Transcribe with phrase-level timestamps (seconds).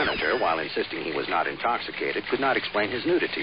[0.00, 3.42] senator, while insisting he was not intoxicated, could not explain his nudity.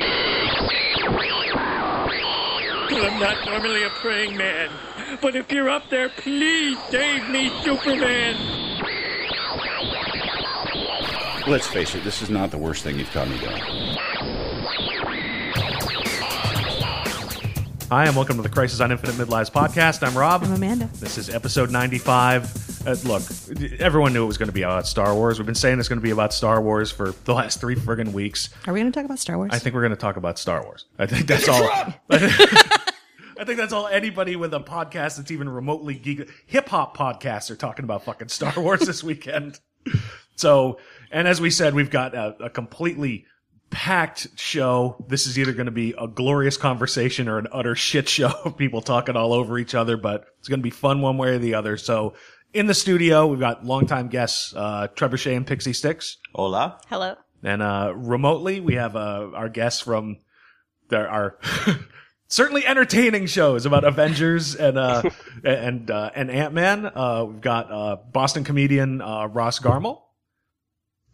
[2.90, 4.72] I'm not normally a praying man,
[5.22, 8.36] but if you're up there, please save me, Superman.
[11.48, 13.62] Let's face it, this is not the worst thing you've caught me doing.
[17.90, 20.06] Hi, and welcome to the Crisis on Infinite Midlives podcast.
[20.06, 20.44] I'm Rob.
[20.44, 20.90] I'm Amanda.
[20.96, 22.67] This is episode 95.
[22.86, 23.24] Uh, look,
[23.80, 25.40] everyone knew it was going to be about Star Wars.
[25.40, 28.14] We've been saying it's going to be about Star Wars for the last three friggin'
[28.14, 28.50] weeks.
[28.66, 29.50] Are we going to talk about Star Wars?
[29.54, 30.86] I think we're going to talk about Star Wars.
[30.98, 31.64] I think that's all.
[33.40, 36.30] I think that's all anybody with a podcast that's even remotely geek.
[36.48, 39.60] Hip hop podcasts are talking about fucking Star Wars this weekend.
[40.36, 40.80] So,
[41.12, 43.26] and as we said, we've got a, a completely
[43.70, 45.04] packed show.
[45.08, 48.58] This is either going to be a glorious conversation or an utter shit show of
[48.58, 51.38] people talking all over each other, but it's going to be fun one way or
[51.38, 51.78] the other.
[51.78, 52.14] So
[52.54, 56.18] in the studio, we've got longtime guests, uh, Trebuchet and Pixie Sticks.
[56.34, 56.80] Hola.
[56.88, 57.16] Hello.
[57.44, 60.18] And, uh, remotely, we have, uh, our guests from
[60.90, 61.38] there are
[62.28, 65.04] certainly entertaining shows about Avengers and, uh,
[65.44, 66.86] and, uh, and Ant-Man.
[66.88, 70.02] Uh, we've got, uh, Boston comedian, uh, Ross Garmel.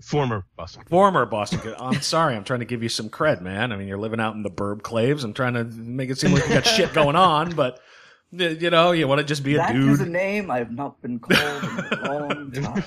[0.02, 0.84] Former Boston.
[0.89, 1.61] Former Boston.
[1.80, 2.36] I'm sorry.
[2.36, 3.72] I'm trying to give you some cred, man.
[3.72, 5.23] I mean, you're living out in the burb claves.
[5.23, 7.80] I'm trying to make it seem like you got shit going on, but y-
[8.36, 9.88] you know, you want to just be a dude.
[9.88, 12.84] That is a name I have not been called in a long time.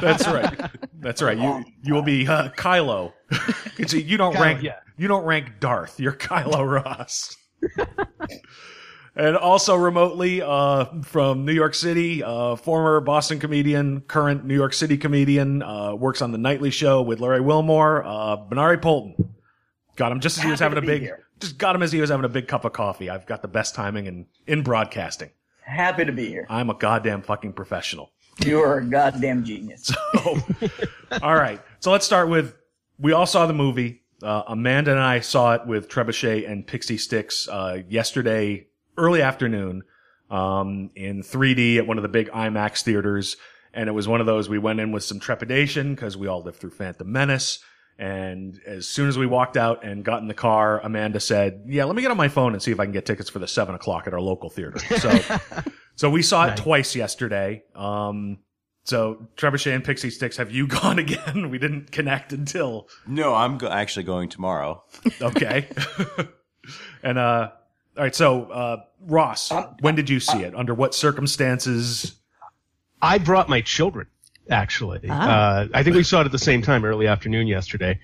[0.00, 0.70] That's right.
[1.00, 1.38] That's right.
[1.38, 3.12] You you will be uh, Kylo.
[3.76, 4.62] 'Cause you don't Kylo, rank.
[4.62, 4.76] yeah.
[4.96, 6.00] You don't rank Darth.
[6.00, 7.36] You're Kylo Ross.
[9.14, 14.72] and also remotely uh, from New York City, uh, former Boston comedian, current New York
[14.74, 18.02] City comedian, uh, works on the Nightly Show with Larry Wilmore.
[18.04, 19.28] Uh, Benari Poulten.
[19.96, 21.02] Got him just as he was having a big.
[21.02, 21.24] here.
[21.40, 23.10] Just got him as he was having a big cup of coffee.
[23.10, 25.30] I've got the best timing in in broadcasting.
[25.62, 26.46] Happy to be here.
[26.48, 28.10] I'm a goddamn fucking professional.
[28.44, 29.92] You are a goddamn genius.
[30.14, 30.40] Oh.
[31.22, 31.60] all right.
[31.80, 32.54] So let's start with
[32.98, 34.02] we all saw the movie.
[34.22, 38.66] Uh, Amanda and I saw it with Trebuchet and Pixie Sticks uh, yesterday,
[38.96, 39.82] early afternoon,
[40.30, 43.36] um, in 3D at one of the big IMAX theaters.
[43.72, 46.42] And it was one of those we went in with some trepidation because we all
[46.42, 47.60] lived through Phantom Menace.
[47.98, 51.84] And as soon as we walked out and got in the car, Amanda said, "Yeah,
[51.84, 53.48] let me get on my phone and see if I can get tickets for the
[53.48, 55.20] seven o'clock at our local theater." So,
[55.96, 57.64] so we saw it twice yesterday.
[57.74, 58.38] Um,
[58.84, 61.50] so Trebuchet and Pixie Sticks, have you gone again?
[61.50, 64.84] We didn't connect until No, I'm go- actually going tomorrow.
[65.20, 65.68] okay.
[67.02, 67.50] and uh,
[67.96, 68.14] all right.
[68.14, 70.54] So uh, Ross, when did you see it?
[70.54, 72.14] Under what circumstances?
[73.02, 74.06] I brought my children,
[74.50, 75.08] actually.
[75.08, 77.98] Uh, I think we saw it at the same time early afternoon yesterday.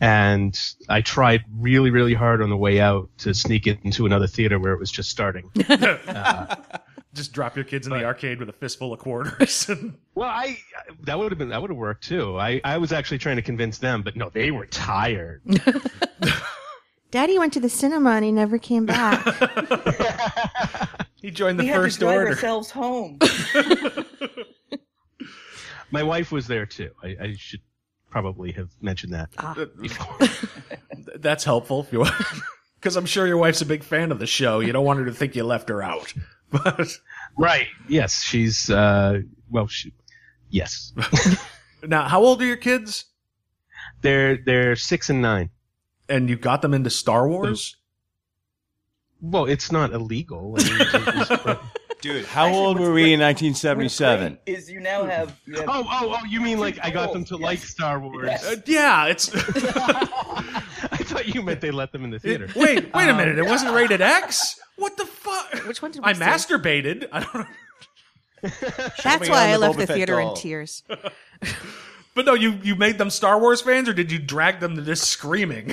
[0.00, 0.58] And
[0.88, 4.58] I tried really, really hard on the way out to sneak it into another theater
[4.58, 5.50] where it was just starting.
[7.14, 9.70] Just drop your kids in the arcade with a fistful of quarters.
[10.14, 10.56] well, I
[11.02, 12.38] that would have been that would have worked too.
[12.38, 15.42] I, I was actually trying to convince them, but no, they were tired.
[17.10, 19.22] Daddy went to the cinema and he never came back.
[21.16, 22.28] he joined the we had to first drive order.
[22.30, 23.18] ourselves home.
[25.92, 26.90] My wife was there too.
[27.02, 27.60] I, I should
[28.10, 29.30] probably have mentioned that
[29.80, 30.28] before.
[31.16, 32.14] That's helpful if you want,
[32.80, 34.60] because I'm sure your wife's a big fan of the show.
[34.60, 36.12] You don't want her to think you left her out.
[36.52, 36.98] But
[37.38, 37.68] right.
[37.88, 39.94] Yes, she's uh well she
[40.50, 40.92] yes.
[41.82, 43.06] now, how old are your kids?
[44.02, 45.48] They're they're six and nine.
[46.10, 47.76] And you got them into Star Wars?
[49.22, 50.56] Well, it's not illegal.
[50.58, 51.58] I mean, it's-
[52.02, 54.38] Dude, how Actually, old were we great- in 1977?
[54.44, 56.24] Is you now have, you have oh, oh, oh!
[56.26, 57.42] You mean like I got them to Yes.
[57.42, 58.26] like Star Wars?
[58.26, 58.44] Yes.
[58.44, 59.30] Uh, yeah, it's.
[59.34, 62.48] I thought you meant they let them in the theater.
[62.56, 63.38] wait, wait a minute!
[63.38, 64.58] It wasn't rated X.
[64.76, 65.66] What the fuck?
[65.68, 66.20] Which one did we I see?
[66.20, 67.08] masturbated.
[67.12, 68.50] I don't know.
[69.04, 70.82] That's why I left the Fett theater in tears.
[72.14, 74.82] But no, you you made them Star Wars fans, or did you drag them to
[74.82, 75.72] this screaming?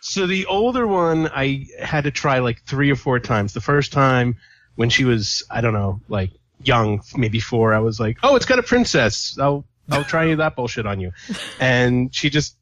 [0.00, 3.52] So the older one, I had to try like three or four times.
[3.54, 4.36] The first time
[4.76, 6.30] when she was, I don't know, like
[6.62, 9.38] young, maybe four, I was like, "Oh, it's got a princess.
[9.38, 11.12] I'll I'll try that bullshit on you,"
[11.60, 12.56] and she just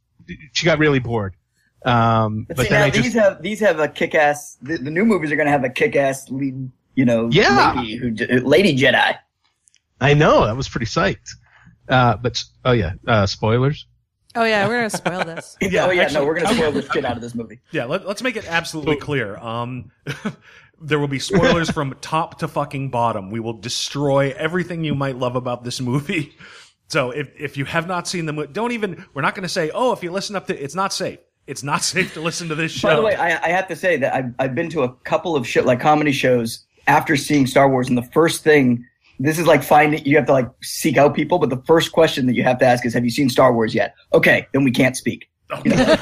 [0.53, 1.35] she got really bored.
[1.85, 4.56] Um, But but see, then now I these just have these have a kick-ass.
[4.62, 7.75] The, the new movies are going to have a kick-ass lead, you know, Yeah.
[7.76, 8.11] lady, who,
[8.47, 9.17] lady Jedi.
[10.00, 11.31] I know that was pretty psyched.
[11.88, 13.87] Uh, but oh yeah, uh, spoilers.
[14.35, 15.56] Oh yeah, we're gonna spoil this.
[15.61, 17.61] Yeah, oh yeah, actually- no, we're going to spoil the shit out of this movie.
[17.73, 19.37] yeah, let, let's make it absolutely clear.
[19.37, 19.91] Um,
[20.82, 23.31] there will be spoilers from top to fucking bottom.
[23.31, 26.34] We will destroy everything you might love about this movie.
[26.88, 29.06] So if if you have not seen the movie, don't even.
[29.14, 31.20] We're not going to say, oh, if you listen up to, it's not safe.
[31.46, 32.88] It's not safe to listen to this show.
[32.88, 35.34] By the way, I, I have to say that I've, I've been to a couple
[35.34, 38.85] of shit like comedy shows after seeing Star Wars, and the first thing
[39.19, 42.26] this is like finding you have to like seek out people, but the first question
[42.26, 44.70] that you have to ask is, "Have you seen Star Wars yet?" Okay, then we
[44.70, 45.31] can't speak.
[45.64, 45.96] You know?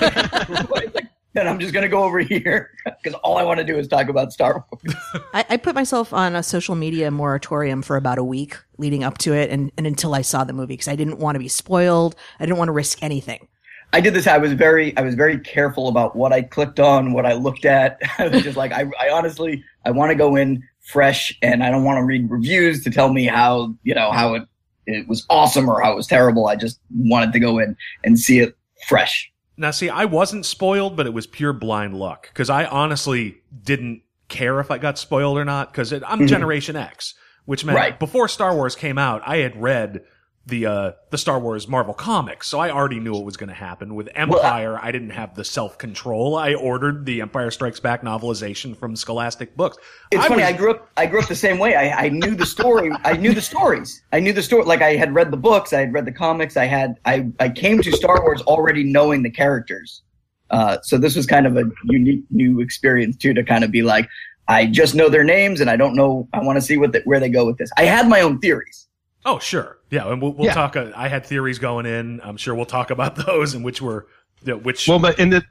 [0.71, 2.71] Like, then I'm just gonna go over here
[3.03, 4.97] because all I want to do is talk about Star Wars.
[5.35, 9.19] I, I put myself on a social media moratorium for about a week leading up
[9.19, 11.49] to it and, and until I saw the movie because I didn't want to be
[11.49, 12.17] spoiled.
[12.39, 13.47] I didn't want to risk anything.
[13.93, 14.27] I did this.
[14.27, 17.65] I was very, I was very careful about what I clicked on, what I looked
[17.65, 18.01] at.
[18.19, 21.71] I was just like, I, I honestly, I want to go in fresh, and I
[21.71, 24.45] don't want to read reviews to tell me how, you know, how it
[24.87, 26.49] it was awesome or how it was terrible.
[26.49, 28.57] I just wanted to go in and see it
[28.89, 29.31] fresh.
[29.61, 34.01] Now, see, I wasn't spoiled, but it was pure blind luck because I honestly didn't
[34.29, 36.27] care if I got spoiled or not because I'm mm-hmm.
[36.27, 37.15] Generation X,
[37.45, 37.99] which meant Right.
[37.99, 40.01] before Star Wars came out, I had read
[40.47, 43.55] the uh, the Star Wars Marvel comics, so I already knew what was going to
[43.55, 43.95] happen.
[43.95, 46.35] With Empire, I didn't have the self control.
[46.37, 49.77] I ordered the Empire Strikes Back novelization from Scholastic Books.
[50.11, 50.43] It's I funny.
[50.43, 50.89] was- I grew up.
[50.97, 51.77] I grew up the same way.
[51.77, 52.91] I, I knew the story.
[53.05, 54.03] I knew the stories.
[54.13, 54.65] I knew the story.
[54.65, 55.73] Like I had read the books.
[55.73, 56.57] I had read the comics.
[56.57, 56.99] I had.
[57.05, 60.03] I I came to Star Wars already knowing the characters.
[60.51, 63.83] Uh, so this was kind of a unique new experience too to kind of be
[63.83, 64.09] like,
[64.49, 66.29] I just know their names and I don't know.
[66.33, 67.71] I want to see what the, where they go with this.
[67.77, 68.89] I had my own theories.
[69.25, 69.79] Oh, sure.
[69.91, 70.55] Yeah, and we'll, we'll Yeah.
[70.55, 70.77] talk.
[70.77, 72.21] Uh, I had theories going in.
[72.23, 74.07] I'm sure we'll talk about those and which were,
[74.43, 74.89] you know, which.
[74.89, 75.43] Well, but and the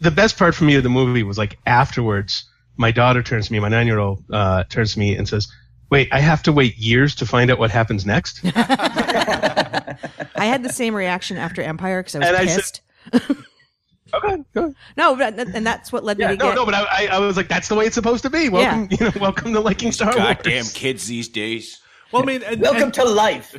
[0.00, 3.52] the best part for me of the movie was like afterwards, my daughter turns to
[3.52, 5.48] me, my nine year old uh, turns to me and says,
[5.90, 10.72] "Wait, I have to wait years to find out what happens next." I had the
[10.72, 12.80] same reaction after Empire because I was And I said- pissed.
[14.14, 14.74] okay, go ahead.
[14.96, 16.54] no, but, and that's what led Yeah, me to no, get.
[16.54, 18.48] no, but I, I, I was like, that's the way it's supposed to be.
[18.48, 20.16] Welcome, you know, welcome to liking Star Wars.
[20.18, 21.79] Goddamn kids these days.
[22.12, 23.54] Well, I mean, and- Welcome and- to life.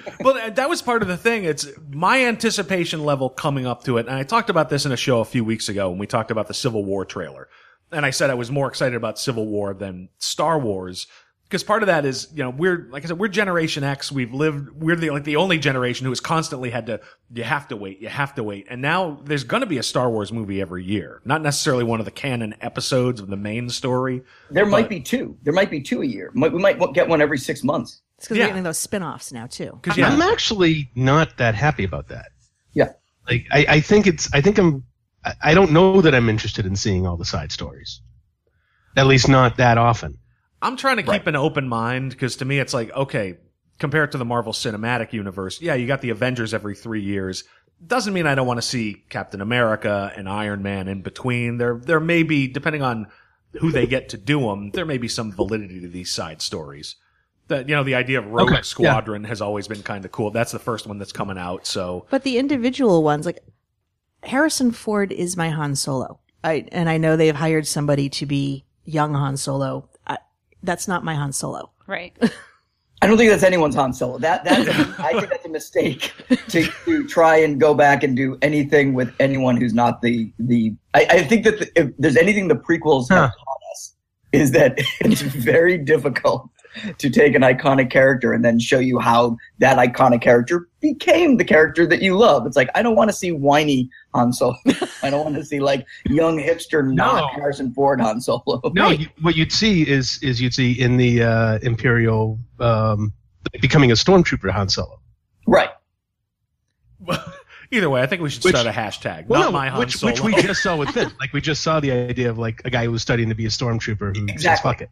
[0.20, 1.44] well, that was part of the thing.
[1.44, 4.06] It's my anticipation level coming up to it.
[4.06, 6.30] And I talked about this in a show a few weeks ago when we talked
[6.30, 7.48] about the Civil War trailer.
[7.92, 11.06] And I said I was more excited about Civil War than Star Wars.
[11.50, 14.12] Because part of that is, you know, we're, like I said, we're Generation X.
[14.12, 17.00] We've lived, we're the, like the only generation who has constantly had to,
[17.34, 18.68] you have to wait, you have to wait.
[18.70, 21.20] And now there's going to be a Star Wars movie every year.
[21.24, 24.22] Not necessarily one of the canon episodes of the main story.
[24.52, 25.36] There might be two.
[25.42, 26.30] There might be two a year.
[26.32, 28.00] We might get one every six months.
[28.18, 28.44] It's because Yeah.
[28.44, 29.76] we're getting those spin offs now, too.
[29.82, 32.28] Cause yeah, I'm actually not that happy about that.
[32.74, 32.92] Yeah.
[33.28, 34.84] Like, I, I think it's, I think I'm,
[35.24, 38.02] I, I don't know that I'm interested in seeing all the side stories.
[38.96, 40.18] At least not that often.
[40.62, 43.38] I'm trying to keep an open mind because to me it's like okay,
[43.78, 47.44] compared to the Marvel Cinematic Universe, yeah, you got the Avengers every three years.
[47.84, 51.56] Doesn't mean I don't want to see Captain America and Iron Man in between.
[51.56, 53.06] There, there may be depending on
[53.58, 54.70] who they get to do them.
[54.70, 56.96] There may be some validity to these side stories.
[57.48, 58.62] That you know, the idea of Rogue Okay, yeah.
[58.62, 60.30] Squadron has always been kind of cool.
[60.30, 61.66] That's the first one that's coming out.
[61.66, 63.40] So But the individual ones, like
[64.22, 66.20] Harrison Ford is my Han Solo.
[66.44, 69.88] I and I know they've hired somebody to be young Han Solo.
[70.62, 71.70] I, that's not my Han Solo.
[71.86, 72.16] Right.
[73.02, 74.18] I don't think that's anyone's Han Solo.
[74.18, 76.12] That that's a, I think that's a mistake
[76.48, 80.74] to, to try and go back and do anything with anyone who's not the the.
[80.94, 83.22] I, I think that the, if there's anything the prequels Huh.
[83.22, 83.94] have taught us
[84.32, 86.48] is that it's very difficult
[86.98, 91.44] to take an iconic character and then show you how that iconic character became the
[91.44, 92.46] character that you love.
[92.46, 94.56] It's like I don't want to see whiny Han Solo.
[95.02, 97.26] I don't want to see like young hipster not No.
[97.40, 98.60] Harrison Ford Han Solo.
[98.74, 103.12] No, you, what you'd see is is you'd see in the uh, Imperial um,
[103.60, 105.00] becoming a stormtrooper Han Solo.
[105.46, 105.70] right.
[107.70, 109.26] either way, I think we should Which- start a hashtag.
[109.26, 110.12] Well, not no, my Han which Solo.
[110.12, 111.10] which we just saw with Finn.
[111.20, 113.46] Like we just saw the idea of like a guy who was studying to be
[113.46, 114.70] a stormtrooper who says Exactly.
[114.70, 114.90] fuck it.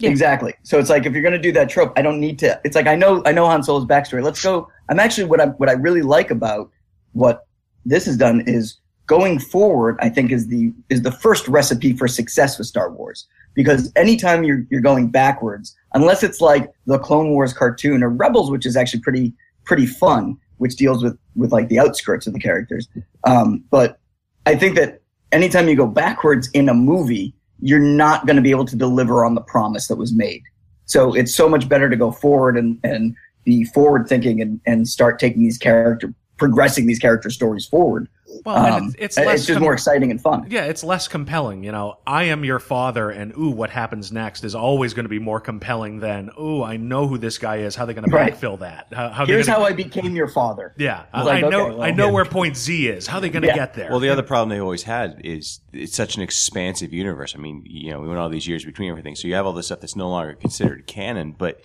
[0.00, 0.10] Yeah.
[0.10, 0.54] Exactly.
[0.62, 2.60] So it's like if you're going to do that trope, I don't need to.
[2.64, 4.22] It's like I know I know Han Solo's backstory.
[4.22, 4.68] Let's go.
[4.88, 6.70] I'm actually what I what I really like about
[7.12, 7.46] what
[7.84, 9.98] this has done is going forward.
[10.00, 14.44] I think is the is the first recipe for success with Star Wars because anytime
[14.44, 18.76] you're you're going backwards, unless it's like the Clone Wars cartoon or Rebels, which is
[18.76, 22.88] actually pretty pretty fun, which deals with with like the outskirts of the characters.
[23.24, 23.98] Um, but
[24.46, 25.02] I think that
[25.32, 29.24] anytime you go backwards in a movie, you're not going to be able to deliver
[29.24, 30.42] on the promise that was made.
[30.86, 33.14] So it's so much better to go forward and, and
[33.44, 38.08] be forward thinking and, and start taking these character, progressing these character stories forward.
[38.44, 40.46] Well, Um, it's, it's less it's just com- more exciting and fun.
[40.50, 41.62] Yeah, it's less compelling.
[41.64, 45.08] You know, I am your father, and ooh, what happens next is always going to
[45.10, 47.76] be more compelling than ooh, I know who this guy is.
[47.76, 48.34] How they're going to Right.
[48.34, 48.86] backfill that?
[48.92, 50.74] How, how Here's gonna, how I became your father.
[50.78, 51.66] Yeah, I, like, I know.
[51.66, 52.12] okay, well, I know yeah.
[52.12, 53.06] where point Z is.
[53.06, 53.54] How are they going to Yeah.
[53.56, 53.90] get there?
[53.90, 57.34] Well, the other problem they always had is it's such an expansive universe.
[57.36, 59.52] I mean, you know, we went all these years between everything, so you have all
[59.52, 61.60] this stuff that's no longer considered canon, but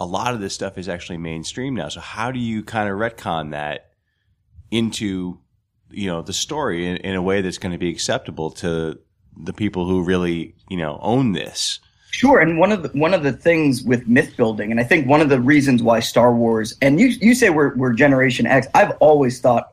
[0.00, 1.88] a lot of this stuff is actually mainstream now.
[1.88, 3.90] So how do you kind of retcon that
[4.70, 5.38] into,
[5.92, 8.98] you know, the story in, in a way that's going to be acceptable to
[9.36, 11.80] the people who really, you know, own this?
[12.10, 15.06] Sure, and one of the one of the things with myth building, and I think
[15.06, 18.66] one of the reasons why Star Wars, and you you say we're we're Generation X.
[18.74, 19.72] I've always thought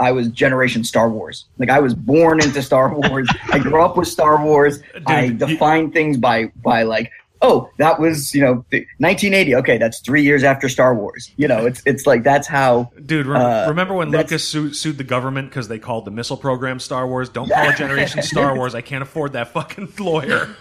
[0.00, 1.46] I was Generation Star Wars.
[1.58, 3.28] Like I was born into Star Wars.
[3.52, 4.80] I grew up with Star Wars.
[5.06, 8.64] I you- define things by by like, oh, that was you know
[8.98, 9.54] 1980.
[9.56, 11.30] Okay, that's three years after Star Wars.
[11.36, 12.90] You know, it's it's like that's how.
[13.06, 16.36] Dude, re- Uh, remember when Lucas sued, sued the government because they called the missile
[16.36, 17.28] program Star Wars?
[17.28, 18.74] Don't call it Generation Star Wars.
[18.74, 20.54] I can't afford that fucking lawyer.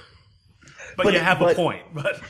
[0.95, 1.83] But, But- you have a point.
[1.93, 2.21] But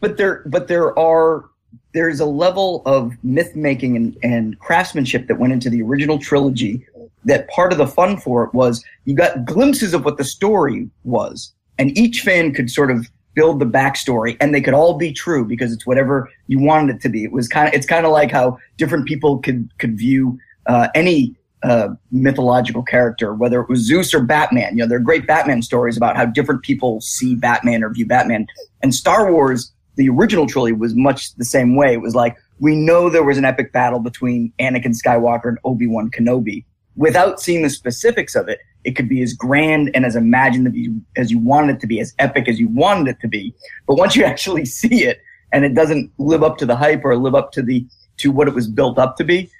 [0.00, 1.44] but there but there are
[1.92, 6.84] there's a level of myth making and, and craftsmanship that went into the original trilogy
[7.24, 10.88] that part of the fun for it was you got glimpses of what the story
[11.04, 15.12] was and each fan could sort of build the backstory and they could all be
[15.12, 18.06] true because it's whatever you wanted it to be it was kind of it's kind
[18.06, 23.68] of like how different people could could view uh, any uh, mythological character, whether it
[23.68, 24.76] was Zeus or Batman.
[24.76, 28.06] You know, there are great Batman stories about how different people see Batman or view
[28.06, 28.46] Batman.
[28.82, 31.94] And Star Wars, the original trilogy, was much the same way.
[31.94, 36.10] It was like, we know there was an epic battle between Anakin Skywalker and Obi-Wan
[36.10, 36.64] Kenobi.
[36.96, 41.30] Without seeing the specifics of it, it could be as grand and as imaginative as
[41.30, 43.54] you wanted it to be, as epic as you wanted it to be.
[43.86, 45.20] But once you actually see it
[45.52, 47.86] and it doesn't live up to the hype or live up to the,
[48.18, 49.50] to what it was built up to be,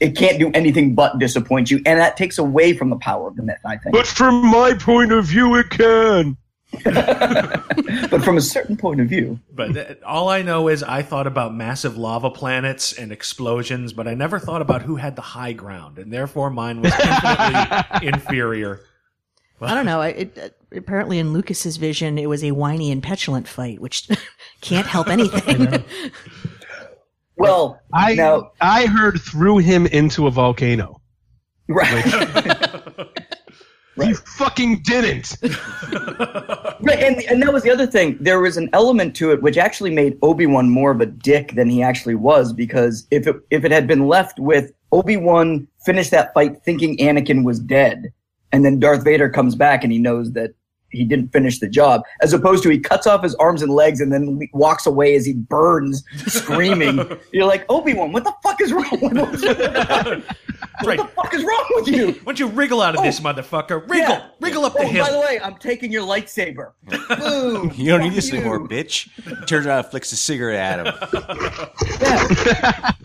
[0.00, 3.36] it can't do anything but disappoint you, and that takes away from the power of
[3.36, 3.58] the myth.
[3.64, 3.94] I think.
[3.94, 6.36] But from my point of view, it can.
[6.84, 11.26] but from a certain point of view, but th- all I know is I thought
[11.26, 15.52] about massive lava planets and explosions, but I never thought about who had the high
[15.52, 18.80] ground, and therefore mine was infinitely inferior.
[19.60, 20.00] I don't know.
[20.00, 24.08] It, it, apparently, in Lucas's vision, it was a whiny and petulant fight, which
[24.60, 25.84] can't help anything.
[27.36, 31.00] well, I now I heard threw him into a volcano.
[31.68, 32.51] right,
[34.06, 35.36] You fucking didn't.
[35.42, 38.16] right, and and that was the other thing.
[38.20, 41.54] There was an element to it which actually made Obi Wan more of a dick
[41.54, 45.66] than he actually was, because if it if it had been left with Obi Wan
[45.84, 48.12] finished that fight thinking Anakin was dead,
[48.52, 50.54] and then Darth Vader comes back and he knows that
[50.92, 54.00] he didn't finish the job, as opposed to he cuts off his arms and legs
[54.00, 57.00] and then walks away as he burns, screaming.
[57.32, 59.12] You're like Obi Wan, what the fuck is wrong with
[60.80, 60.98] what Right.
[60.98, 62.06] the fuck is wrong with you?
[62.12, 63.22] Why don't you wriggle out of this oh.
[63.24, 63.88] mother-fucker?
[63.88, 64.26] Wriggle, Yeah.
[64.40, 65.04] wriggle up the Oh, hill.
[65.04, 66.72] by the way, I'm taking your lightsaber.
[67.18, 67.72] Boom.
[67.74, 68.38] You don't need this you.
[68.38, 69.08] anymore, bitch.
[69.46, 70.94] Turns around and flicks a cigarette at him.
[72.00, 72.28] Yeah.
[72.30, 72.96] that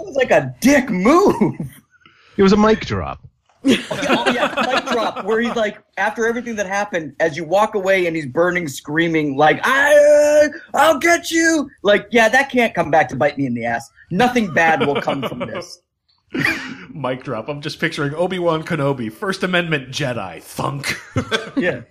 [0.00, 1.54] was like a dick move.
[2.36, 3.20] It was a mic drop.
[3.64, 8.06] Oh yeah, mic drop where he's like, after everything that happened, as you walk away
[8.06, 13.08] and he's burning, screaming like, "I, I'll get you!" Like, yeah, that can't come back
[13.10, 13.90] to bite me in the ass.
[14.10, 15.80] Nothing bad will come from this.
[16.94, 17.48] Mic drop.
[17.48, 20.94] I'm just picturing Obi Wan Kenobi, First Amendment Jedi, thunk.
[21.56, 21.82] Yeah.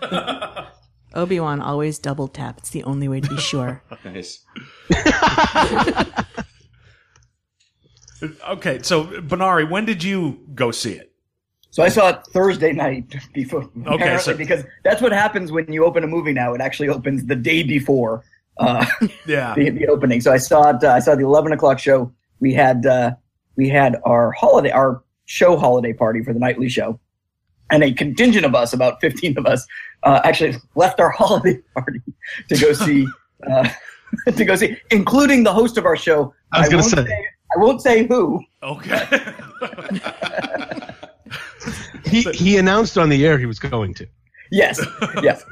[1.14, 2.58] Obi Wan always double tap.
[2.58, 3.82] It's the only way to be sure.
[4.04, 4.44] Nice.
[8.48, 11.12] Okay, so Benari, when did you go see it?
[11.72, 13.70] So I saw it Thursday night before.
[13.86, 16.52] okay, so- because that's what happens when you open a movie now.
[16.54, 18.24] It actually opens the day before
[18.58, 18.84] uh,
[19.26, 19.54] Yeah.
[19.54, 20.20] the, the opening.
[20.20, 20.82] So I saw it.
[20.82, 22.12] Uh, I saw the eleven o'clock show.
[22.40, 23.12] We had uh,
[23.56, 26.98] we had our holiday, our show holiday party for the nightly show,
[27.70, 29.64] and a contingent of us, about fifteen of us,
[30.02, 32.00] uh, actually left our holiday party
[32.48, 33.06] to go see
[33.48, 33.68] uh,
[34.36, 36.34] to go see, including the host of our show.
[36.52, 37.26] I was gonna won't say.
[37.54, 38.40] I won't say who.
[38.62, 39.34] Okay.
[42.10, 44.06] He he announced on the air he was going to.
[44.50, 44.84] Yes,
[45.22, 45.44] yes.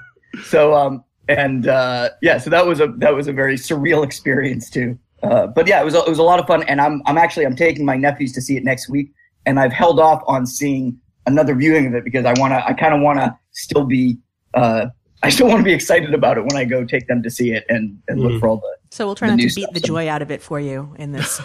[0.45, 4.71] So um and uh yeah, so that was a that was a very surreal experience
[4.71, 4.99] too.
[5.23, 7.19] Uh, but yeah, it was a, it was a lot of fun, and I'm I'm
[7.19, 9.13] actually I'm taking my nephews to see it next week,
[9.47, 12.73] and I've held off on seeing another viewing of it because I want to I
[12.73, 14.19] kind of want to still be
[14.55, 14.87] uh
[15.23, 17.53] I still want to be excited about it when I go take them to see
[17.53, 19.81] it and and look for all the So we'll try not to beat stuff, the
[19.81, 21.41] joy out of it for you in this.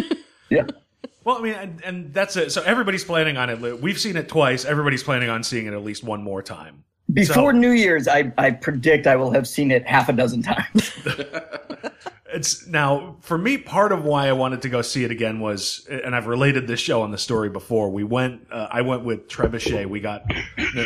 [0.50, 0.64] yeah.
[1.24, 2.52] Well, I mean, and, and that's it.
[2.52, 3.80] So everybody's planning on it.
[3.80, 4.64] We've seen it twice.
[4.64, 6.84] Everybody's planning on seeing it at least one more time.
[7.12, 10.42] Before So- New Year's, I I predict I will have seen it half a dozen
[10.42, 10.92] times.
[12.34, 13.58] It's now for me.
[13.58, 16.80] Part of why I wanted to go see it again was, and I've related this
[16.80, 17.90] show on the story before.
[17.90, 18.46] We went.
[18.50, 19.86] Uh, I went with Trebuchet.
[19.86, 20.24] We got.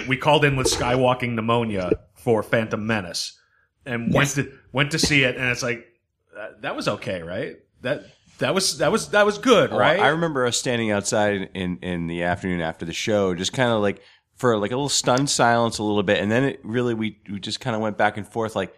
[0.08, 3.38] We called in with skywalking pneumonia for Phantom Menace,
[3.84, 5.36] and went to went to see it.
[5.36, 5.86] And it's like
[6.60, 7.56] that was okay, right?
[7.82, 8.04] That
[8.38, 9.98] that was that was that was good, Oh, right?
[10.00, 13.80] I remember us standing outside in, in the afternoon after the show, just kind of
[13.80, 14.02] like
[14.36, 16.18] for like a little stunned silence a little bit.
[16.18, 18.74] And then it really, we, we just kind of went back and forth like,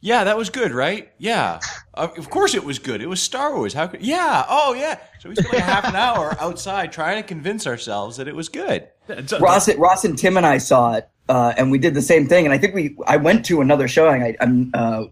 [0.00, 1.12] yeah, that was good, right?
[1.18, 1.60] Yeah.
[1.94, 3.00] Of of course it was good.
[3.00, 3.72] It was Star Wars.
[3.72, 4.44] How could, yeah.
[4.48, 4.98] Oh, yeah.
[5.20, 8.48] So we spent like half an hour outside trying to convince ourselves that it was
[8.48, 8.88] good.
[9.08, 12.26] It's- Ross, Ross and Tim and I saw it uh, and we did the same
[12.26, 12.44] thing.
[12.44, 14.22] And I think we I went to another showing.
[14.24, 15.04] I, I'm uh,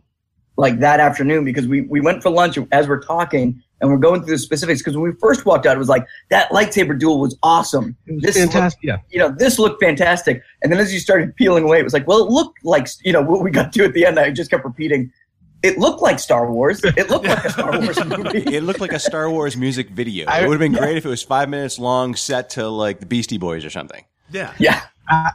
[0.57, 4.23] like that afternoon because we we went for lunch as we're talking and we're going
[4.23, 7.19] through the specifics because when we first walked out, it was like that lightsaber duel
[7.21, 7.97] was awesome.
[8.07, 8.83] This Fantastic.
[8.83, 8.99] looked- Yeah.
[9.11, 10.43] you know, this looked fantastic.
[10.63, 13.13] And then as you started peeling away, it was like, well, it looked like you
[13.13, 14.19] know what we got to at the end.
[14.19, 15.11] I just kept repeating.
[15.65, 16.83] It looked like Star Wars.
[16.85, 18.45] It looked like a Star Wars movie.
[18.55, 20.27] It looked like a Star Wars music video.
[20.29, 23.01] I- it would have been great if it was five minutes long, set to like
[23.01, 24.05] the Beastie Boys or something.
[24.31, 24.53] Yeah.
[24.59, 24.83] Yeah.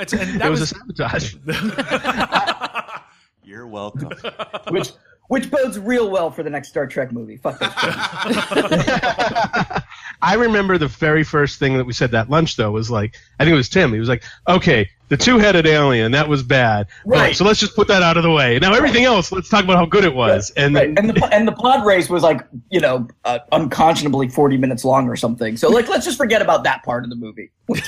[0.00, 1.34] It's, and It that was, was, a sabotage.
[3.48, 4.10] You're welcome.
[4.68, 4.90] which
[5.28, 7.38] which bodes real well for the next Star Trek movie.
[7.38, 8.36] Fuck those films.
[10.20, 13.44] I remember the very first thing that we said that lunch though was like I
[13.44, 13.92] think it was Tim.
[13.92, 16.88] He was like, "Okay, the two-headed alien that was bad.
[17.06, 17.36] Right.
[17.36, 18.58] So let's just put that out of the way.
[18.58, 20.88] Now everything else, let's talk about how good it was." And Right.
[20.98, 25.08] And the and the pod race was like you know uh, unconscionably forty minutes long
[25.08, 25.56] or something.
[25.56, 27.50] So like let's just forget about that part of the movie.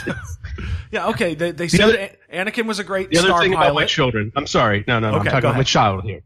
[0.92, 1.08] yeah.
[1.08, 1.34] Okay.
[1.34, 3.66] They, they said other- A- Anakin was a great the other star thing pilot.
[3.66, 4.32] about my children.
[4.36, 4.84] I'm sorry.
[4.86, 5.16] No, no, no.
[5.18, 6.22] Okay, I'm talking go about my child here.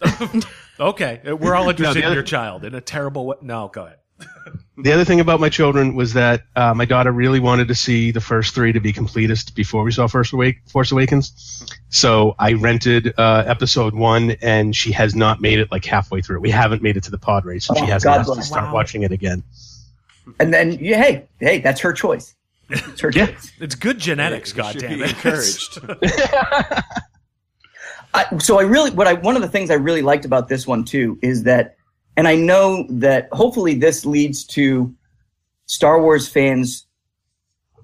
[0.80, 1.20] okay.
[1.24, 3.36] We're all interested in other- your child in a terrible way.
[3.42, 3.98] No, go ahead.
[4.78, 8.10] The other thing about my children was that uh, my daughter really wanted to see
[8.10, 11.66] the first three to be completest before we saw First Awake, Force Awakens.
[11.88, 16.40] So I rented uh, episode one, and she has not made it like halfway through.
[16.40, 18.42] We haven't made it to the pod race, and Oh, she hasn't God asked to
[18.42, 18.74] start Wow.
[18.74, 19.42] watching it again.
[20.38, 22.34] And then yeah, hey hey, that's her choice.
[22.68, 23.26] It's her Yeah.
[23.26, 23.52] choice.
[23.58, 24.52] It's good genetics.
[24.52, 25.08] It God damn it.
[25.10, 25.78] encouraged.
[28.14, 30.66] I, so I really, what I, one of the things I really liked about this
[30.66, 31.75] one too is that,
[32.16, 34.94] and I know that hopefully this leads to
[35.66, 36.86] Star Wars fans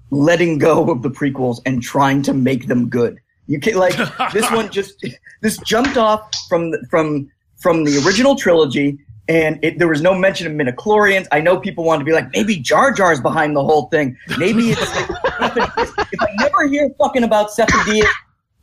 [0.09, 3.19] letting go of the prequels and trying to make them good.
[3.47, 3.95] You can like
[4.33, 5.05] this one just
[5.41, 8.97] this jumped off from the, from from the original trilogy,
[9.27, 11.27] and it, there was no mention of midichlorians.
[11.31, 14.17] I know people want to be like maybe Jar Jar's behind the whole thing.
[14.37, 18.07] Maybe it's if I never hear fucking about Sifo-Dyas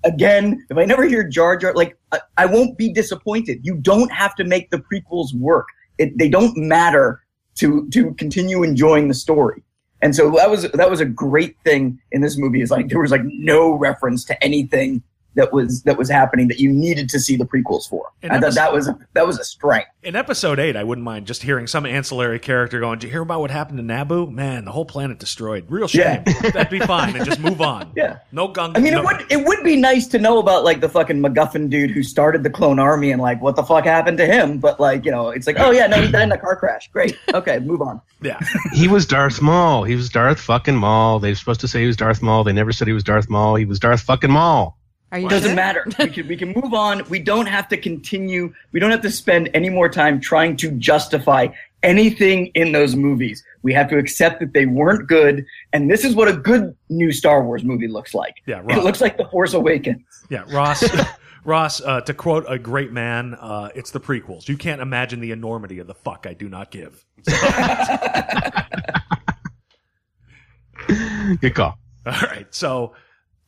[0.05, 3.61] again, if I never hear Jar Jar, like I, I won't be disappointed.
[3.63, 5.69] You don't have to make the prequels work.
[5.99, 7.23] It, they don't matter
[7.57, 9.63] to to continue enjoying the story.
[10.03, 12.63] And so that was that was a great thing in this movie.
[12.63, 15.03] Is like there was like no reference to anything
[15.35, 18.11] that was that was happening that you needed to see the prequels for.
[18.23, 19.89] And I that thought that was that was a strength.
[20.03, 23.23] In episode eight, I wouldn't mind just hearing some ancillary character going, "Did you hear
[23.23, 24.31] about what happened to Naboo?
[24.31, 25.67] Man, the whole planet destroyed.
[25.69, 26.23] Real shame.
[26.25, 27.93] That'd be fine, and just move on.
[28.01, 28.19] Yeah.
[28.33, 28.77] No gung.
[28.77, 31.21] I mean, no, it would it would be nice to know about like the fucking
[31.21, 34.59] MacGuffin dude who started the clone army and like what the fuck happened to him.
[34.59, 36.89] But like you know, it's like oh yeah, no, he died in a car crash.
[36.93, 38.01] Great, okay, move on.
[38.23, 38.39] Yeah.
[38.75, 39.85] He was Darth Maul.
[39.85, 41.21] He was Darth fucking Maul.
[41.21, 42.45] They were supposed to say he was Darth Maul.
[42.45, 43.55] They never said he was Darth Maul.
[43.55, 44.77] He was Darth fucking Maul.
[45.13, 45.57] Are you Doesn't sure?
[45.57, 45.85] matter.
[45.99, 47.03] We can we can move on.
[47.09, 48.55] We don't have to continue.
[48.73, 51.49] We don't have to spend any more time trying to justify
[51.83, 53.43] anything in those movies.
[53.63, 57.11] We have to accept that they weren't good, and this is what a good new
[57.11, 58.35] Star Wars movie looks like.
[58.47, 60.03] Yeah, It looks like The Force Awakens.
[60.29, 60.85] Yeah, Ross.
[61.45, 64.47] Ross, uh, to quote a great man, uh, it's the prequels.
[64.47, 67.03] You can't imagine the enormity of the fuck I do not give.
[71.41, 71.79] Good call.
[72.07, 72.95] All right, so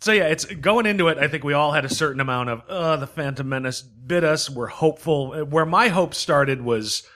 [0.03, 1.19] so yeah, it's going into it.
[1.19, 4.51] I think we all had a certain amount of uh, the Phantom Menace bit us.
[4.51, 5.45] We're hopeful.
[5.45, 7.07] Where my hope started was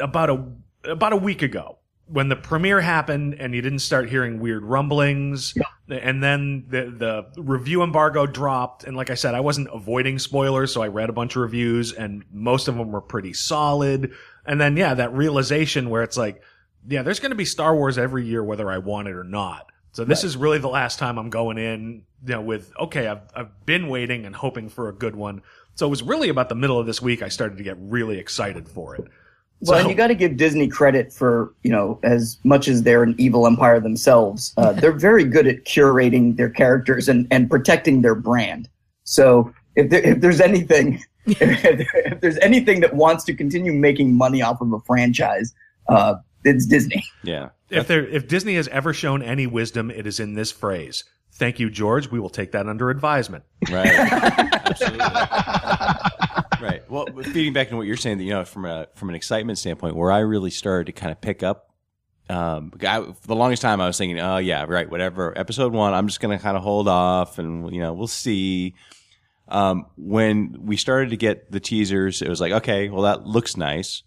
[0.00, 0.46] about a
[0.90, 5.52] about a week ago when the premiere happened, and you didn't start hearing weird rumblings,
[5.90, 8.84] and then the the review embargo dropped.
[8.84, 11.92] And like I said, I wasn't avoiding spoilers, so I read a bunch of reviews,
[11.92, 14.10] and most of them were pretty solid.
[14.46, 16.40] And then yeah, that realization where it's like,
[16.88, 19.66] yeah, there's going to be Star Wars every year, whether I want it or not.
[19.92, 23.20] So this is really the last time I'm going in, you know, with okay, I've
[23.36, 25.42] I've been waiting and hoping for a good one.
[25.74, 28.18] So it was really about the middle of this week I started to get really
[28.18, 29.04] excited for it.
[29.60, 32.82] Well, and So- you got to give Disney credit for you know as much as
[32.82, 37.50] they're an evil empire themselves, uh, they're very good at curating their characters and and
[37.50, 38.68] protecting their brand.
[39.04, 44.16] So if there, if there's anything, if, if there's anything that wants to continue making
[44.16, 45.52] money off of a franchise,
[45.88, 47.04] uh, it's Disney.
[47.24, 47.50] Yeah.
[47.80, 51.04] If there if Disney has ever shown any wisdom, it is in this phrase.
[51.34, 52.10] Thank you, George.
[52.10, 53.44] We will take that under advisement.
[53.70, 53.86] Right.
[53.88, 54.98] Absolutely.
[56.60, 56.82] right.
[56.88, 59.58] Well, feeding back into what you're saying, that you know, from a from an excitement
[59.58, 61.70] standpoint, where I really started to kind of pick up.
[62.28, 65.36] Um, I, for the longest time, I was thinking, oh yeah, right, whatever.
[65.36, 68.74] Episode one, I'm just going to kind of hold off, and you know, we'll see.
[69.48, 73.56] Um, when we started to get the teasers, it was like, okay, well, that looks
[73.56, 74.02] nice.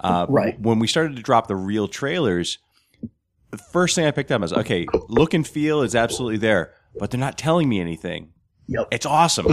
[0.00, 0.58] Uh, Right.
[0.58, 2.58] When we started to drop the real trailers,
[3.56, 7.10] the first thing I picked up was, okay, look and feel is absolutely there, but
[7.10, 8.32] they're not telling me anything.
[8.66, 8.88] Yep.
[8.90, 9.46] It's awesome.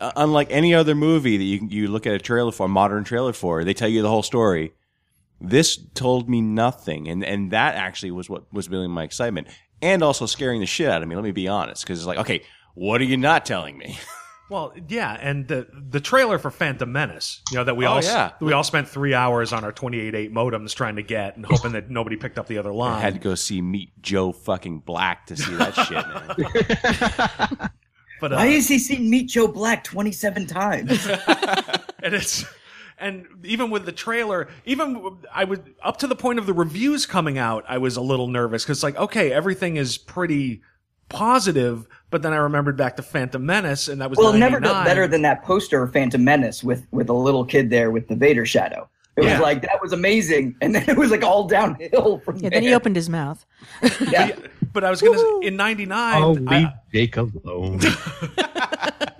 [0.00, 3.02] Uh, unlike any other movie that you you look at a trailer for, a modern
[3.02, 4.72] trailer for, they tell you the whole story.
[5.40, 9.48] This told me nothing, and and that actually was what was building my excitement.
[9.82, 11.14] and also scaring the shit out of me.
[11.16, 12.42] Let me be honest, because it's like, okay,
[12.74, 13.98] what are you not telling me?
[14.50, 18.02] Well, yeah, and the the trailer for Phantom Menace, you know, that we Oh, all
[18.02, 18.32] yeah.
[18.40, 21.90] we all spent three hours on our 28.8 modems trying to get and hoping that
[21.90, 22.90] nobody picked up the other line.
[22.90, 23.02] I line.
[23.02, 26.48] had to go see Meet Joe fucking Black to see that shit,
[27.58, 27.70] man.
[28.20, 31.06] but uh, Why is he seeing Meet Joe Black 27 times?
[32.02, 32.44] and it's
[32.98, 37.06] and even with the trailer even i would up to the point of the reviews
[37.06, 40.60] coming out i was a little nervous because like okay everything is pretty
[41.08, 44.60] positive but then i remembered back to phantom menace and that was well, it never
[44.60, 48.08] got better than that poster of Phantom Menace with with a little kid there with
[48.08, 48.88] the Vader shadow.
[49.16, 49.32] It Yeah.
[49.32, 52.50] was like that was amazing, and then it was like all downhill from Yeah, there.
[52.50, 53.44] then he opened his mouth.
[54.12, 54.30] Yeah.
[54.72, 57.80] but i was gonna say in 99 I'll I- leave Jake alone.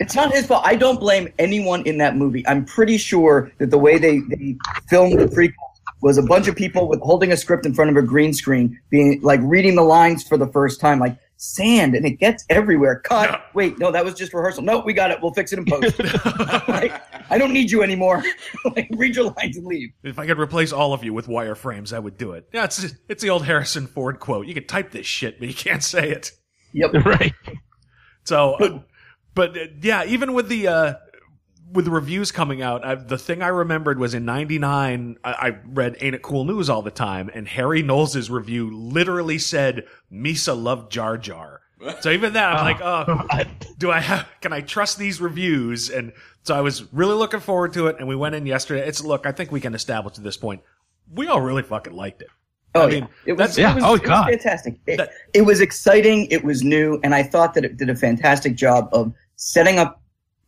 [0.00, 0.62] It's not his fault.
[0.64, 2.46] I don't blame anyone in that movie.
[2.46, 4.56] I'm pretty sure that the way they, they
[4.88, 5.52] filmed the prequel
[6.00, 8.78] was a bunch of people with holding a script in front of a green screen,
[8.90, 13.00] being like reading the lines for the first time, like sand, and it gets everywhere.
[13.00, 13.42] Cut.
[13.54, 14.62] Wait, no, that was just rehearsal.
[14.62, 15.18] No, we got it.
[15.22, 15.98] We'll fix it in post.
[16.68, 18.22] like, I don't need you anymore.
[18.76, 19.90] like, read your lines and leave.
[20.02, 22.94] if i could replace all of you with wireframes i would do it yeah it's
[23.08, 26.10] it's the old harrison ford quote you can type this shit but you can't say
[26.10, 26.32] it
[26.72, 26.92] Yep.
[27.04, 27.34] right.
[28.24, 28.78] So, uh,
[29.34, 30.94] but uh, yeah, even with the uh,
[31.72, 35.18] with reviews coming out, I, the thing I remembered was in '99.
[35.24, 39.38] I, I read "Ain't It Cool News" all the time, and Harry Knowles' review literally
[39.38, 41.60] said Misa loved Jar Jar.
[42.00, 43.44] So even that, I'm like, oh, oh
[43.78, 44.26] do I have?
[44.40, 45.90] Can I trust these reviews?
[45.90, 48.84] And so I was really looking forward to it, and we went in yesterday.
[48.86, 50.62] It's look, I think we can establish at this point,
[51.12, 52.28] we all really fucking liked it.
[52.74, 52.90] Oh, I yeah.
[53.00, 53.70] mean, it that's- was, yeah.
[53.72, 54.28] it was, Oh, it was God.
[54.28, 54.80] fantastic.
[54.88, 56.26] It, That- it was exciting.
[56.32, 59.97] It was new, and I thought that it did a fantastic job of setting up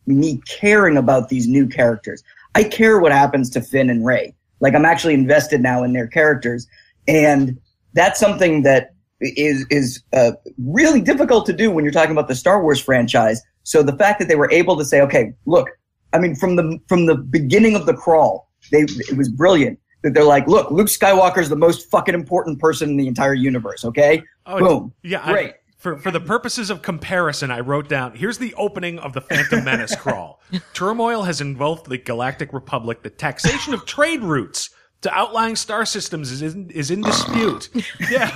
[0.07, 2.23] me caring about these new characters.
[2.55, 4.33] I care what happens to Finn and Rey.
[4.59, 6.67] Like I'm actually invested now in their characters,
[7.07, 7.59] and
[7.93, 12.35] that's something that is is uh, really difficult to do when you're talking about the
[12.35, 13.41] Star Wars franchise.
[13.63, 15.69] So the fact that they were able to say, okay, look,
[16.13, 20.13] I mean, from the from the beginning of the crawl, they it was brilliant that
[20.15, 23.85] they're like, look, Luke Skywalker is the most fucking important person in the entire universe.
[23.85, 25.53] Okay, Oh, boom, Yeah, I- great.
[25.81, 29.63] For for the purposes of comparison, I wrote down here's the opening of the Phantom
[29.63, 30.39] Menace crawl.
[30.73, 33.01] Turmoil has engulfed the Galactic Republic.
[33.03, 34.69] The taxation of trade routes
[35.01, 37.69] to outlying star systems is in, is in dispute.
[38.11, 38.31] yeah.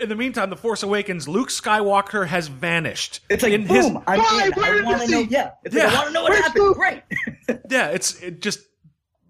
[0.00, 3.20] In the meantime, the Force Awakens, Luke Skywalker has vanished.
[3.28, 4.44] It's like in boom, his I'm Why?
[4.56, 4.62] in.
[4.62, 5.18] I want to know.
[5.28, 5.90] Yeah, it's like, Yeah.
[5.90, 6.64] I want to know what Where's happened.
[6.64, 6.76] Luke?
[6.76, 7.02] Great.
[7.68, 8.60] yeah, it's it just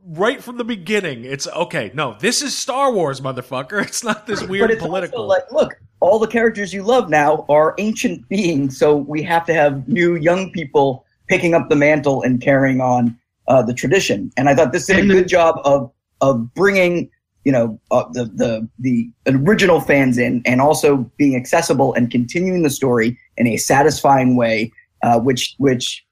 [0.09, 1.25] right from the beginning.
[1.25, 1.91] It's okay.
[1.95, 3.83] No, this is Star Wars, motherfucker.
[3.87, 5.23] It's not this but weird it's political.
[5.23, 9.45] also like, look, all the characters you love now are ancient beings, so we have
[9.47, 13.19] to have new young people picking up the mantle and carrying on
[13.49, 14.31] uh, the tradition.
[14.37, 15.91] And I thought this did a the- good job of
[16.21, 17.11] of bringing
[17.45, 22.63] you know uh, the the the original fans in, and also being accessible and continuing
[22.63, 26.05] the story in a satisfying way, uh, which which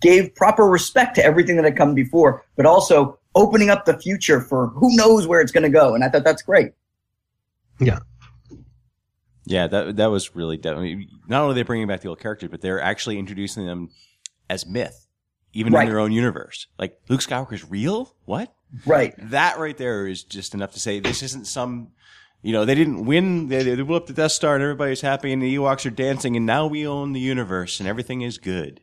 [0.00, 4.40] gave proper respect to everything that had come before, but also opening up the future
[4.40, 5.94] for who knows where it's going to go.
[5.94, 6.72] And I thought that's great.
[7.80, 8.00] Yeah,
[9.44, 11.08] Yeah, that that was really definitely.
[11.28, 13.90] Not only are they bringing back the old characters, but they're actually introducing them
[14.48, 15.08] as myth,
[15.52, 15.82] even Right.
[15.84, 16.66] in their own universe.
[16.78, 18.14] Like Luke Skywalker's real?
[18.24, 18.52] What?
[18.86, 19.14] Right.
[19.30, 21.88] That right there is just enough to say this isn't some.
[22.44, 23.48] You know, they didn't win.
[23.48, 26.36] They, they blew up the Death Star, and everybody's happy, and the Ewoks are dancing,
[26.36, 28.80] and now we own the universe, and everything is good.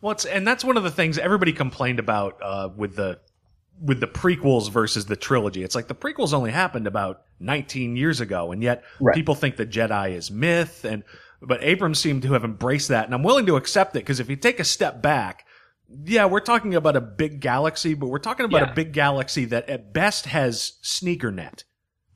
[0.00, 3.20] Well, it's, and that's one of the things everybody complained about uh, with the
[3.80, 5.62] with the prequels versus the trilogy.
[5.62, 9.14] It's like the prequels only happened about 19 years ago, and yet Right.
[9.14, 10.84] people think the Jedi is myth.
[10.84, 11.04] And
[11.40, 14.28] but Abrams seemed to have embraced that, and I'm willing to accept it because if
[14.28, 15.46] you take a step back,
[16.04, 18.72] yeah, we're talking about a big galaxy, but we're talking about Yeah.
[18.72, 21.62] a big galaxy that at best has sneaker net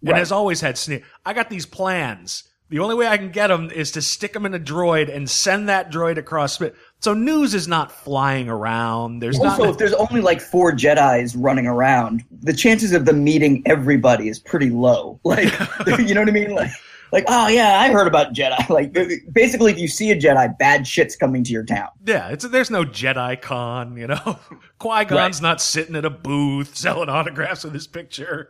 [0.01, 0.19] and Right.
[0.19, 1.05] has always had sneak.
[1.25, 2.43] I got these plans.
[2.73, 5.29] The only way I can get them is to stick them in a droid and
[5.29, 6.59] send that droid across.
[7.01, 9.19] So news is not flying around.
[9.19, 9.73] There's Also, not.
[9.73, 14.39] if there's only like four Jedi's running around, the chances of them meeting everybody is
[14.39, 15.21] pretty low.
[15.25, 15.53] Like,
[15.99, 16.55] you know what I mean?
[16.55, 16.71] Like,
[17.13, 18.67] like, oh yeah, I heard about Jedi.
[18.71, 18.95] Like,
[19.31, 21.89] basically, if you see a Jedi, bad shit's coming to your town.
[22.07, 23.99] yeah, it's there's no Jedi con.
[23.99, 24.39] You know,
[24.79, 28.49] Qui Gon's not sitting at a booth selling autographs with his picture.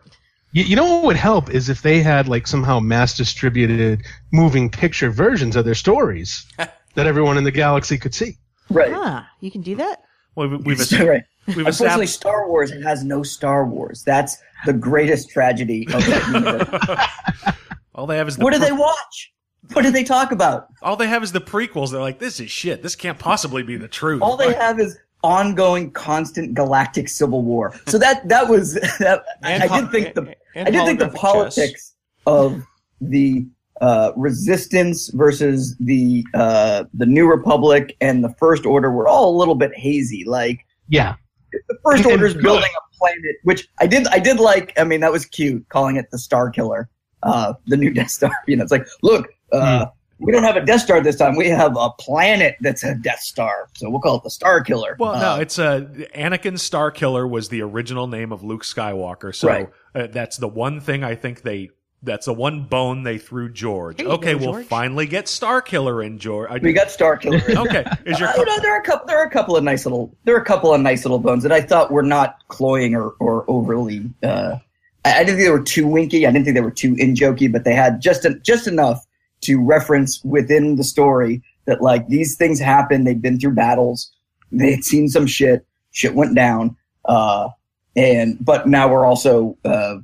[0.53, 4.71] You, you know what would help is if they had like somehow mass distributed moving
[4.71, 8.37] picture versions of their stories that everyone in the galaxy could see.
[8.71, 8.93] Right.
[8.95, 10.01] Ah, you can do that?
[10.35, 11.23] Well, we- we've right.
[11.47, 12.15] we've Unfortunately, established.
[12.15, 14.03] Star Wars has no Star Wars.
[14.05, 14.37] That's
[14.67, 16.27] the greatest tragedy of that
[17.47, 17.55] universe.
[17.95, 19.33] All they have is the what do they watch?
[19.75, 20.67] What do they talk about?
[20.83, 21.93] all they have is the prequels.
[21.93, 22.83] They're like, this is shit.
[22.83, 24.21] This can't possibly be the truth.
[24.21, 27.73] All they have is ongoing, constant galactic civil war.
[27.87, 29.25] So that that was that.
[29.43, 31.33] And I did think the and- and I did think the holographic chess.
[31.33, 31.95] politics
[32.27, 32.63] of
[33.01, 33.47] the
[33.81, 39.37] uh, Resistance versus the uh, the New Republic and the First Order were all a
[39.37, 40.25] little bit hazy.
[40.27, 41.15] Like Yeah.
[41.53, 44.73] the First Order is building a planet, which I did I did like.
[44.79, 46.89] I mean, that was cute, calling it the Star Killer,
[47.23, 48.31] uh, the new Death Star.
[48.47, 49.87] You know, it's like, look, uh,
[50.23, 51.37] we don't have a Death Star this time.
[51.37, 54.97] We have a planet that's a Death Star, so we'll call it the Star Killer.
[54.99, 59.35] Well, Uh, no, it's a Anakin Star Killer was the original name of Luke Skywalker.
[59.35, 59.69] So Right.
[59.95, 61.71] uh, that's the one thing I think they.
[62.05, 63.99] That's the one bone they threw George.
[63.99, 64.67] There you Okay, we'll George.
[64.67, 66.51] finally get Star Killer in George.
[66.51, 67.41] I- we got Star Killer.
[67.49, 67.85] okay.
[68.05, 69.07] Is your Uh, you know, there are a couple.
[69.07, 70.13] There are a couple of nice little.
[70.25, 73.11] There are a couple of nice little bones that I thought were not cloying or,
[73.21, 74.11] or overly.
[74.21, 74.57] Uh,
[75.05, 76.27] I, I didn't think they were too winky.
[76.27, 79.07] I didn't think they were too in jokey, but they had just a, just enough
[79.43, 83.05] to reference within the story that like these things happen.
[83.05, 84.11] They've been through battles.
[84.51, 85.67] They had seen some shit.
[85.93, 86.77] Shit went down.
[87.05, 87.49] Uh,
[87.97, 89.57] and but now we're also.
[89.65, 89.97] Uh,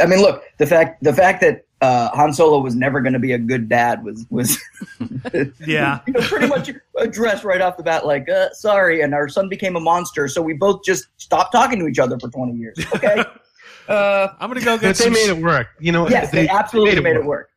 [0.00, 1.64] I mean, look the fact the fact that.
[1.80, 4.56] Uh, Han Solo was never going to be a good dad was was
[5.66, 5.98] yeah.
[6.06, 9.48] you know, pretty much addressed right off the bat, like, uh, sorry, and our son
[9.48, 12.78] became a monster, so we both just stopped talking to each other for 20 years.
[12.94, 13.24] Okay.
[13.88, 15.70] uh, I'm gonna go But get they made it work.
[15.80, 17.50] You know, yes, they, absolutely made it work.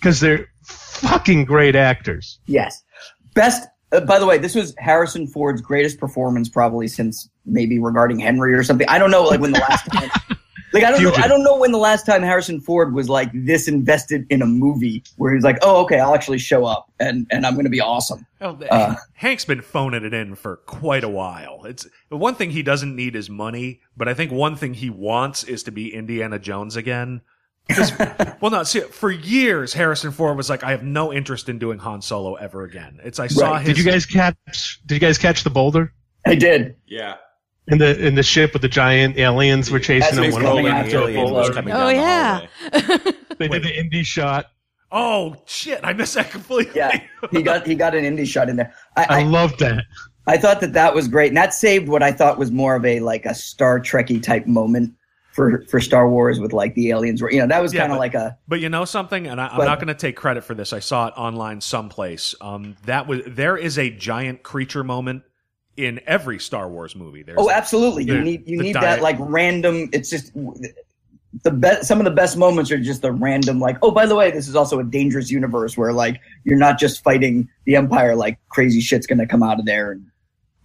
[0.00, 2.38] Because they're fucking great actors.
[2.46, 2.82] Yes.
[3.34, 8.18] Best, uh, by the way, this was Harrison Ford's greatest performance probably since maybe regarding
[8.18, 8.88] Henry or something.
[8.88, 10.10] I don't know, like when the last time.
[10.72, 13.30] Like I don't know, I don't know when the last time Harrison Ford was like
[13.32, 17.26] this invested in a movie where he's like, oh okay, I'll actually show up and
[17.30, 18.26] and I'm going to be awesome.
[18.42, 21.64] Oh, Uh, Hank's been phoning it in for quite a while.
[21.64, 24.90] It's the one thing he doesn't need is money, but I think one thing he
[24.90, 27.22] wants is to be Indiana Jones again.
[27.70, 27.92] 'Cause-
[28.40, 31.78] well, no, see, for years Harrison Ford was like, I have no interest in doing
[31.78, 32.98] Han Solo ever again.
[33.04, 33.66] It's I saw Right.
[33.66, 33.76] his.
[33.76, 34.80] Did you guys catch?
[34.86, 35.92] Did you guys catch the boulder
[36.26, 36.76] I did.
[36.86, 37.16] Yeah.
[37.68, 40.34] in the in the ship with the giant aliens were chasing That's?
[40.34, 41.40] One after a boulder.
[41.40, 42.46] Oh, down the yeah.
[42.72, 43.12] hallway.
[43.38, 44.46] They did the indie shot.
[44.90, 45.80] Oh shit!
[45.84, 46.72] I missed that completely.
[46.76, 46.98] Yeah,
[47.30, 48.72] he got he got an indie shot in there.
[48.96, 49.84] I, I I, loved that.
[50.26, 52.86] I thought that that was great, and that saved what I thought was more of
[52.86, 54.94] a like a Star Trekky type moment
[55.38, 57.22] for for Star Wars with like the aliens.
[57.22, 59.40] Were you know that was Yeah, kind of like a But you know something, and
[59.40, 60.72] I, I'm But- not going to take credit for this.
[60.72, 62.34] I saw it online someplace.
[62.40, 65.22] Um, that was there is a giant creature moment
[65.76, 67.22] in every Star Wars movie.
[67.22, 69.88] There's oh absolutely you need you need diet- that like random.
[69.92, 70.32] It's just
[71.44, 71.86] the best.
[71.86, 74.48] Some of the best moments are just the random like oh by the way this
[74.48, 78.80] is also a dangerous universe where like you're not just fighting the Empire like crazy
[78.80, 80.06] shit's gonna come out of there and.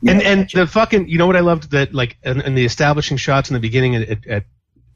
[0.02, 2.56] you And know, and the fucking you know what I loved that like in, in
[2.56, 4.44] the establishing shots in the beginning at, at, at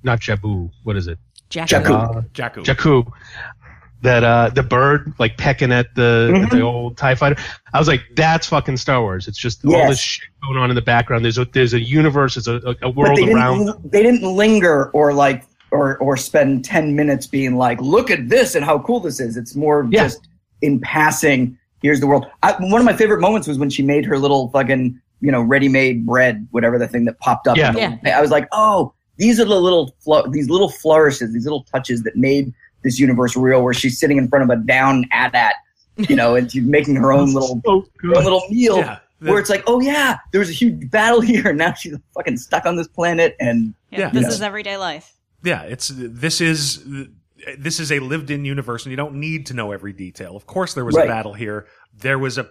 [0.03, 1.17] not Jabu what is it
[1.49, 1.69] Jack.
[1.69, 2.17] Jakku.
[2.17, 2.63] Uh, Jakku.
[2.65, 3.11] Jakku
[4.01, 6.43] that uh the bird like pecking at the Mhm.
[6.45, 7.35] at the old Tie fighter.
[7.73, 9.27] I was like, that's fucking Star Wars.
[9.27, 11.23] It's just all this shit going on in the background.
[11.25, 12.35] There's a there's a universe.
[12.35, 13.65] There's a, a, a world they around.
[13.65, 18.29] didn't, they didn't linger or like or or spend 10 minutes being like look at
[18.29, 20.03] this and how cool this is it's more Yeah.
[20.03, 20.27] just
[20.61, 24.05] in passing here's the world I, one of my favorite moments was when she made
[24.05, 27.75] her little fucking you know ready-made bread whatever the thing that popped up Yeah.
[27.75, 31.43] in the- i was like oh these are the little flo- these little flourishes these
[31.43, 32.53] little touches that made
[32.83, 35.55] this universe real where she's sitting in front of a down at that,
[35.97, 38.99] you know and she's making her own little so her own little meal Yeah.
[39.19, 42.37] where it's like, oh yeah, there was a huge battle here, and now she's fucking
[42.37, 43.99] stuck on this planet, and Yeah.
[43.99, 44.27] Yeah, this Yeah.
[44.29, 45.13] is everyday life.
[45.43, 46.83] Yeah, it's this is
[47.57, 50.35] this is a lived-in universe, and you don't need to know every detail.
[50.35, 51.05] Of course, there was Right.
[51.05, 51.65] a battle here.
[51.99, 52.49] There was a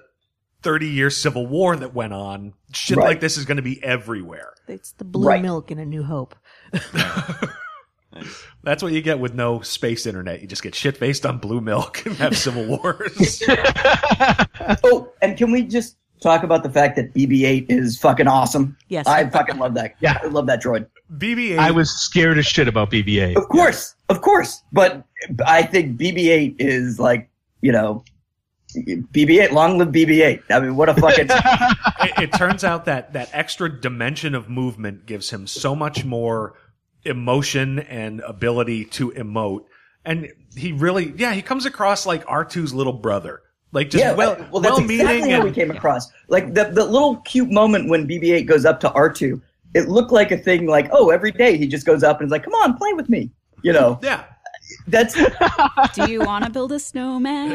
[0.63, 2.55] thirty-year civil war that went on.
[2.73, 3.07] Shit Right.
[3.07, 4.53] like this is going to be everywhere.
[4.69, 5.43] It's the blue Right.
[5.43, 6.35] milk in A New Hope.
[8.63, 10.41] That's what you get with no space internet.
[10.41, 13.43] You just get shit faced on blue milk and have civil wars.
[14.85, 18.77] oh, and can we just talk about the fact that BB-8 is fucking awesome?
[18.89, 19.07] Yes.
[19.07, 19.95] I fucking love that.
[20.01, 20.19] Yeah.
[20.23, 20.87] I love that droid.
[21.17, 21.59] BB-8.
[21.59, 23.37] I was scared as shit about BB-8.
[23.37, 25.05] Of course, of course, but
[25.47, 28.03] I think BB-8 is like, you know,
[28.77, 29.53] BB-8.
[29.53, 30.43] Long live BB-8.
[30.51, 35.07] I mean, what a fucking it, it turns out that that extra dimension of movement
[35.07, 36.55] gives him so much more
[37.05, 39.65] emotion and ability to emote.
[40.05, 43.43] And he really, yeah, he comes across like R2's little brother.
[43.73, 44.13] Like just yeah.
[44.15, 46.11] well, well, that's well exactly meaning how we and came across.
[46.29, 49.41] Like the the little cute moment when BB-8 goes up to R2.
[49.75, 52.31] It looked like a thing like, oh, every day he just goes up and is
[52.31, 53.31] like, come on, play with me.
[53.63, 54.25] You know, yeah.
[54.89, 55.15] That's
[55.95, 57.53] Do you want to build a snowman?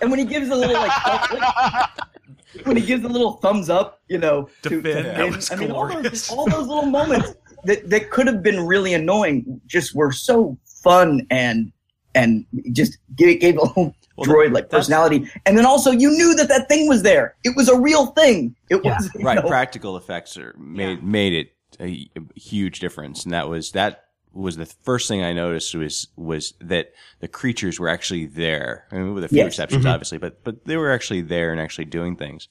[0.00, 0.92] and when he gives a little like
[2.64, 5.32] when he gives a little thumbs up, you know, To to, Finn, to that Finn,
[5.34, 8.94] was I mean, all those, all those little moments that that could have been really
[8.94, 11.72] annoying just were so fun and
[12.14, 15.30] and just gave, gave a whole Well, droid like personality.
[15.46, 17.36] And then also you knew that that thing was there.
[17.44, 18.54] It was a real thing.
[18.68, 18.96] It Yeah.
[18.96, 23.48] was right know, practical effects are made made it a, a huge difference and that
[23.48, 28.26] was that was the first thing I noticed was was that the creatures were actually
[28.26, 28.86] there.
[28.90, 29.48] I mean, with a few Yes.
[29.48, 29.92] exceptions, Mhm.
[29.92, 32.48] obviously, but but they were actually there and actually doing things.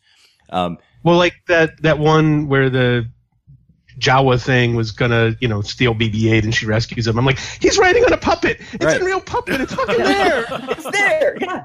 [0.51, 3.07] Um, Well, like that that one where the
[3.99, 7.17] Jawa thing was gonna, you know, steal BB-8 and she rescues him.
[7.19, 8.59] I'm like, he's riding on a puppet.
[8.73, 9.01] It's Right.
[9.01, 9.59] a real puppet.
[9.61, 10.45] It's fucking there.
[10.49, 11.37] It's there.
[11.41, 11.63] Yeah.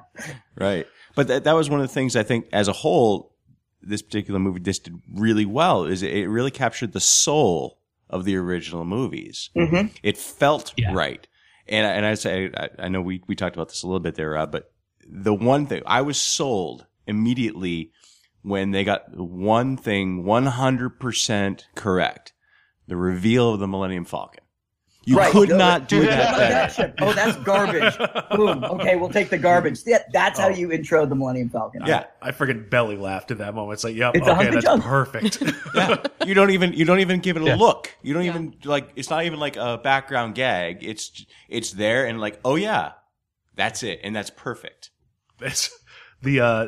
[0.56, 0.86] Right.
[1.14, 3.32] But that, that was one of the things I think as a whole,
[3.80, 8.24] this particular movie just did really well is it, it really captured the soul of
[8.24, 9.50] the original movies.
[9.56, 9.90] Mhm.
[10.02, 10.92] It felt Yeah.
[10.94, 11.26] right.
[11.68, 14.00] And, I- and I say, I, I know we, we talked about this a little
[14.00, 14.70] bit there, Rob, but
[15.08, 17.90] the one thing I was sold immediately
[18.42, 22.32] when they got one thing 100% correct,
[22.86, 24.44] the reveal of the Millennium Falcon.
[25.08, 25.30] You Right.
[25.30, 26.94] could not do no, that that shit.
[27.00, 27.96] Oh, that's garbage.
[28.36, 28.64] Boom.
[28.64, 29.78] Okay, we'll take the garbage.
[29.86, 30.50] Yeah, that's how Oh.
[30.50, 31.82] you intro the Millennium Falcon.
[31.86, 32.06] Yeah.
[32.20, 33.74] I freaking belly laughed at that moment.
[33.74, 34.82] It's like, yep, It's okay, that's jump.
[34.82, 35.40] perfect.
[35.76, 36.02] yeah.
[36.26, 37.54] You don't even you don't even give it a Yeah.
[37.54, 37.94] look.
[38.02, 40.78] You don't even like it's not even like a background gag.
[40.82, 42.92] It's it's there and like, oh yeah.
[43.54, 44.00] That's it.
[44.02, 44.90] And that's perfect.
[45.40, 45.70] It's
[46.20, 46.66] the uh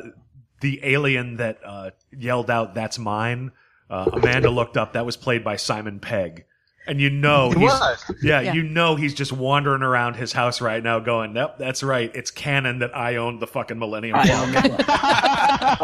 [0.61, 3.51] the alien that uh yelled out that's mine.
[3.89, 4.93] Uh, Amanda looked up.
[4.93, 6.45] That was played by Simon Pegg.
[6.89, 8.03] And you know It he's was.
[8.23, 8.53] yeah, Yeah.
[8.53, 12.11] you know he's just wandering around his house right now going, Nope, that's right.
[12.15, 14.55] It's canon that I own the fucking Millennium I Falcon.
[14.55, 14.85] own this.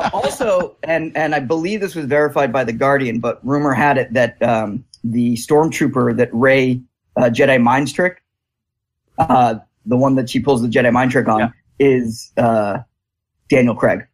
[0.13, 4.11] Also, and and I believe this was verified by the Guardian, but rumor had it
[4.13, 6.81] that um, the stormtrooper that Rey
[7.17, 8.23] uh, Jedi mind trick,
[9.19, 11.49] uh, the one that she pulls the Jedi mind trick on, Yeah.
[11.79, 12.79] is uh,
[13.49, 14.07] Daniel Craig.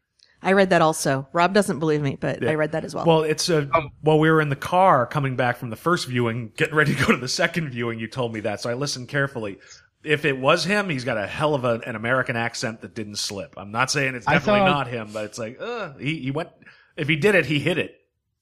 [0.44, 1.28] I read that also.
[1.34, 2.52] Rob doesn't believe me, but Yeah.
[2.52, 3.06] I read that as well.
[3.06, 6.08] Well, it's uh, Um, while we were in the car coming back from the first
[6.08, 8.74] viewing, getting ready to go to the second viewing, you told me that, so I
[8.74, 9.60] listened carefully.
[10.04, 13.18] If it was him, he's got a hell of a, an American accent that didn't
[13.18, 13.54] slip.
[13.56, 16.50] I'm not saying it's definitely thought- not him, but it's like, uh, he, he went.
[16.98, 17.96] If he did it, he hit it.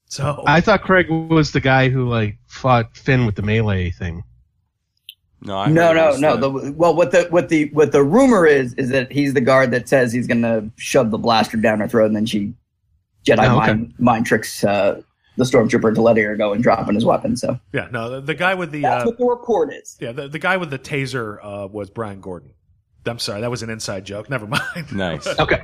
[0.06, 4.24] So I thought Craig was the guy who like fought Finn with the melee thing.
[5.42, 6.36] No, I no, no, no.
[6.36, 9.40] the- The, well, what the what the what the rumor is is that he's the
[9.40, 12.52] guard that says he's gonna shove the blaster down her throat, and then she
[13.26, 13.72] Jedi Oh, okay.
[13.74, 15.00] mind mind tricks uh,
[15.36, 17.36] the stormtrooper to letting her go and dropping his weapon.
[17.36, 19.96] So yeah, no, the, the guy with the that's uh, what the report is.
[20.00, 22.52] yeah, the, the guy with the taser uh, was Brian Gordon.
[23.06, 24.28] I'm sorry, that was an inside joke.
[24.28, 24.62] Never mind.
[24.92, 25.26] nice.
[25.26, 25.62] Okay.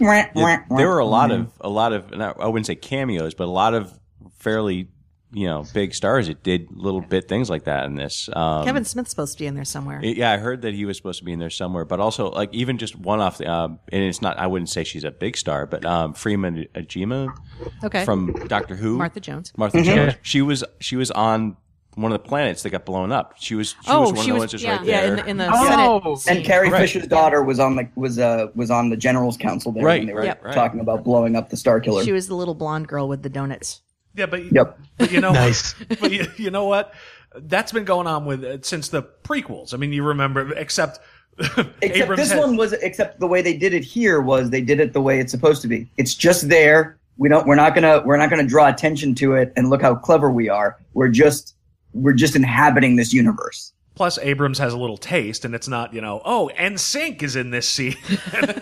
[0.00, 3.44] Yeah, there were a lot of a lot of not- I wouldn't say cameos, but
[3.44, 3.92] a lot of
[4.38, 4.88] fairly
[5.32, 8.28] you know big stars that did little bit things like that in this.
[8.34, 10.00] Um, Kevin Smith's supposed to be in there somewhere.
[10.04, 12.52] Yeah, I heard that he was supposed to be in there somewhere, but also like
[12.52, 14.38] even just one off the, um, and it's not.
[14.38, 17.34] I wouldn't say she's a big star, but um, Freema Agyeman
[17.82, 18.04] Okay.
[18.04, 19.52] from Doctor Who, Martha Jones.
[19.56, 20.14] Martha Jones.
[20.22, 21.56] She was she was on
[21.94, 23.34] one of the planets that got blown up.
[23.38, 24.76] She was she oh, was one she of the was ones just yeah.
[24.76, 25.10] right yeah there.
[25.10, 26.14] in the, in the Oh.
[26.16, 26.36] Senate.
[26.38, 26.46] And.
[26.46, 26.80] Carrie Right.
[26.80, 30.06] Fisher's daughter was on the was uh was on the General's Council there Right, when
[30.06, 30.44] they were right, Yep.
[30.44, 30.54] right.
[30.54, 32.02] talking about blowing up the Starkiller.
[32.04, 33.82] She was the little blonde girl with the donuts.
[34.14, 34.78] Yeah, but Yep.
[34.98, 35.74] but you know, Nice.
[36.00, 36.92] but you, you know what?
[37.34, 39.72] That's been going on with uh, since the prequels.
[39.72, 41.00] I mean, you remember, except
[41.38, 44.60] Except Abrams this had- one was except the way they did it here was they
[44.60, 45.88] did it the way it's supposed to be.
[45.96, 46.98] It's just there.
[47.16, 49.94] We don't we're not gonna we're not gonna draw attention to it and look how
[49.94, 50.78] clever we are.
[50.92, 51.54] We're just
[51.94, 53.72] we're just inhabiting this universe.
[53.94, 57.50] Plus, Abrams has a little taste, and it's not, you know, oh, NSYNC is in
[57.50, 57.96] this scene.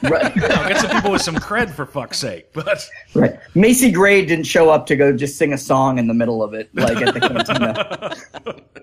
[0.02, 0.34] Right.
[0.34, 2.52] You know, get some people with some cred for fuck's sake.
[2.52, 3.38] But right.
[3.54, 6.52] Macy Gray didn't show up to go just sing a song in the middle of
[6.54, 8.56] it, like at the cantina.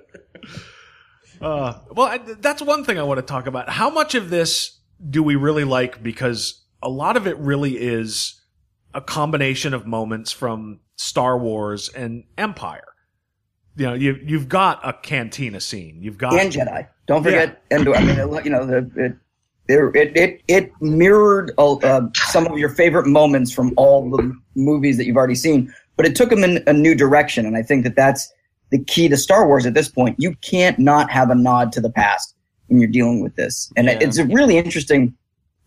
[1.39, 3.69] Uh, well, I, that's one thing I want to talk about.
[3.69, 6.01] How much of this do we really like?
[6.01, 8.41] Because a lot of it really is
[8.93, 12.87] a combination of moments from Star Wars and Empire.
[13.77, 15.99] You know, you you've got a cantina scene.
[16.01, 16.87] You've got and Jedi.
[17.05, 17.95] Don't forget Endor.
[17.95, 19.15] I mean, it, you know, the, it,
[19.69, 25.05] it it it mirrored uh, some of your favorite moments from all the movies that
[25.05, 27.95] you've already seen, but it took them in a new direction, and I think that
[27.95, 28.33] that's
[28.71, 30.15] the key to Star Wars at this point.
[30.19, 32.35] You can't not have a nod to the past
[32.67, 33.99] when you're dealing with this, and Yeah.
[34.01, 35.15] it's a really interesting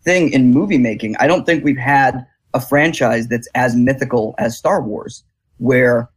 [0.03, 1.15] thing in movie making.
[1.17, 5.23] I don't think we've had a franchise that's as mythical as Star Wars,
[5.59, 6.09] where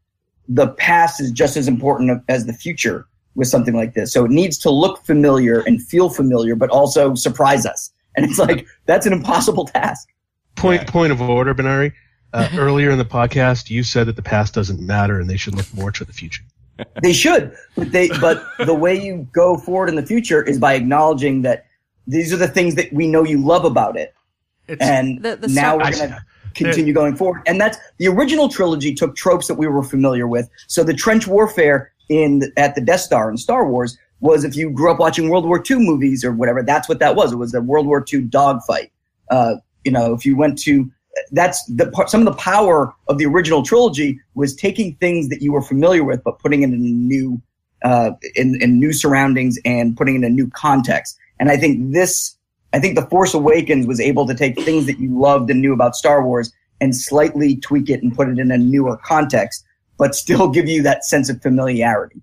[0.48, 4.12] the past is just as important as the future with something like this.
[4.12, 7.90] So it needs to look familiar and feel familiar, but also surprise us.
[8.16, 10.08] And it's like that's an impossible task.
[10.56, 11.92] Point point of order, Benari.
[12.32, 15.54] Uh, earlier in the podcast, you said that the past doesn't matter and they should
[15.54, 16.42] look more to the future.
[17.02, 20.74] They should, but they but the way you go forward in the future is by
[20.74, 21.66] acknowledging that
[22.06, 24.12] these are the things that we know you love about it,
[24.66, 26.24] it's, and The- the now Star- we're going to
[26.54, 27.42] continue going forward.
[27.46, 30.48] And that's the original trilogy took tropes that we were familiar with.
[30.66, 34.70] So the trench warfare in at the Death Star in Star Wars was if you
[34.70, 37.32] grew up watching World War II movies or whatever, that's what that was.
[37.32, 38.90] It was a World War II dogfight.
[39.30, 40.90] Uh, you know, if you went to
[41.30, 45.42] that's the part, some of the power of the original trilogy was taking things that
[45.42, 47.40] you were familiar with, but putting it in a new
[47.84, 51.18] uh, in, in new surroundings and putting it in a new context.
[51.38, 52.33] And I think this,
[52.74, 55.72] I think The Force Awakens was able to take things that you loved and knew
[55.72, 59.64] about Star Wars and slightly tweak it and put it in a newer context,
[59.96, 62.20] but still give you that sense of familiarity.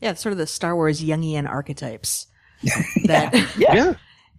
[0.00, 2.26] Yeah, sort of the Star Wars Jungian archetypes.
[3.04, 3.74] That Yeah.
[3.74, 3.94] Yeah.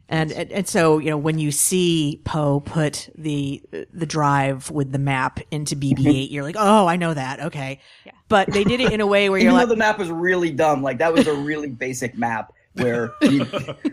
[0.09, 3.61] and, and and so you know when you see Poe put the
[3.93, 6.33] the drive with the map into BB-8, mm-hmm.
[6.33, 7.41] you're like, oh, I know that.
[7.41, 7.79] Okay,
[8.27, 10.09] but they did it in a way where you're Even though like, the map was
[10.09, 13.45] really dumb, like that was a really basic map where, you,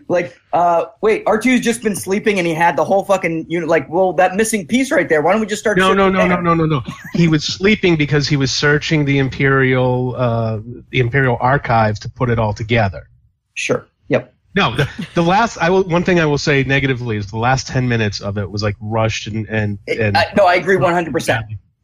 [0.08, 3.68] like, uh, wait, R2's just been sleeping and he had the whole fucking unit.
[3.68, 5.22] Like, well, that missing piece right there.
[5.22, 5.78] Why don't we just start?
[5.78, 6.82] No, no, no, no, no, no, no.
[7.12, 10.60] He was sleeping because he was searching the imperial, uh,
[10.90, 13.08] the imperial archives to put it all together.
[13.54, 13.86] Sure.
[14.08, 14.34] Yep.
[14.54, 15.84] No, the, the last I will.
[15.84, 18.76] One thing I will say negatively is the last ten minutes of it was like
[18.80, 21.12] rushed and and, and I, no, I agree 100.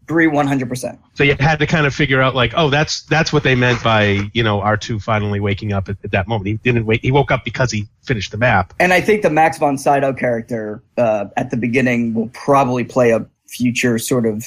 [0.09, 0.69] Agree 100.
[0.69, 3.55] percent so you had to kind of figure out like, oh, that's that's what they
[3.57, 6.47] meant by you know R two finally waking up at, at that moment.
[6.47, 7.01] He didn't wait.
[7.03, 8.73] He woke up because he finished the map.
[8.79, 13.11] And I think the Max von Sydow character uh, at the beginning will probably play
[13.11, 14.45] a future sort of.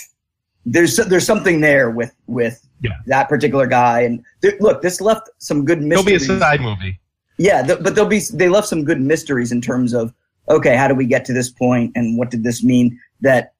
[0.66, 2.92] There's there's something there with with Yeah.
[3.08, 4.02] that particular guy.
[4.02, 6.40] And there, look, this left some good It'll be a mysteries.
[6.40, 7.00] side movie.
[7.38, 10.14] Yeah, th- but there'll be they left some good mysteries in terms of
[10.50, 13.00] okay, how do we get to this point and what did this mean?
[13.22, 13.54] That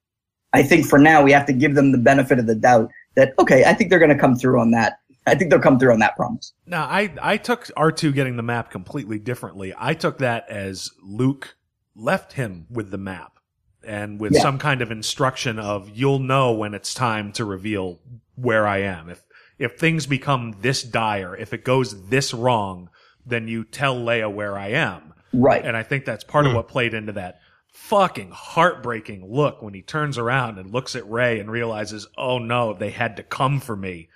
[0.52, 3.34] I think for now we have to give them the benefit of the doubt that
[3.38, 4.98] okay, I think they're going to come through on that.
[5.26, 6.52] I think they'll come through on that promise.
[6.66, 9.74] Now, I, I took R2 getting the map completely differently.
[9.78, 11.56] I took that as Luke
[11.94, 13.38] left him with the map
[13.86, 14.40] and with Yeah.
[14.40, 18.00] some kind of instruction of you'll know when it's time to reveal
[18.34, 19.08] where I am.
[19.08, 19.22] If
[19.58, 22.88] if things become this dire, if it goes this wrong,
[23.26, 25.12] then you tell Leia where I am.
[25.34, 25.64] Right.
[25.64, 26.56] And I think that's part of hmm.
[26.56, 27.40] what played into that
[27.72, 32.74] fucking heartbreaking look when he turns around and looks at Rey and realizes, "Oh no,
[32.74, 34.08] they had to come for me."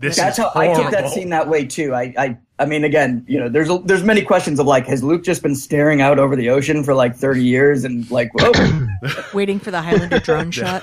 [0.00, 1.94] This That's is how I took that scene that way too.
[1.94, 5.22] I, I, I mean, again, you know, there's there's many questions of like, has Luke
[5.22, 8.88] just been staring out over the ocean for like 30 years and like, whoa?
[9.34, 10.82] waiting for the Highlander drone shot.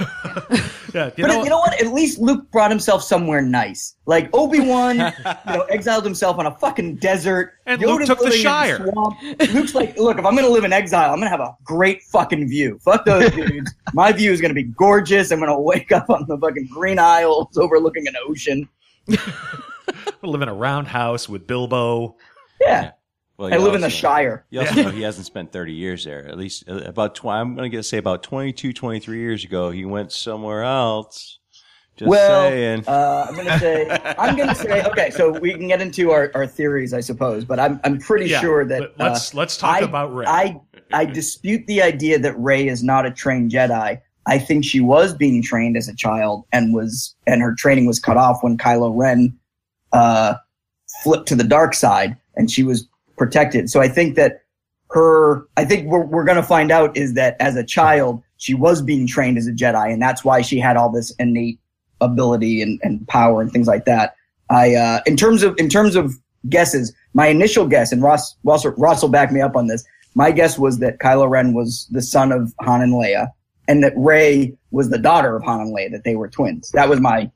[0.98, 1.80] Yeah, you but know, you know what?
[1.80, 3.98] At least Luke brought himself somewhere nice.
[4.08, 4.98] Like Obi Wan,
[5.48, 7.54] you know, exiled himself on a fucking desert.
[7.68, 8.78] And Luke Yoda's took the Shire.
[8.92, 9.16] swamp.
[9.54, 12.50] Luke's like, look, if I'm gonna live in exile, I'm gonna have a great fucking
[12.50, 12.80] view.
[12.82, 13.72] Fuck those dudes.
[13.94, 15.30] My view is gonna be gorgeous.
[15.30, 18.68] I'm gonna wake up on the fucking Green Isles overlooking an ocean.
[20.24, 22.16] live in a roundhouse with Bilbo.
[22.60, 22.92] Yeah,
[23.38, 24.46] Well, I you live in the Shire.
[24.50, 26.28] You also know he hasn't spent 30 years there.
[26.28, 29.86] At least uh, about, tw- I'm going to say about 22, 23 years ago, he
[29.86, 31.38] went somewhere else.
[31.98, 32.84] Just well, saying.
[32.88, 36.46] Uh, I'm gonna say, I'm gonna say, okay, so we can get into our, our
[36.46, 39.80] theories, I suppose, but I'm I'm pretty Yeah, sure that let's uh, let's talk I-
[39.80, 40.26] about Rey.
[40.28, 40.62] I
[40.94, 44.00] I dispute the idea that Rey is not a trained Jedi.
[44.28, 48.00] I think she was being trained as a child and was and her training was
[48.00, 49.36] cut off when Kylo Ren
[49.92, 50.36] uh,
[51.02, 53.70] flipped to the dark side and she was protected.
[53.70, 54.42] So I think that
[54.92, 58.54] her I think what we're going to find out is that as a child she
[58.54, 61.60] was being trained as a Jedi and that's why she had all this innate
[62.00, 64.16] ability and, and power and things like that.
[64.50, 66.14] I uh, in terms of in terms of
[66.50, 69.84] guesses, my initial guess and Ross Ross, Ross will back me up on this.
[70.16, 73.30] My guess was that Kylo Ren was the son of Han and Leia,
[73.68, 75.92] and that Rey was the daughter of Han and Leia.
[75.92, 76.72] That they were twins.
[76.72, 77.30] That was my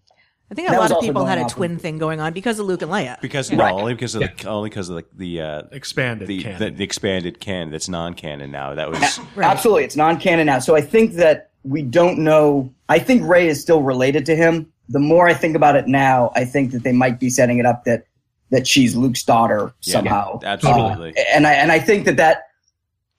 [0.52, 2.60] I think a lot of people had a off of- twin thing going on because
[2.60, 3.20] of Luke and Leia.
[3.22, 3.58] because Yeah.
[3.58, 6.60] no, only because of the only because of the the, uh, expanded the, canon.
[6.60, 8.76] the the expanded canon that's non-canon now.
[8.76, 9.48] That was Right.
[9.50, 10.60] absolutely it's non-canon now.
[10.60, 12.70] So I think that we don't know.
[12.90, 14.68] I think Rey is still related to him.
[14.90, 17.66] The more I think about it now, I think that they might be setting it
[17.66, 18.04] up that
[18.50, 20.40] that she's Luke's daughter Yeah, somehow.
[20.44, 21.12] absolutely.
[21.18, 22.44] Uh, and I and I think that that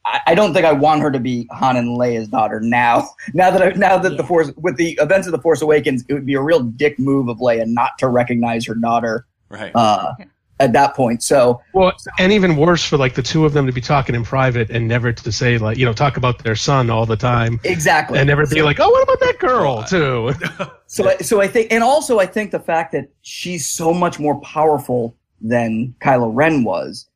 [0.04, 3.08] I, I don't think I want her to be Han and Leia's daughter now.
[3.34, 6.14] Now that I, now that the Force with the events of the Force Awakens, it
[6.14, 9.72] would be a real dick move of Leia not to recognize her daughter right.
[9.74, 10.14] uh,
[10.60, 11.22] at that point.
[11.22, 14.24] So Well, and even worse for like the two of them to be talking in
[14.24, 17.60] private and never to say like you know talk about their son all the time
[17.64, 20.32] exactly, and never be like, oh, what about that girl too?
[20.92, 24.18] So, I- so I think, and also I think the fact that she's so much
[24.18, 27.08] more powerful than Kylo Ren was.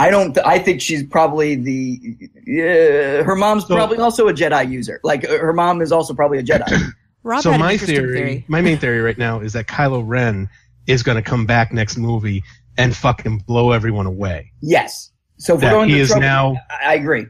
[0.00, 0.36] I don't.
[0.38, 2.16] I think she's probably the.
[2.46, 5.00] Uh, her mom's So- probably also a Jedi user.
[5.02, 6.92] Like uh, her mom is also probably a Jedi.
[7.24, 8.44] Rob so my theory, theory.
[8.48, 10.48] my main theory right now is that Kylo Ren
[10.86, 12.42] is going to come back next movie
[12.78, 14.52] and fucking blow everyone away.
[14.62, 15.10] yes.
[15.40, 17.26] So if we're That going he to is trouble- now- I I agree.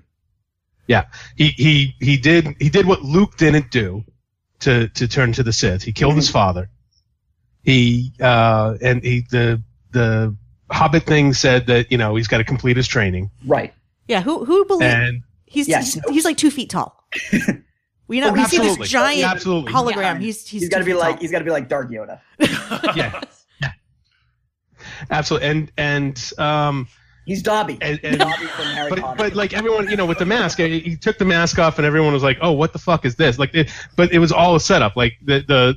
[0.87, 1.05] Yeah,
[1.37, 4.05] he he he did he did what Luke didn't do
[4.61, 5.83] to to turn to the Sith.
[5.83, 6.71] He killed his father.
[7.63, 9.63] He uh and he the
[9.93, 10.35] the
[10.71, 13.73] Hobbit thing said that you know he's got to complete his training Right.
[14.07, 15.95] Yeah, who who believes and he's, Yes.
[15.95, 17.05] he's he's like two feet tall.
[18.09, 19.71] We know Oh, we see this giant Absolutely.
[19.71, 20.19] hologram.
[20.19, 21.21] He's he's, he's got to be feet like tall.
[21.21, 22.21] he's got to be like Dark Yoda.
[22.97, 23.21] yeah.
[25.11, 25.49] Absolutely.
[25.49, 26.89] And and um,
[27.27, 27.77] He's Dobby.
[27.83, 29.17] and, and Dobby from Harry but, Potter.
[29.19, 31.87] but like everyone, you know, with the mask, he, he took the mask off, and
[31.87, 34.57] everyone was like, "Oh, what the fuck is this?" Like, it, but it was all
[34.57, 34.97] a setup.
[34.97, 35.77] Like the the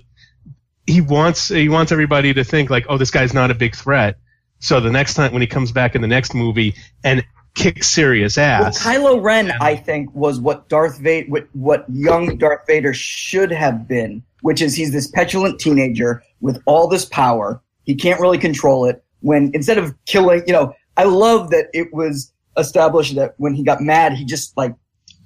[0.88, 4.18] he wants he wants everybody to think like, "Oh, this guy's not a big threat."
[4.62, 8.38] So the next time when he comes back in the next movie and kicks serious
[8.38, 12.93] Well, ass, Kylo Ren, I think, was what Darth Vader, what, what young Darth Vader
[12.93, 17.62] should have been, which is he's this petulant teenager with all this power.
[17.84, 19.03] He can't really control it.
[19.22, 23.64] When instead of killing, you know, I love that it was established that when he
[23.64, 24.76] got mad, he just like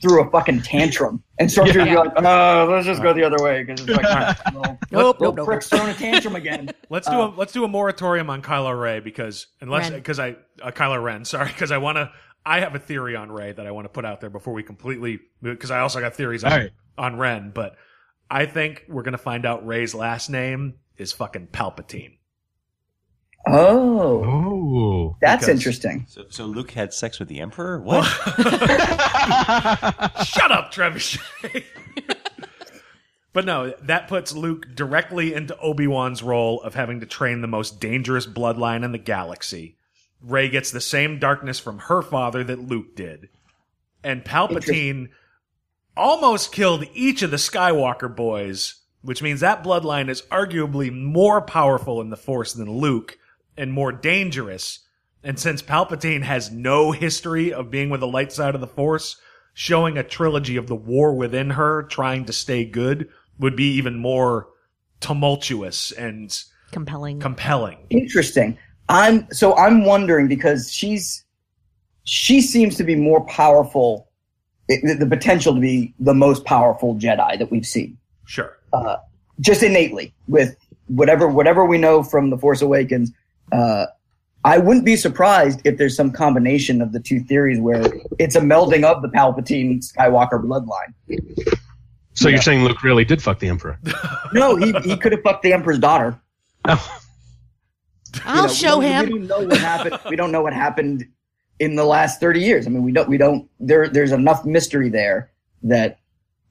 [0.02, 1.86] threw a fucking tantrum, and Stormtroopers Yeah.
[1.86, 5.16] be like, "Oh, let's just go the other way," because it's like, well, Nope, little
[5.20, 5.46] nope, nope.
[5.48, 6.70] prick's throwing a tantrum again.
[6.90, 10.72] Let's do a let's do a moratorium on Kylo Ray because unless because I uh,
[10.72, 12.12] Kylo Ren sorry because I want to
[12.46, 14.62] I have a theory on Rey that I want to put out there before we
[14.64, 16.72] completely because I also got theories on All right.
[16.98, 17.76] on Ren but
[18.30, 22.18] I think we're gonna find out Rey's last name is fucking Palpatine.
[23.48, 26.06] Oh, oh, that's Because- interesting.
[26.10, 27.80] So, so Luke had sex with the Emperor?
[27.80, 28.06] What?
[30.26, 31.64] Shut up, Trebuchet.
[33.34, 37.48] but no, that puts Luke directly into Obi Wan's role of having to train the
[37.48, 39.78] most dangerous bloodline in the galaxy.
[40.22, 43.30] Rey gets the same darkness from her father that Luke did.
[44.04, 45.10] And Palpatine
[45.96, 52.02] almost killed each of the Skywalker boys, which means that bloodline is arguably more powerful
[52.02, 53.18] in the Force than Luke
[53.58, 54.80] and more dangerous.
[55.24, 59.18] And since Palpatine has no history of being with the light side of the Force,
[59.54, 63.98] showing a trilogy of the war within her trying to stay good would be even
[63.98, 64.48] more
[65.00, 67.20] tumultuous and Compelling.
[67.20, 67.78] compelling.
[67.90, 68.58] Interesting.
[68.90, 71.24] I'm so I'm wondering because she's
[72.04, 74.10] she seems to be more powerful,
[74.68, 78.58] the, the potential to be the most powerful Jedi that we've seen, Sure.
[78.74, 78.98] Uh,
[79.40, 80.56] just innately with
[80.88, 83.12] whatever whatever we know from the Force Awakens.
[83.52, 83.86] Uh,
[84.46, 87.84] I wouldn't be surprised if there's some combination of the two theories where
[88.20, 90.94] it's a melding of the Palpatine Skywalker bloodline.
[92.14, 93.80] so you're saying Luke really did fuck the Emperor?
[94.34, 96.20] No, he he could have fucked the Emperor's daughter.
[96.68, 97.00] Oh,
[98.24, 99.06] I'll know, show we him.
[99.06, 100.00] We don't know what happened.
[100.10, 101.08] we don't know what happened
[101.60, 102.68] in the last thirty years.
[102.68, 103.10] I mean, we don't.
[103.10, 103.50] We don't.
[103.60, 105.32] There, there's enough mystery there
[105.64, 106.00] that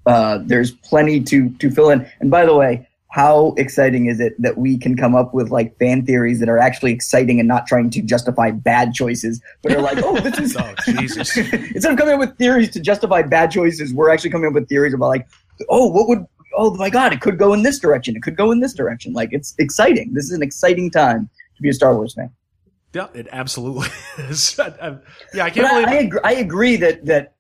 [0.07, 2.11] uh, there's plenty to to fill in.
[2.21, 5.79] And by the way, how exciting is it that we can come up with like
[5.79, 9.81] fan theories that are actually exciting and not trying to justify bad choices, but are
[9.81, 10.57] like, oh, this is.
[10.61, 11.37] Oh, Jesus.
[11.37, 14.69] Instead of coming up with theories to justify bad choices, we're actually coming up with
[14.69, 15.29] theories about like,
[15.69, 16.27] oh, what would.
[16.57, 17.13] Oh my God!
[17.13, 18.17] It could go in this direction.
[18.17, 19.13] It could go in this direction.
[19.13, 20.13] Like it's exciting.
[20.13, 22.31] This is an exciting time to be a Star Wars fan.
[22.95, 23.89] Yeah, it absolutely
[24.29, 24.59] is.
[24.59, 24.99] I- I-
[25.33, 27.35] yeah, I can't I, believe I, agree, I agree that that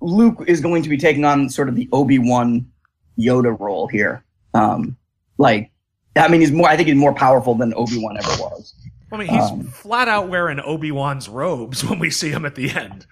[0.00, 2.70] Luke is going to be taking on sort of the Obi Wan
[3.18, 4.22] Yoda role here.
[4.54, 4.96] Um,
[5.38, 5.70] like,
[6.16, 6.68] I mean, he's more.
[6.68, 8.74] I think he's more powerful than Obi Wan ever was.
[9.12, 12.54] I mean, he's um, flat out wearing Obi Wan's robes when we see him at
[12.54, 13.06] the end.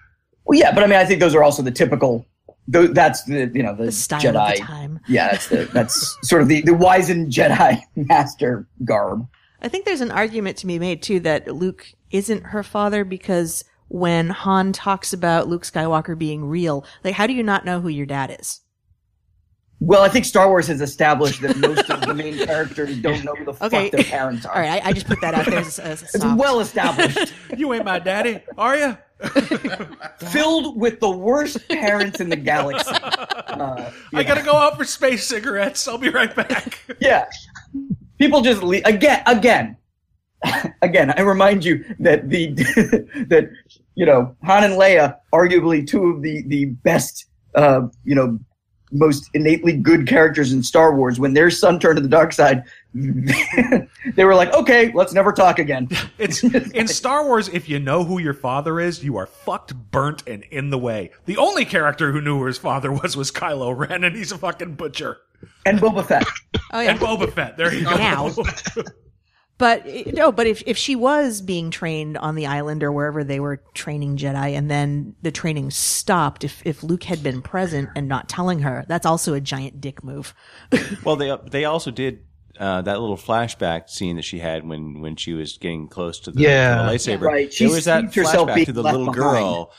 [0.45, 2.25] Well, yeah, but I mean, I think those are also the typical.
[2.67, 4.51] tho- That's the you know the, The style Jedi.
[4.51, 4.99] of the time.
[5.07, 9.27] Yeah, that's the that's sort of the the wizened Jedi master garb.
[9.61, 13.63] I think there's an argument to be made too that Luke isn't her father because
[13.87, 17.87] when Han talks about Luke Skywalker being real, like how do you not know who
[17.89, 18.61] your dad is?
[19.79, 23.35] Well, I think Star Wars has established that most of the main characters don't know
[23.35, 23.83] who the Okay.
[23.83, 24.55] fuck their parents are.
[24.55, 27.33] All right, I, I just put that out there as, as a It's well established.
[27.57, 28.97] You ain't my daddy, are you?
[30.31, 32.91] filled with the worst parents in the galaxy.
[32.91, 35.87] Uh, I gotta go out for space cigarettes.
[35.87, 36.79] I'll be right back.
[36.99, 37.25] yeah.
[38.19, 39.77] People just leave again, again,
[40.81, 41.11] again.
[41.17, 42.47] I remind you that the
[43.29, 43.49] that
[43.95, 47.25] you know Han and Leia, arguably two of the the best,
[47.55, 48.39] uh, you know,
[48.91, 51.19] most innately good characters in Star Wars.
[51.19, 52.63] When their son turned to the dark side,
[52.93, 57.47] they were like, "Okay, let's never talk again." It's in Star Wars.
[57.49, 61.11] If you know who your father is, you are fucked, burnt, and in the way.
[61.25, 64.37] The only character who knew who his father was was Kylo Ren, and he's a
[64.37, 65.17] fucking butcher.
[65.65, 66.25] And Boba Fett.
[66.71, 66.91] oh yeah.
[66.91, 67.57] And Boba Fett.
[67.57, 67.95] There you go.
[67.95, 68.31] Now.
[69.59, 73.23] But eh, no, but if if she was being trained on the island or wherever
[73.23, 77.89] they were training Jedi, and then the training stopped, if if Luke had been present
[77.95, 80.33] and not telling her, that's also a giant dick move.
[81.03, 82.19] Well, they they also did
[82.59, 86.31] uh, that little flashback scene that she had when when she was getting close to
[86.31, 86.83] the, Yeah.
[86.83, 87.21] the lightsaber.
[87.21, 87.51] Right.
[87.53, 89.15] She There was that flashback to the little behind.
[89.15, 89.73] girl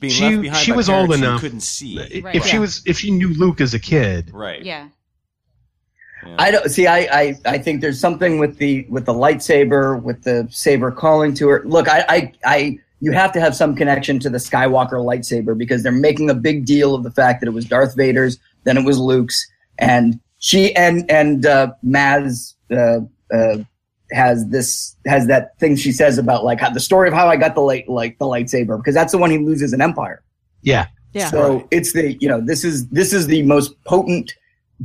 [0.00, 0.64] being She- left behind.
[0.64, 1.40] she by was old enough.
[1.40, 2.20] couldn't see.
[2.22, 2.34] Right.
[2.36, 4.62] if she was, if she knew Luke as a kid, Right.
[4.62, 4.88] Yeah.
[6.38, 6.86] I don't see.
[6.86, 11.34] I, I I think there's something with the with the lightsaber, with the saber calling
[11.34, 11.62] to her.
[11.64, 15.82] Look, I I, I you have to have some connection to the Skywalker lightsaber because
[15.82, 18.84] they're making a big deal of the fact that it was Darth Vader's, then it
[18.84, 19.44] was Luke's,
[19.78, 23.00] and she and and uh, Maz uh,
[23.34, 23.58] uh,
[24.12, 27.36] has this has that thing she says about like how, the story of how I
[27.36, 30.22] got the light like the lightsaber because that's the one he loses in Empire.
[30.62, 30.86] Yeah.
[31.12, 31.28] Yeah.
[31.28, 34.34] So it's the you know this is this is the most potent.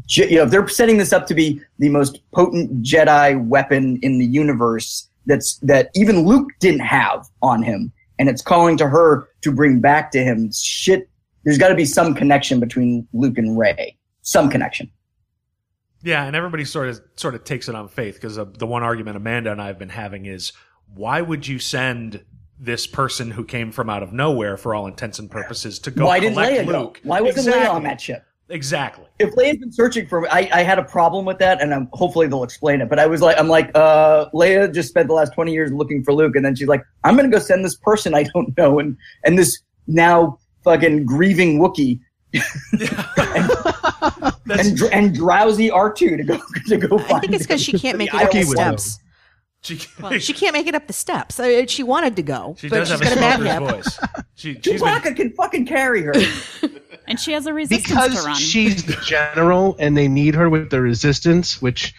[0.08, 4.20] You know, if they're setting this up to be the most potent Jedi weapon in
[4.20, 5.10] the universe.
[5.26, 9.82] That's that even Luke didn't have on him, and it's calling to her to bring
[9.82, 11.10] back to him shit.
[11.43, 13.98] There's got to be some connection between Luke and Rey.
[14.22, 14.89] Some connection.
[16.04, 18.84] Yeah, and everybody sort of sort of takes it on faith because uh, the one
[18.84, 20.54] argument Amanda and I have been having is
[20.93, 22.24] why would you send
[22.60, 26.06] this person who came from out of nowhere for all intents and purposes to go
[26.06, 26.80] Why didn't collect Leia go?
[26.80, 27.02] Luke?
[27.04, 28.24] Why wasn't Leia on that ship?
[28.50, 29.06] Exactly.
[29.20, 32.28] if Leia's been searching for, I, I had a problem with that, and I'm, hopefully
[32.28, 32.89] they'll explain it.
[32.89, 36.04] But I was like, I'm like, uh, Leia just spent the last 20 years looking
[36.04, 38.80] for Luke, and then she's like, I'm gonna go send this person I don't know,
[38.80, 38.95] and
[39.26, 42.00] and this now fucking grieving Wookiee.
[44.50, 47.78] and, and, and drowsy R2 to go to go find I think it's because she
[47.78, 49.00] can't make it The up the Iowa steps.
[49.68, 51.39] She, Well, she can't make it up the steps.
[51.39, 53.57] I mean, she wanted to go, she but does she's have a got a bad
[53.59, 53.99] smoker's voice.
[54.36, 56.13] She, she's been, Chewbacca can fucking carry her.
[57.07, 58.36] And she has a resistance to because run.
[58.36, 61.93] she's the general and they need her with the resistance, which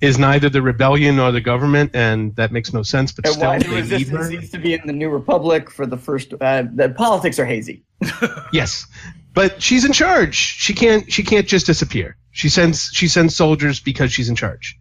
[0.00, 3.10] is neither the rebellion nor the government, and that makes no sense.
[3.10, 4.30] But and still, why the resistance her.
[4.30, 6.34] needs to be in the New Republic for the first.
[6.40, 7.82] Uh, the politics are hazy.
[8.52, 8.86] Yes,
[9.32, 10.36] but she's in charge.
[10.36, 11.10] She can't.
[11.12, 12.16] She can't just disappear.
[12.30, 12.90] She sends.
[12.92, 14.78] She sends soldiers because she's in charge.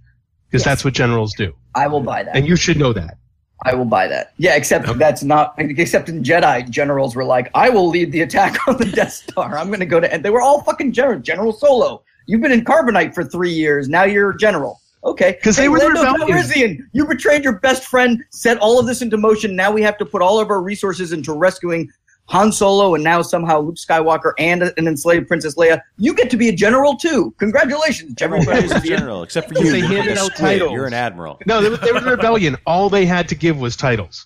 [0.53, 0.71] Because Yes.
[0.71, 2.35] that's what generals do, I will buy that.
[2.35, 3.17] and you should know that.
[3.65, 4.33] I will buy that.
[4.37, 5.55] Yeah, except that's not.
[5.57, 9.57] Except in Jedi, generals were like, "I will lead the attack on the Death Star.
[9.57, 11.19] I'm going to go to." And they were all fucking general.
[11.19, 13.89] General Solo, you've been in Carbonite for three years.
[13.89, 14.79] Now you're a general.
[15.05, 16.25] Okay, 'Cause they Hey, were the Lando.
[16.27, 18.21] Calrissian, you betrayed your best friend.
[18.29, 19.55] Set all of this into motion.
[19.55, 21.89] Now we have to put all of our resources into rescuing
[22.27, 25.81] Han Solo, and now somehow Luke Skywalker and an enslaved Princess Leia.
[25.97, 27.33] You get to be a general too.
[27.37, 28.41] Congratulations, oh, General.
[28.41, 29.71] Everybody's a general except for you.
[29.71, 30.71] They You're handed a out titles.
[30.71, 31.39] You're an admiral.
[31.45, 32.55] No, they, were- they were the rebellion.
[32.65, 34.25] All they had to give was titles.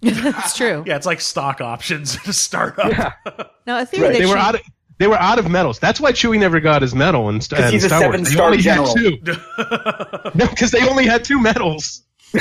[0.00, 0.84] That's true.
[0.86, 3.56] yeah, it's like stock options to start up.
[3.66, 4.54] Now, a theory that They were out.
[4.54, 4.62] Of,
[4.98, 5.78] they were out of medals.
[5.78, 8.12] That's why Chewie never got his medal in, St- 'Cause in he's a Star Wars.
[8.12, 8.86] They seven-star only general.
[8.96, 10.30] had two.
[10.38, 12.02] No, because they only had two medals.
[12.34, 12.40] We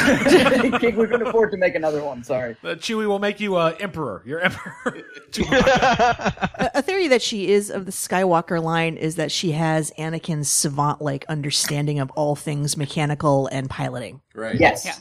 [0.80, 2.24] couldn't afford to make another one.
[2.24, 2.56] Sorry.
[2.64, 4.22] Uh, Chewie will make you uh, emperor.
[4.26, 4.74] You're emperor.
[5.40, 10.50] a, a theory that she is of the Skywalker line is that she has Anakin's
[10.50, 14.22] savant-like understanding of all things mechanical and piloting.
[14.36, 14.60] Right.
[14.60, 14.86] Yes.
[14.86, 14.96] Yeah.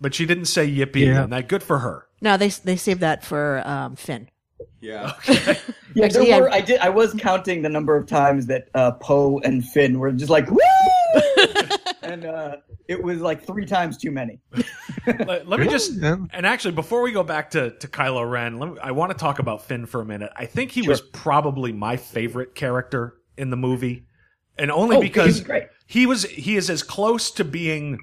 [0.00, 1.24] but she didn't say yippee, Yeah.
[1.24, 2.06] and that good for her.
[2.20, 4.28] No, they they saved that for um, Finn.
[4.80, 5.12] Yeah.
[5.94, 6.40] Yeah, Actually, there yeah.
[6.42, 6.52] were.
[6.52, 6.78] I did.
[6.80, 10.48] I was counting the number of times that uh, Poe and Finn were just like
[10.50, 10.58] woo,
[12.02, 12.56] and uh,
[12.88, 14.40] it was like three times too many.
[15.06, 16.16] let, let me just Yeah.
[16.32, 19.16] and actually before we go back to to Kylo Ren, let me, I want to
[19.18, 20.30] talk about Finn for a minute.
[20.36, 24.06] I think he was probably my favorite character in the movie,
[24.56, 25.64] and only Oh, because great.
[25.86, 27.98] he was he is as close to being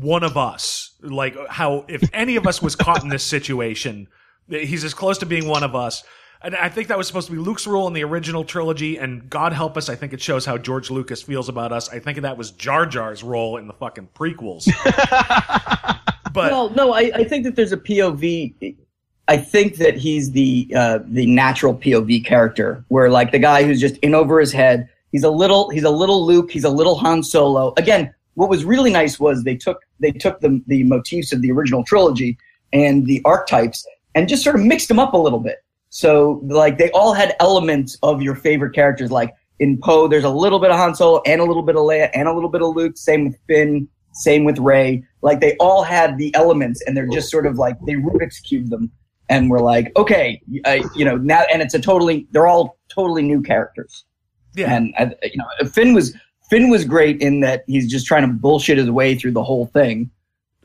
[0.00, 0.96] one of us.
[1.02, 4.08] Like how if any of us was caught in this situation,
[4.48, 6.02] he's as close to being one of us.
[6.46, 9.28] And I think that was supposed to be Luke's role in the original trilogy, and
[9.28, 11.88] God help us, I think it shows how George Lucas feels about us.
[11.88, 14.68] I think that was Jar Jar's role in the fucking prequels.
[16.32, 18.76] but Well, no, I, I think that there's a POV.
[19.26, 23.80] I think that he's the uh, the natural POV character, where like the guy who's
[23.80, 24.88] just in over his head.
[25.10, 26.52] He's a little he's a little Luke.
[26.52, 27.74] He's a little Han Solo.
[27.76, 31.50] Again, what was really nice was they took they took the the motifs of the
[31.50, 32.38] original trilogy
[32.72, 33.84] and the archetypes
[34.14, 35.64] and just sort of mixed them up a little bit.
[35.96, 39.10] So like they all had elements of your favorite characters.
[39.10, 41.80] Like in Poe, there's a little bit of Han Solo and a little bit of
[41.82, 42.98] Leia and a little bit of Luke.
[42.98, 43.88] Same with Finn.
[44.12, 45.02] Same with Rey.
[45.22, 48.68] Like they all had the elements, and they're just sort of like they Rubik's cube
[48.68, 48.90] them,
[49.30, 53.22] and we're like, okay, I, you know, now, and it's a totally, they're all totally
[53.22, 54.04] new characters.
[54.54, 56.14] yeah, And I, you know, Finn was
[56.50, 59.66] Finn was great in that he's just trying to bullshit his way through the whole
[59.66, 60.10] thing,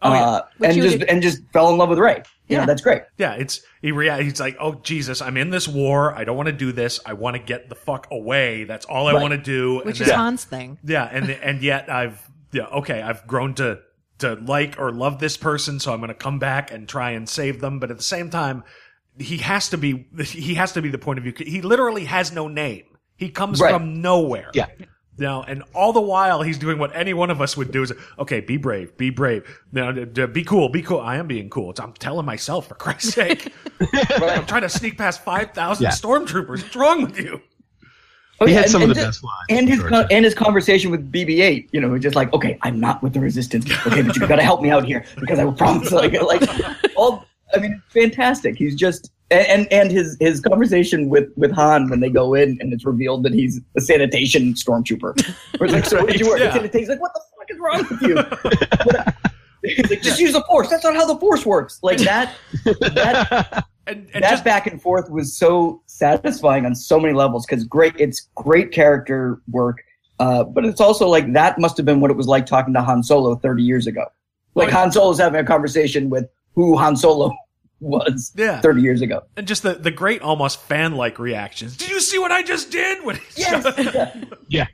[0.02, 0.24] Oh, yeah.
[0.26, 2.22] uh, and just would- and just fell in love with Rey.
[2.52, 2.62] You Yeah.
[2.62, 3.02] know, that's great.
[3.18, 6.14] Yeah, it's he rea- he's like, "Oh Jesus, I'm in this war.
[6.14, 7.00] I don't want to do this.
[7.06, 8.66] I want to get the fuck away.
[8.66, 9.22] That's all I Right.
[9.22, 10.78] want to do." Which and is then- Han's thing.
[10.84, 12.22] Yeah, and and yet I've
[12.52, 13.80] yeah, okay, I've grown to
[14.20, 17.28] to like or love this person, so I'm going to come back and try and
[17.28, 18.64] save them, but at the same time
[19.18, 21.34] he has to be he has to be the point of view.
[21.38, 22.84] He literally has no name.
[23.18, 23.72] He comes Right.
[23.74, 24.50] from nowhere.
[24.54, 24.66] Yeah.
[25.18, 27.94] Now, and all the while he's doing what any one of us would do is,
[28.18, 29.44] okay, be brave, be brave.
[29.72, 31.00] Now, d- d- be cool, be cool.
[31.02, 31.70] I am being cool.
[31.72, 33.54] It's, I'm telling myself, for Christ's sake.
[33.94, 35.90] I'm trying to sneak past 5,000 Yeah.
[35.92, 36.48] stormtroopers.
[36.64, 37.42] What's wrong with you?
[38.40, 39.36] Oh, He yeah, had and- some of the ju- best lines.
[39.50, 39.90] And his George.
[39.92, 43.20] con- and his conversation with BB-8, you know, just like, okay, I'm not with the
[43.20, 43.70] resistance.
[43.86, 45.92] Okay, but you've got to help me out here because I will promise.
[45.92, 46.50] Like, like
[46.96, 47.26] all.
[47.54, 48.56] I mean, fantastic.
[48.56, 52.58] He's just and and, and his his conversation with with Han when they go in
[52.60, 55.20] and it's revealed that he's a sanitation stormtrooper.
[55.58, 56.40] Where it's like, so what did you work?
[56.42, 56.68] Yeah.
[56.72, 59.74] He's like, what the fuck is wrong with you?
[59.76, 60.70] He's like, just use the force.
[60.70, 61.80] That's not how the force works.
[61.84, 62.36] Like that.
[62.66, 67.46] That and, and that just back and forth was so satisfying on so many levels
[67.46, 67.94] because great.
[67.98, 69.84] It's great character work,
[70.20, 72.82] uh, but it's also like that must have been what it was like talking to
[72.82, 74.06] Han Solo 30 years ago.
[74.56, 74.70] Like.
[74.72, 77.32] Han Solo's having a conversation with who Han Solo
[77.82, 78.62] was Yeah.
[78.62, 79.24] 30 years ago.
[79.36, 81.76] and just the, the great almost fan like reactions.
[81.76, 83.04] Did you see what I just did?
[83.04, 84.18] When he Yes.
[84.48, 84.68] Yeah.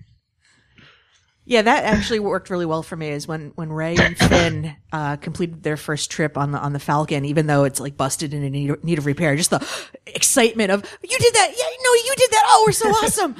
[1.49, 3.07] Yeah, that actually worked really well for me.
[3.07, 6.79] Is when when Rey and Finn uh, completed their first trip on the on the
[6.79, 9.65] Falcon, even though it's like busted and in need, need of repair, just the
[10.07, 11.51] excitement of you did that.
[11.57, 12.43] Yeah, no, you did that.
[12.47, 13.35] Oh, we're so awesome.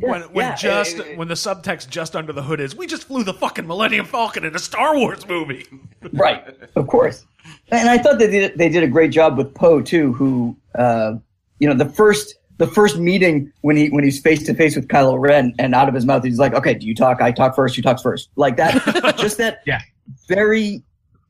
[0.00, 3.22] when when yeah, just when the subtext just under the hood is we just flew
[3.22, 5.64] the fucking Millennium Falcon in a Star Wars movie.
[6.12, 6.44] right,
[6.74, 7.24] of course.
[7.70, 11.14] And I thought they did they did a great job with Poe too, who uh,
[11.58, 14.88] you know the first the first meeting when he when he's face to face with
[14.88, 17.20] Kylo Ren and out of his mouth he's like, okay, do you talk?
[17.20, 17.76] I talk first.
[17.76, 18.30] You talk first.
[18.36, 19.16] Like that.
[19.18, 19.62] just that.
[19.66, 19.80] Yeah.
[20.28, 20.82] Very.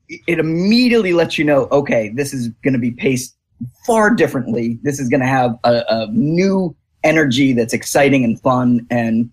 [0.09, 3.35] It immediately lets you know, okay, this is going to be paced
[3.85, 4.79] far differently.
[4.81, 9.29] This is going to have a, a new energy that's exciting and fun, and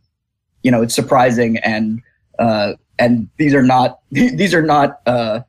[0.64, 2.02] you know, it's surprising and
[2.38, 5.40] uh, and these are not these are not uh,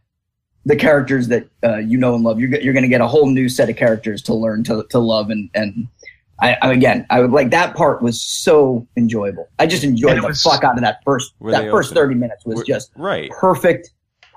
[0.65, 2.39] the characters that uh, you know and love.
[2.39, 4.99] You're, you're going to get a whole new set of characters to learn to, to
[4.99, 5.29] love.
[5.29, 5.87] And, and
[6.39, 9.47] I, I, again, I would like that part was so enjoyable.
[9.59, 12.03] I just enjoyed the was- fuck out of that first, that first open.
[12.03, 13.29] 30 minutes was Where- just right.
[13.31, 13.91] perfect,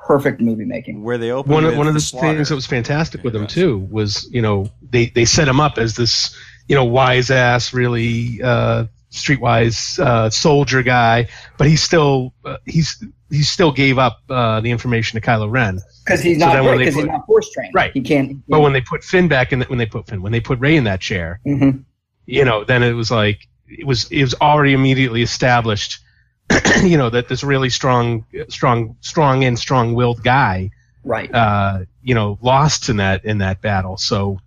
[0.06, 1.02] perfect movie making.
[1.02, 2.34] Where they open one of one of the slaughter.
[2.34, 5.76] things that was fantastic with him too was you know they they set him up
[5.78, 6.36] as this
[6.68, 11.26] you know wise ass really uh streetwise uh soldier guy
[11.56, 15.80] but he's still uh, he's he still gave up uh the information to Kylo Ren
[16.06, 17.74] Cause he's So not, then when they because he's not force trained.
[17.74, 17.92] Right.
[17.92, 20.32] He can't, but when they put Finn back in the, when they put Finn when
[20.32, 21.84] they put Rey in that chair Mhm.
[22.26, 26.00] you know then it was like it was it was already immediately established
[26.82, 30.70] you know that this really strong strong strong and strong willed guy
[31.04, 31.32] right.
[31.34, 34.38] uh you know lost in that in that battle so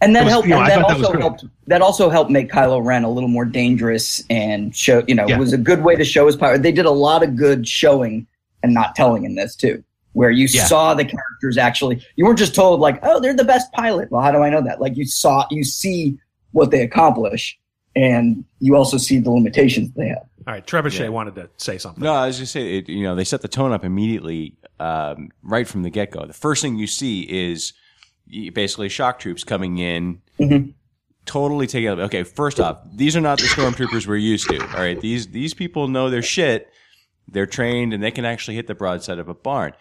[0.00, 0.46] And that was- helped.
[0.48, 1.44] you know, and that thought that also helped.
[1.68, 5.02] That also helped make Kylo Ren a little more dangerous and show.
[5.08, 5.36] You know, Yeah.
[5.36, 6.58] it was a good way to show his power.
[6.58, 8.26] They did a lot of good showing
[8.62, 9.82] and not telling in this too,
[10.12, 10.64] where you Yeah.
[10.64, 12.02] saw the characters actually.
[12.16, 14.60] You weren't just told like, "Oh, they're the best pilot." Well, how do I know
[14.62, 14.80] that?
[14.80, 16.18] Like you saw, you see
[16.52, 17.58] what they accomplish,
[17.94, 20.24] and you also see the limitations they have.
[20.46, 21.08] All right, Trebuchet Yeah.
[21.08, 22.04] wanted to say something.
[22.04, 25.30] No, I was just saying, it, you know, they set the tone up immediately, um,
[25.42, 26.24] right from the get go.
[26.26, 27.76] The first thing you see is y-
[28.52, 30.74] basically shock troops coming in, Mhm.
[31.24, 31.88] totally taking.
[31.88, 34.60] out- Okay, first off, these are not the stormtroopers we're used to.
[34.60, 36.68] All right, these these people know their shit.
[37.28, 39.72] They're trained and they can actually hit the broadside of a barn.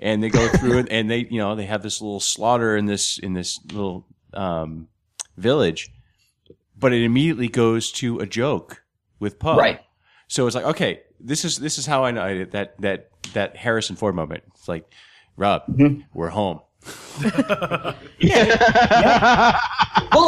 [0.00, 2.86] And they go through it, and they, you know, they have this little slaughter in
[2.86, 4.88] this in this little um,
[5.36, 5.90] village,
[6.78, 8.82] but it immediately goes to a joke
[9.20, 9.56] with Poe.
[9.56, 9.80] Right.
[10.28, 13.96] So it's like, okay, this is this is how I know that that that Harrison
[13.96, 14.44] Ford moment.
[14.54, 14.84] It's like,
[15.36, 16.02] Rob, Mm-hmm.
[16.14, 16.60] we're home.
[17.22, 17.94] well,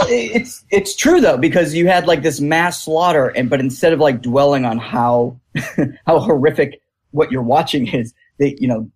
[0.08, 4.00] it's it's true though because you had like this mass slaughter, and but instead of
[4.00, 5.38] like dwelling on how
[6.06, 6.80] how horrific
[7.12, 8.90] what you're watching is, they you know,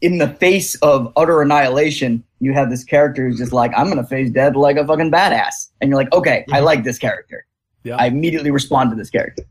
[0.00, 4.06] in the face of utter annihilation, you have this character who's just like, I'm gonna
[4.06, 6.64] face death like a fucking badass, and you're like, okay, I mm-hmm.
[6.64, 7.46] like this character.
[7.82, 7.96] Yeah.
[7.96, 9.44] I immediately respond to this character.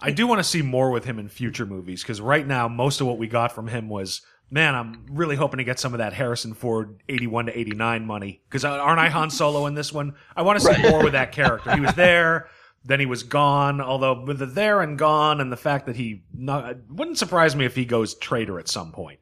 [0.00, 3.00] I do want to see more with him in future movies because right now most
[3.00, 5.98] of what we got from him was, man, I'm really hoping to get some of
[5.98, 10.14] that Harrison Ford 81 to 89 money because aren't I Han Solo in this one?
[10.36, 11.74] I want to see more with that character.
[11.74, 12.48] He was there,
[12.84, 13.80] then he was gone.
[13.80, 17.64] Although with the there and gone and the fact that he not, wouldn't surprise me
[17.64, 19.18] if he goes traitor at some point.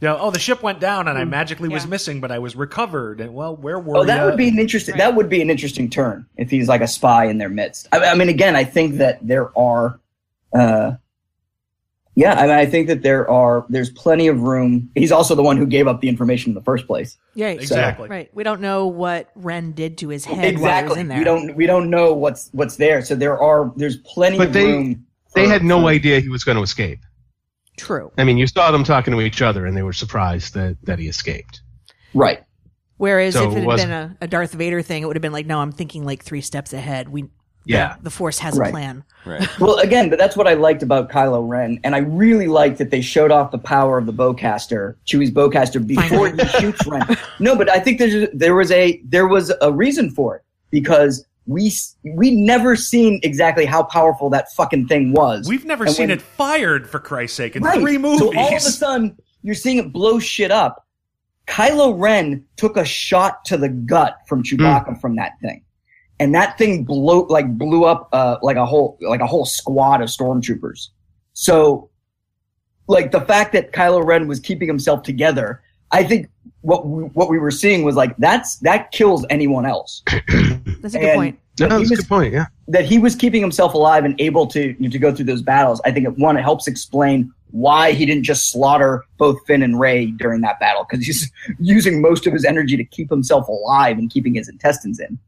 [0.00, 2.54] You know, oh, the ship went down and I magically was missing, but I was
[2.54, 3.20] recovered.
[3.20, 4.26] And well, where were Oh, that ya?
[4.26, 4.96] would be an interesting.
[4.96, 7.88] That would be an interesting turn if he's like a spy in their midst.
[7.90, 9.98] I, I mean, again, I think that there are,
[10.56, 10.92] uh,
[12.18, 13.64] yeah, I mean, I think that there are.
[13.68, 14.90] There's plenty of room.
[14.96, 17.16] He's also the one who gave up the information in the first place.
[17.34, 18.08] Yeah, Exactly.
[18.08, 18.28] Right.
[18.34, 21.00] We don't know what Ren did to his head while he was exactly.
[21.00, 21.18] in there.
[21.18, 21.54] We don't.
[21.54, 23.02] We don't know what's what's there.
[23.04, 23.72] So there are.
[23.76, 25.06] There's plenty But of they- room.
[25.36, 26.98] they for- had no for- idea he was going to escape
[27.76, 28.10] True.
[28.18, 30.98] I mean you saw them talking to each other and they were surprised that that
[30.98, 31.60] he escaped
[32.14, 32.42] Right.
[32.96, 35.14] Whereas So if it it had wasn't- been a, a Darth Vader thing, it would
[35.14, 37.08] have been like, no, I'm thinking like three steps ahead.
[37.10, 37.28] We,
[37.68, 37.96] Yeah.
[37.98, 38.68] the, the Force has Right.
[38.68, 39.04] a plan.
[39.24, 39.48] Right.
[39.60, 42.90] Well, again, but that's what I liked about Kylo Ren, and I really liked that
[42.90, 47.04] they showed off the power of the bowcaster, Chewie's bowcaster, before he shoots Ren.
[47.40, 51.24] No, but I think there's there was a there was a reason for it because
[51.46, 51.70] we
[52.04, 55.48] we never seen exactly how powerful that fucking thing was.
[55.48, 57.80] We've never And seen when- it fired for Christ's sake in Right.
[57.80, 58.20] three movies.
[58.20, 60.86] So all of a sudden, you're seeing it blow shit up.
[61.46, 65.00] Kylo Ren took a shot to the gut from Chewbacca mm.
[65.00, 65.62] from that thing,
[66.20, 70.00] and that thing blew like blew up uh, like a whole like a whole squad
[70.00, 70.88] of stormtroopers.
[71.32, 71.90] So
[72.88, 75.62] like the fact that Kylo Ren was keeping himself together,
[75.92, 76.28] I think
[76.62, 80.02] what we, what we were seeing was like that's that kills anyone else.
[80.80, 81.38] That's a good And point.
[81.58, 82.32] No, that he that's a was- good point.
[82.32, 82.46] Yeah.
[82.68, 85.80] That he was keeping himself alive and able to to go through those battles.
[85.84, 89.80] I think it, one it helps explain why he didn't just slaughter both Finn and
[89.80, 93.98] Rey during that battle because he's using most of his energy to keep himself alive
[93.98, 95.18] and keeping his intestines in.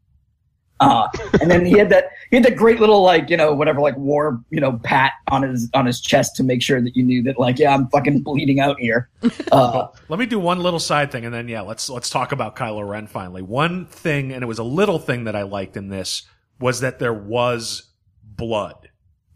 [0.81, 1.07] Uh,
[1.39, 3.95] and then he had that he had that great little like you know whatever like
[3.97, 7.21] war you know pat on his on his chest to make sure that you knew
[7.21, 9.09] that like yeah I'm fucking bleeding out here.
[9.51, 12.55] Uh, Let me do one little side thing, and then yeah, let's let's talk about
[12.55, 13.41] Kylo Ren finally.
[13.41, 16.23] One thing, and it was a little thing that I liked in this
[16.59, 17.83] was that there was
[18.23, 18.89] blood.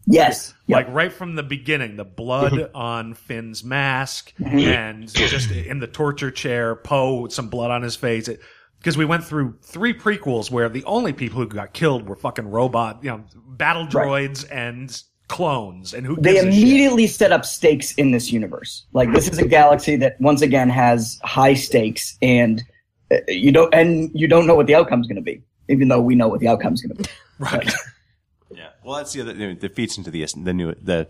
[0.06, 5.86] yes, Like right from the beginning, the blood on Finn's mask and just in the
[5.86, 8.28] torture chair, Poe with some blood on his face.
[8.86, 12.48] Because we went through three prequels where the only people who got killed were fucking
[12.48, 15.92] robot, you know, battle droids and clones.
[15.92, 16.62] And who they gives a shit?
[16.62, 18.86] immediately set up stakes in this universe.
[18.92, 22.62] Like this is a galaxy that once again has high stakes, and
[23.10, 26.00] uh, you don't and you don't know what the outcome's going to be, even though
[26.00, 27.10] we know what the outcome's going to be.
[27.40, 27.72] Right.
[28.54, 28.68] Yeah.
[28.84, 29.34] Well, that's the other.
[29.34, 31.08] you know, That feeds into the the new the.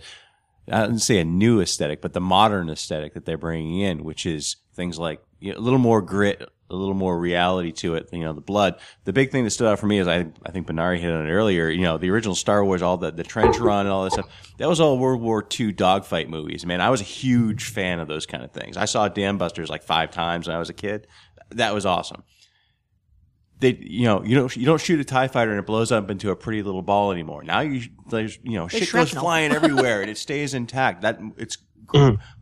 [0.73, 4.25] I wouldn't say a new aesthetic, but the modern aesthetic that they're bringing in, which
[4.25, 8.09] is things like you know, a little more grit, a little more reality to it.
[8.13, 8.79] You know, the blood.
[9.05, 11.27] The big thing that stood out for me is I I think Benari hit on
[11.27, 11.69] it earlier.
[11.69, 14.29] You know, the original Star Wars, all the the trench run and all that stuff.
[14.59, 16.65] That was all World War II dogfight movies.
[16.67, 18.77] Man, I was a huge fan of those kind of things.
[18.77, 21.07] I saw Dam Busters like five times when I was a kid.
[21.51, 22.25] That was awesome
[23.59, 26.11] they you know you don't you don't shoot a tie fighter and it blows up
[26.11, 27.43] into a pretty little ball anymore.
[27.43, 31.03] Now you there's you know There's shit goes flying everywhere and it stays intact.
[31.03, 31.57] That it's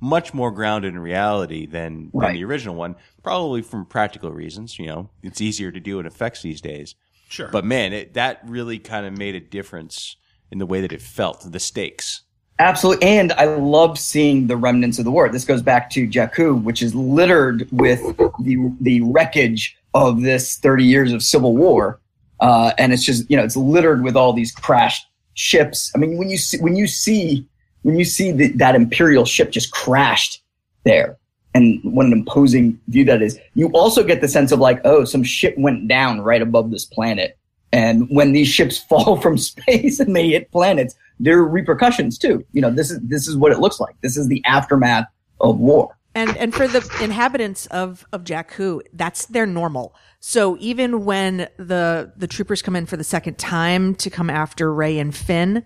[0.01, 2.97] much more grounded in reality than, than the original one.
[3.23, 4.79] Probably from practical reasons.
[4.79, 6.95] You know, it's easier to do in effects these days.
[7.29, 7.49] Sure.
[7.49, 10.17] But man, it, that really kind of made a difference
[10.51, 11.51] in the way that it felt.
[11.51, 12.23] The stakes.
[12.61, 15.29] Absolutely, and I love seeing the remnants of the war.
[15.29, 18.01] This goes back to Jakku, which is littered with
[18.39, 22.01] the the wreckage of this thirty years of civil war,
[22.39, 25.91] uh, and it's just you know it's littered with all these crashed ships.
[25.97, 27.45] I mean, when you see when you see
[27.85, 30.43] when you see the, that imperial ship just crashed
[30.85, 31.17] there,
[31.55, 33.39] and what an imposing view that is.
[33.55, 36.85] You also get the sense of like, oh, some ship went down right above this
[36.85, 37.39] planet,
[37.73, 42.45] and when these ships fall from space and they hit planets, there are repercussions too.
[42.53, 43.95] You know, this is this is what it looks like.
[44.01, 45.07] This is the aftermath
[45.41, 45.97] of war.
[46.15, 49.95] And and for the inhabitants of of Jakku, that's their normal.
[50.21, 54.73] So even when the the troopers come in for the second time to come after
[54.73, 55.65] Rey and Finn,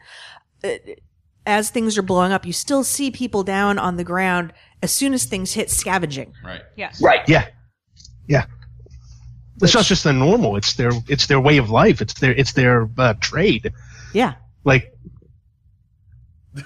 [0.64, 0.70] uh,
[1.48, 5.14] as things are blowing up, you still see people down on the ground as soon
[5.14, 6.34] as things hit scavenging.
[6.44, 6.60] Right.
[6.76, 7.00] Yes.
[7.00, 7.26] Right.
[7.26, 7.46] Yeah.
[8.26, 8.44] Yeah.
[9.60, 10.56] It's not just their normal.
[10.56, 12.00] It's their it's their way of life.
[12.00, 13.72] It's their it's their uh, trade.
[14.12, 14.34] Yeah.
[14.64, 14.94] Like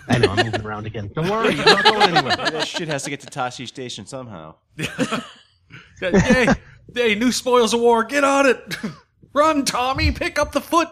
[0.08, 1.10] I know I'm moving around again.
[1.14, 2.36] Don't worry, I'm not going anywhere.
[2.50, 4.56] that shit has to get to Tosche Station somehow.
[6.02, 6.48] Yay!
[6.94, 7.14] Yay!
[7.14, 8.04] New spoils of war.
[8.04, 8.76] Get on it.
[9.32, 10.12] Run, Tommy.
[10.12, 10.88] Pick up the foot.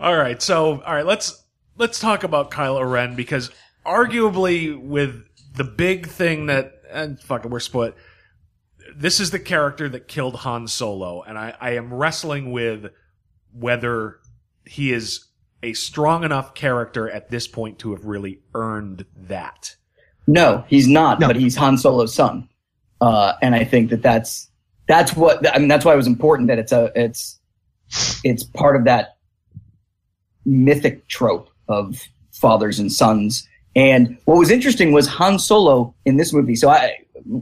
[0.00, 0.40] All right.
[0.40, 1.06] So, all right.
[1.06, 1.42] Let's
[1.76, 3.50] let's talk about Kylo Ren because
[3.86, 5.24] arguably with
[5.54, 7.94] the big thing that and fuck it, we're split.
[8.96, 12.86] This is the character that killed Han Solo, and I, I am wrestling with
[13.52, 14.18] whether
[14.64, 15.26] he is
[15.62, 19.74] a strong enough character at this point to have really earned that.
[20.26, 21.26] No, he's not, No.
[21.26, 22.48] but he's Han Solo's son.
[23.00, 24.48] Uh, and I think that that's
[24.86, 25.68] that's what I mean.
[25.68, 27.38] That's why it was important that it's a it's
[28.24, 29.17] it's part of that
[30.48, 33.46] mythic trope of fathers and sons.
[33.76, 36.56] And what was interesting was Han Solo in this movie.
[36.56, 36.96] So I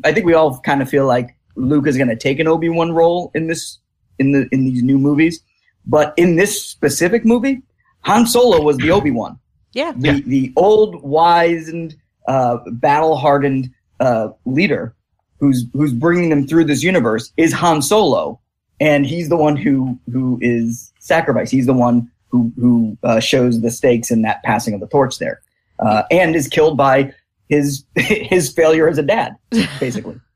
[0.05, 2.69] I think we all kind of feel like Luke is going to take an Obi
[2.69, 3.79] Wan role in this
[4.19, 5.41] in the in these new movies,
[5.87, 7.63] but in this specific movie,
[8.01, 9.39] Han Solo was the Obi Wan
[9.73, 9.93] Yeah.
[9.97, 11.97] the the old wizened
[12.29, 14.95] uh, battle hardened uh, leader
[15.39, 18.41] who's who's bringing them through this universe is Han Solo
[18.81, 23.61] and he's the one who who is sacrificed he's the one who who uh, shows
[23.61, 25.41] the stakes in that passing of the torch there
[25.81, 27.13] uh, and is killed by
[27.49, 29.37] his his failure as a dad
[29.81, 30.21] basically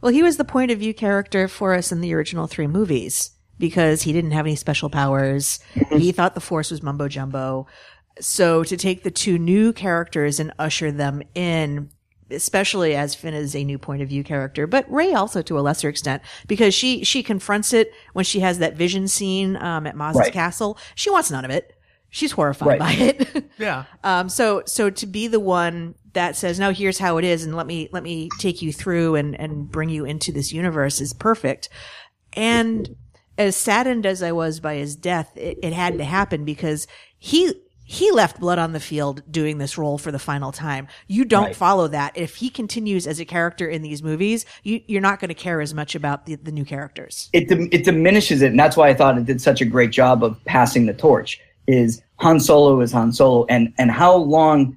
[0.00, 3.32] Well, he was the point of view character for us in the original three movies
[3.58, 5.58] because he didn't have any special powers.
[5.90, 7.66] he thought the Force was mumbo jumbo.
[8.20, 11.90] So to take the two new characters and usher them in,
[12.30, 15.62] especially as Finn is a new point of view character, but Rey also to a
[15.62, 19.96] lesser extent because she she confronts it when she has that vision scene um, at
[19.96, 20.32] Maz's Right.
[20.32, 20.78] castle.
[20.94, 21.74] She wants none of it.
[22.10, 22.78] She's horrified Right.
[22.80, 23.44] by it.
[23.58, 23.84] Yeah.
[24.04, 27.54] Um, so, so to be the one that says, no, here's how it is and
[27.54, 31.12] let me, let me take you through and, and bring you into this universe is
[31.12, 31.68] perfect.
[32.32, 32.96] And
[33.36, 36.86] as saddened as I was by his death, it, it had to happen because
[37.18, 37.52] he,
[37.90, 40.86] he left blood on the field doing this role for the final time.
[41.06, 41.56] You don't Right.
[41.56, 42.12] follow that.
[42.18, 45.62] If he continues as a character in these movies, you, you're not going to care
[45.62, 47.30] as much about the, the new characters.
[47.32, 50.22] it it diminishes it, and that's why I thought it did such a great job
[50.22, 51.40] of passing the torch.
[51.66, 54.76] Is Han Solo is Han Solo, and and how long,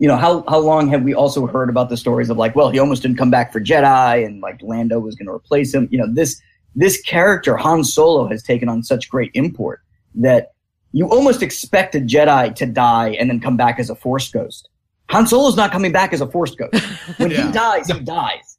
[0.00, 2.70] you know, how how long have we also heard about the stories of like, well,
[2.70, 5.86] he almost didn't come back for Jedi, and like Lando was going to replace him.
[5.92, 6.42] You know, this
[6.74, 9.82] this character Han Solo has taken on such great import
[10.16, 10.50] that
[10.92, 14.68] you almost expect a Jedi to die and then come back as a Force ghost.
[15.10, 16.74] Han Solo's not coming back as a Force ghost.
[17.18, 17.46] When Yeah.
[17.46, 18.58] he dies, he dies.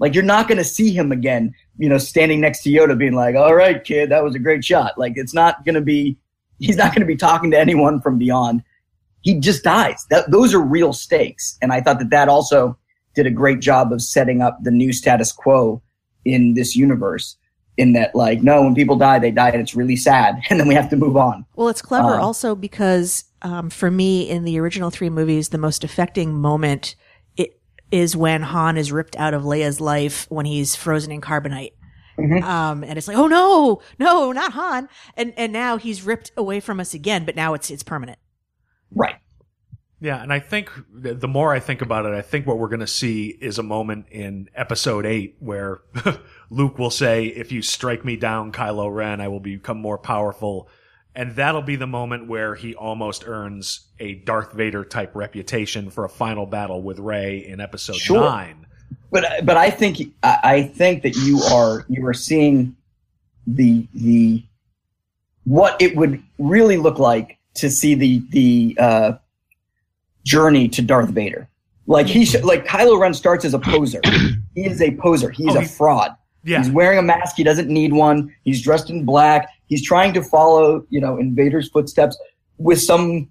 [0.00, 3.14] Like you're not going to see him again, you know, standing next to Yoda being
[3.14, 6.16] like, "All right, kid, that was a great shot." Like it's not going to be
[6.60, 8.62] he's not going to be talking to anyone from beyond.
[9.22, 10.06] He just dies.
[10.10, 11.58] That those are real stakes.
[11.62, 12.78] And I thought that that also
[13.16, 15.82] did a great job of setting up the new status quo
[16.24, 17.36] in this universe
[17.78, 20.68] in that like no, when people die, they die and it's really sad and then
[20.68, 21.46] we have to move on.
[21.56, 25.58] Well, it's clever Uh, also because um, for me, in the original three movies, the
[25.58, 26.96] most affecting moment
[27.36, 27.60] it
[27.90, 31.72] is when Han is ripped out of Leia's life when he's frozen in carbonite.
[32.42, 34.88] Um, and it's like, oh no, no, not Han.
[35.16, 38.18] And and now he's ripped away from us again, but now it's it's permanent.
[38.92, 39.14] Right.
[40.00, 42.80] Yeah, and I think the more I think about it, I think what we're going
[42.80, 45.80] to see is a moment in episode 8 where
[46.50, 50.68] Luke will say, If you strike me down, Kylo Ren, I will become more powerful.
[51.16, 56.04] And that'll be the moment where he almost earns a Darth Vader type reputation for
[56.04, 58.20] a final battle with Rey in episode Sure.
[58.20, 58.66] 9.
[59.10, 62.76] but but I think I I think that you are you are seeing
[63.48, 64.44] the the
[65.44, 69.12] what it would really look like to see the the uh,
[70.28, 71.48] journey to Darth Vader.
[71.86, 72.46] Like he sh- mm-hmm.
[72.46, 74.00] like Kylo Ren starts as a poser.
[74.54, 75.30] he is a poser.
[75.30, 76.10] He's Oh, a he- fraud.
[76.44, 76.58] Yeah.
[76.58, 77.36] He's wearing a mask.
[77.36, 78.32] He doesn't need one.
[78.44, 79.48] He's dressed in black.
[79.66, 82.16] He's trying to follow, you know, in Vader's footsteps
[82.58, 83.30] with some,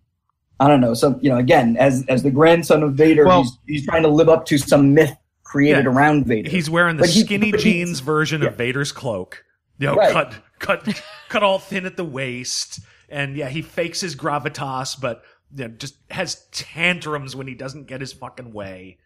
[0.59, 3.57] I don't know, some, you know, again, as as the grandson of Vader, Well- he's
[3.67, 5.91] he's trying to live up to some myth created Yeah.
[5.91, 6.49] around Vader.
[6.49, 8.47] He's wearing the But skinny he's- jeans version yeah.
[8.49, 9.43] of Vader's cloak.
[9.79, 10.11] You know, Right.
[10.11, 12.79] cut, cut, cut all thin at the waist.
[13.09, 15.21] And yeah, he fakes his gravitas, but
[15.55, 18.97] you know, just has tantrums when he doesn't get his fucking way.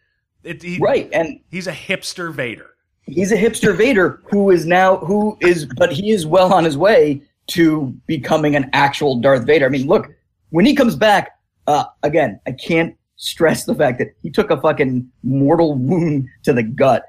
[0.44, 2.70] It, he, right, and He's a hipster Vader.
[3.06, 6.76] he's a hipster Vader who is now who is, but he is well on his
[6.76, 9.66] way to becoming an actual Darth Vader.
[9.66, 10.08] I mean, look,
[10.50, 14.60] when he comes back, uh, again, I can't stress the fact that he took a
[14.60, 17.04] fucking mortal wound to the gut.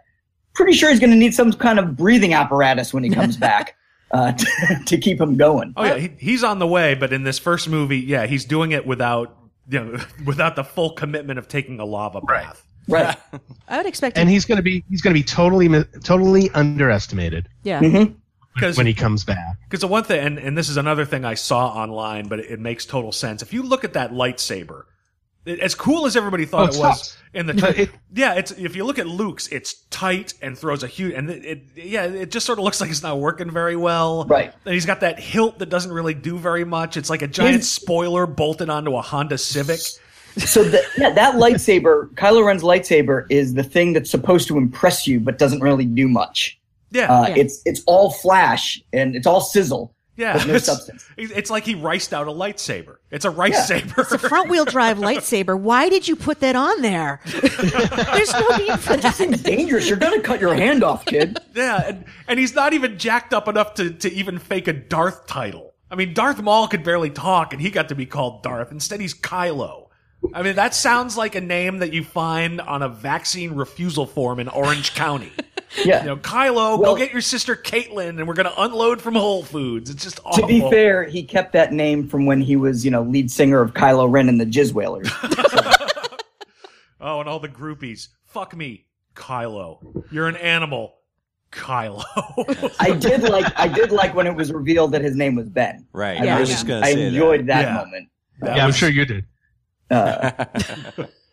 [0.53, 3.75] Pretty sure he's going to need some kind of breathing apparatus when he comes back
[4.13, 4.31] uh,
[4.67, 5.73] to, to keep him going.
[5.75, 8.71] Oh yeah, he, he's on the way, but in this first movie, yeah, he's doing
[8.71, 9.35] it without
[9.67, 12.63] you know without the full commitment of taking a lava bath.
[12.87, 13.05] Right.
[13.07, 13.41] right.
[13.67, 15.69] I would expect and him- he's going to be he's going to be totally
[16.03, 17.81] totally underestimated yeah.
[17.81, 18.13] Mm-hmm.
[18.53, 19.57] Because when he comes back.
[19.63, 22.51] Because the one thing, and, and this is another thing I saw online, but it,
[22.51, 23.41] it makes total sense.
[23.41, 24.85] If you look at that lightsaber, it,
[25.45, 27.17] as cool as everybody thought Oh, it it was sucks.
[27.33, 30.83] in the, But it- yeah, it's if you look at Luke's, it's tight and throws
[30.83, 33.51] a huge, and it, it yeah, it just sort of looks like it's not working
[33.51, 34.25] very well.
[34.25, 34.53] Right.
[34.65, 36.95] And he's got that hilt that doesn't really do very much.
[36.97, 39.79] It's like a giant His- spoiler bolted onto a Honda Civic.
[40.37, 45.05] So that yeah, that lightsaber, Kylo Ren's lightsaber, is the thing that's supposed to impress
[45.05, 46.59] you, but doesn't really do much.
[46.89, 47.11] Yeah.
[47.13, 47.35] Uh, Yeah.
[47.37, 49.93] It's it's all flash and it's all sizzle.
[50.15, 50.37] Yeah.
[50.37, 51.05] but no it's, substance.
[51.17, 52.97] it's like he riced out a lightsaber.
[53.11, 53.93] It's a rice saber.
[54.01, 55.59] It's a front wheel drive lightsaber.
[55.59, 57.19] Why did you put that on there?
[57.25, 59.15] There's no need for that.
[59.19, 59.87] It's dangerous.
[59.87, 61.37] You're gonna cut your hand off, kid.
[61.53, 65.27] Yeah, and, and he's not even jacked up enough to, to even fake a Darth
[65.27, 65.73] title.
[65.91, 68.71] I mean, Darth Maul could barely talk, and he got to be called Darth.
[68.71, 69.82] Instead, he's Kylo.
[70.33, 74.39] I mean, that sounds like a name that you find on a vaccine refusal form
[74.39, 75.31] in Orange County.
[75.83, 76.01] Yeah.
[76.01, 79.15] You know, Kylo, Well- go get your sister Caitlin, and we're going to unload from
[79.15, 79.89] Whole Foods.
[79.89, 80.43] It's just awful.
[80.43, 83.59] to be fair, he kept that name from when he was, you know, lead singer
[83.59, 85.09] of Kylo Ren and the Jizz Whalers.
[87.01, 88.09] Oh, and all the groupies.
[88.25, 90.03] Fuck me, Kylo.
[90.11, 90.93] You're an animal,
[91.51, 92.03] Kylo.
[92.79, 95.85] I did like I did like when it was revealed that his name was Ben.
[95.91, 96.21] Right.
[96.21, 97.73] I I was really- just going to I say enjoyed that, Yeah.
[97.73, 98.09] moment.
[98.41, 99.25] That yeah, I'm sure you did.
[99.93, 100.45] Uh,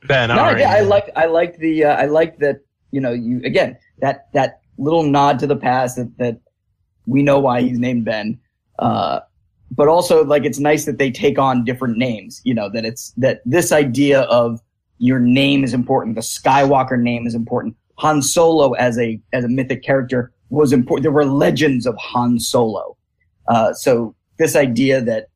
[0.09, 0.67] Ben, no, I, did.
[0.67, 4.61] I like I liked the uh, I liked that you know you again that that
[4.79, 6.41] little nod to the past that that
[7.07, 8.39] we know why he's named Ben.
[8.79, 9.21] Uh,
[9.71, 12.41] but also like it's nice that they take on different names.
[12.45, 14.61] You know that it's that this idea of
[14.99, 16.17] your name is important.
[16.17, 17.77] The Skywalker name is important.
[17.99, 21.03] Han Solo as a as a mythic character was important.
[21.03, 22.97] There were legends of Han Solo.
[23.49, 25.29] Uh, so this idea that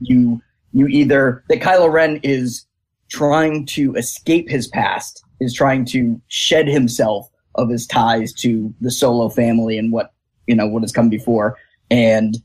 [0.00, 0.40] you
[0.72, 2.66] you either that Kylo Ren is
[3.08, 8.90] trying to escape his past, is trying to shed himself of his ties to the
[8.90, 10.12] Solo family and what
[10.46, 11.56] you know what has come before,
[11.90, 12.36] and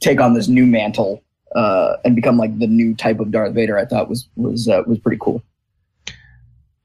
[0.00, 1.22] take on this new mantle
[1.54, 3.78] uh, and become like the new type of Darth Vader.
[3.78, 5.42] I thought was was uh, was pretty cool.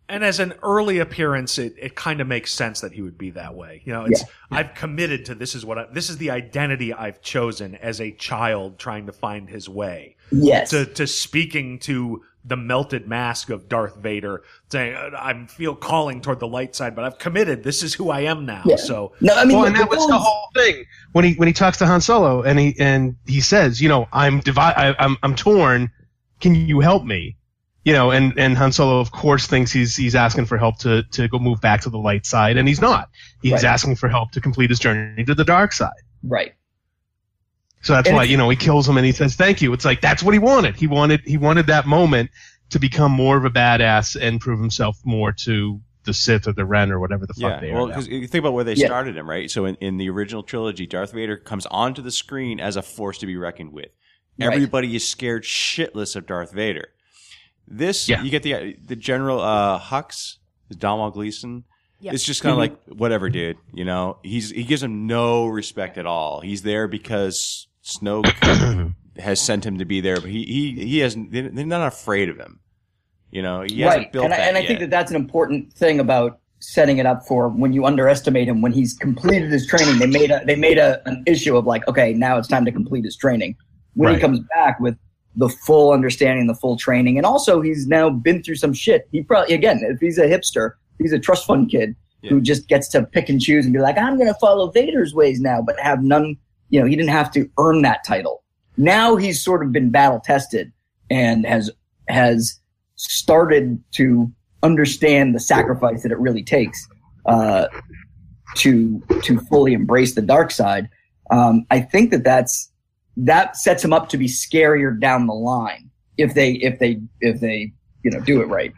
[0.09, 3.31] And as an early appearance, it, it kind of makes sense that he would be
[3.31, 3.81] that way.
[3.83, 7.21] You know, it's I've committed to this is what I, this is the identity I've
[7.21, 10.15] chosen as a child trying to find his way.
[10.31, 10.69] Yes.
[10.71, 16.39] To to speaking to the melted mask of Darth Vader, saying I feel calling toward
[16.39, 17.61] the light side, but I've committed.
[17.63, 18.61] This is who I am now.
[18.65, 18.77] Yeah.
[18.77, 21.47] So No, I mean, well, the- and that was the whole thing when he when
[21.47, 24.95] he talks to Han Solo and he and he says, you know, I'm divi- I,
[24.97, 25.91] I'm I'm torn.
[26.39, 27.35] Can you help me?
[27.83, 31.03] You know, and and Han Solo, of course, thinks he's he's asking for help to
[31.11, 33.09] to go move back to the light side, and he's not.
[33.41, 33.63] He's Right.
[33.65, 35.91] asking for help to complete his journey to the dark side.
[36.23, 36.53] right.
[37.81, 39.71] So that's And why you know he kills him and he says thank you.
[39.73, 40.75] It's like that's what he wanted.
[40.75, 42.29] He wanted he wanted that moment
[42.69, 46.65] to become more of a badass and prove himself more to the Sith or the
[46.65, 47.87] Ren or whatever the fuck Yeah, they well, are.
[47.89, 47.93] now.
[47.95, 48.87] because you think about where they Yeah.
[48.87, 49.49] started him, right?
[49.51, 53.17] So in, in the original trilogy, Darth Vader comes onto the screen as a force
[53.19, 53.89] to be reckoned with.
[54.39, 54.53] Right.
[54.53, 56.89] Everybody is scared shitless of Darth Vader.
[57.67, 58.21] This, Yeah.
[58.23, 60.37] you get the the General uh, Hux,
[60.77, 61.65] Domhnall Gleeson.
[61.99, 62.13] Yep.
[62.13, 62.89] It's just kind of mm-hmm.
[62.89, 63.57] like whatever, dude.
[63.73, 66.41] You know, he's he gives him no respect at all.
[66.41, 71.31] He's there because Snoke has sent him to be there, but he he he hasn't.
[71.31, 72.59] They're they're not afraid of him.
[73.31, 74.11] You know, he hasn't right.
[74.11, 74.67] built and I, that and I yet.
[74.67, 78.61] think that that's an important thing about setting it up for when you underestimate him
[78.61, 79.99] when he's completed his training.
[79.99, 82.71] They made a they made a, an issue of like, okay, now it's time to
[82.71, 83.55] complete his training.
[83.95, 84.95] When he comes back with
[85.35, 89.07] the full understanding, the full training, and also he's now been through some shit.
[89.11, 91.95] He probably again, if he's a hipster, he's a trust fund kid
[92.29, 95.13] who just gets to pick and choose and be like, I'm going to follow Vader's
[95.13, 96.37] ways now, but have none.
[96.69, 98.43] You know, he didn't have to earn that title.
[98.75, 100.71] Now he's sort of been battle tested
[101.09, 101.71] and has
[102.09, 102.59] has
[102.95, 104.31] started to
[104.63, 106.87] understand the sacrifice that it really takes
[107.25, 107.67] uh,
[108.55, 110.89] to to fully embrace the dark side.
[111.31, 112.71] Um, I think that that's
[113.17, 117.39] that sets him up to be scarier down the line if they if they if
[117.39, 117.71] they
[118.03, 118.73] you know do it right,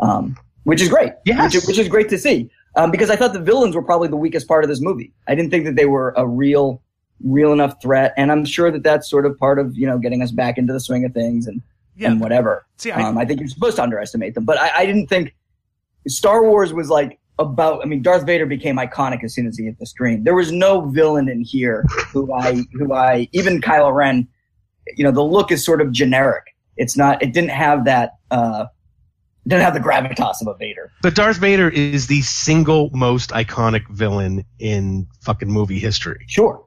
[0.00, 1.12] um, which is great.
[1.24, 1.42] Yes.
[1.44, 2.50] which, is- which is great to see.
[2.76, 5.12] Um, because I thought the villains were probably the weakest part of this movie.
[5.28, 6.80] I didn't think that they were a real
[7.24, 10.22] real enough threat, and I'm sure that that's sort of part of you know getting
[10.22, 11.60] us back into the swing of things and
[11.96, 12.10] Yeah.
[12.10, 12.64] and whatever.
[12.78, 15.34] See, I- um, I think you're supposed to underestimate them, but I, I didn't think
[16.08, 17.82] Star Wars was like about.
[17.82, 20.24] I mean, Darth Vader became iconic as soon as he hit the screen.
[20.24, 24.26] There was no villain in here who I who I even Kylo Ren.
[24.96, 26.44] You know, the look is sort of generic.
[26.78, 27.22] It's not.
[27.22, 28.12] It didn't have that.
[28.30, 28.66] Uh,
[29.46, 30.90] didn't have the gravitas of a Vader.
[31.02, 36.24] But Darth Vader is the single most iconic villain in fucking movie history.
[36.28, 36.64] Sure.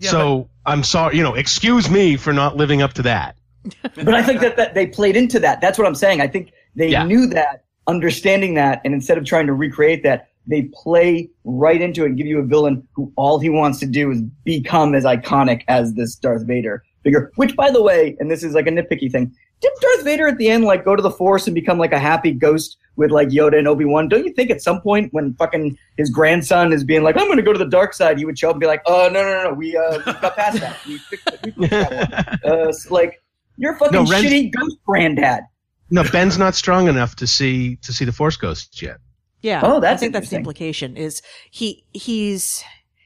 [0.00, 3.36] so I'm sorry, you know, excuse me for not living up to that.
[3.94, 5.60] but I think that, that they played into that.
[5.60, 6.20] That's what I'm saying.
[6.20, 7.04] I think they Yeah.
[7.04, 12.02] knew that, understanding that, and instead of trying to recreate that, they play right into
[12.02, 15.04] it and give you a villain who all he wants to do is become as
[15.04, 17.30] iconic as this Darth Vader figure.
[17.36, 19.32] Which, by the way, and this is like a nitpicky thing,
[19.62, 21.98] did Darth Vader at the end like go to the Force and become like a
[21.98, 24.08] happy ghost with like Yoda and Obi Wan?
[24.08, 27.36] Don't you think at some point when fucking his grandson is being like, "I'm going
[27.38, 29.22] to go to the dark side," he would show up and be like, "Oh no,
[29.22, 30.78] no, no, no, we uh, we got past that.
[30.86, 31.40] We fixed it.
[31.44, 33.22] We fixed that one." Uh, it's like
[33.56, 35.44] you're fucking No, shitty ghost granddad.
[35.90, 38.96] No, Ben's not strong enough to see to see the Force ghosts yet.
[39.42, 39.60] Yeah.
[39.62, 42.64] Oh, that's I think that's the implication is he he's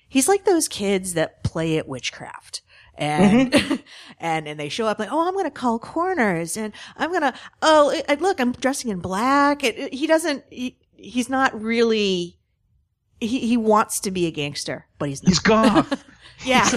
[0.09, 2.63] he's like those kids that play at witchcraft.
[2.99, 3.75] And, Mm-hmm.
[4.21, 7.23] and, and they show up like, oh, I'm going to call corners and I'm going
[7.23, 9.63] to, oh, it, it- look, I'm dressing in black.
[9.65, 12.39] It, it- he doesn't, he, he's not really,
[13.21, 15.29] he, he wants to be a gangster, but he's not.
[15.29, 16.05] He's goth.
[16.45, 16.69] yeah.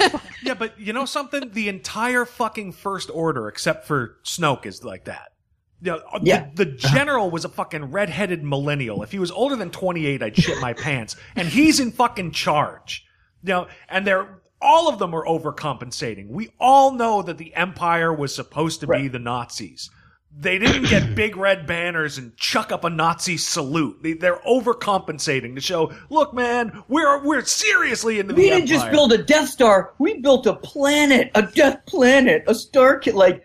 [0.44, 1.52] yeah, but you know something?
[1.52, 5.34] The entire fucking First Order, except for Snoke, is like that.
[5.82, 6.50] You know, uh, Yeah.
[6.56, 9.04] the, the general was a fucking redheaded millennial.
[9.04, 11.16] If he was older than 28, I'd shit my pants.
[11.36, 13.06] And he's in fucking charge.
[13.44, 16.28] You know, and they're, all of them are overcompensating.
[16.28, 19.90] We all know that the Empire was supposed to be the Nazis.
[20.38, 24.04] They didn't get big red banners and chuck up a Nazi salute.
[24.04, 28.92] They, they're overcompensating to show, look, man, we're we're seriously into the We didn't just
[28.92, 29.94] build a Death Star.
[29.98, 33.02] We built a planet, a Death Planet, a star.
[33.14, 33.44] Like,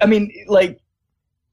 [0.00, 0.80] I mean, like,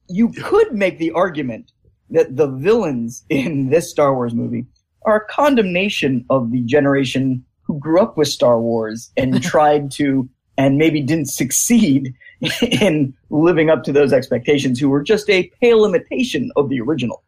[0.07, 1.71] you could make the argument
[2.09, 4.65] that the villains in this Star Wars movie
[5.03, 7.45] are a condemnation of the generation
[7.75, 10.27] who grew up with Star Wars and tried to,
[10.57, 12.13] and maybe didn't succeed
[12.61, 17.23] in living up to those expectations, who were just a pale imitation of the original.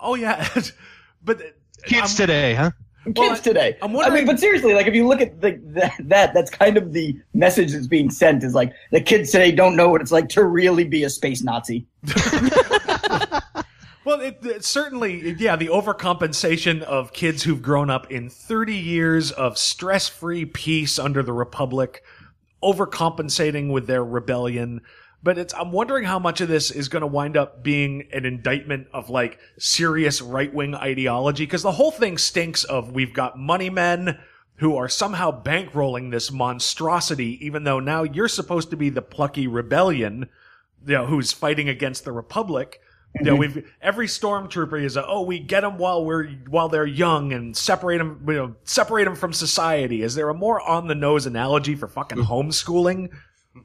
[0.00, 0.48] Oh yeah,
[1.24, 1.44] but uh,
[1.84, 2.70] Kids I'm- today, huh?
[3.04, 3.76] kids Well, I- today.
[3.82, 6.78] I'm I mean, but seriously, like if you look at the, that, that, that's kind
[6.78, 10.10] of the message that's being sent is like the kids today don't know what it's
[10.12, 11.86] like to really be a space Nazi.
[14.04, 19.30] Well, it, it certainly, yeah, the overcompensation of kids who've grown up in 30 years
[19.30, 22.02] of stress-free peace under the Republic,
[22.62, 24.82] overcompensating with their rebellion.
[25.22, 28.26] But it's, I'm wondering how much of this is going to wind up being an
[28.26, 31.46] indictment of like serious right wing ideology.
[31.46, 34.18] Cause the whole thing stinks of we've got money men
[34.56, 39.46] who are somehow bankrolling this monstrosity, even though now you're supposed to be the plucky
[39.46, 40.28] rebellion,
[40.86, 42.82] you know, who's fighting against the Republic.
[43.20, 46.86] You know, we've every stormtrooper is a oh we get them while we're while they're
[46.86, 50.02] young and separate them you know separate them from society.
[50.02, 53.10] Is there a more on the nose analogy for fucking homeschooling?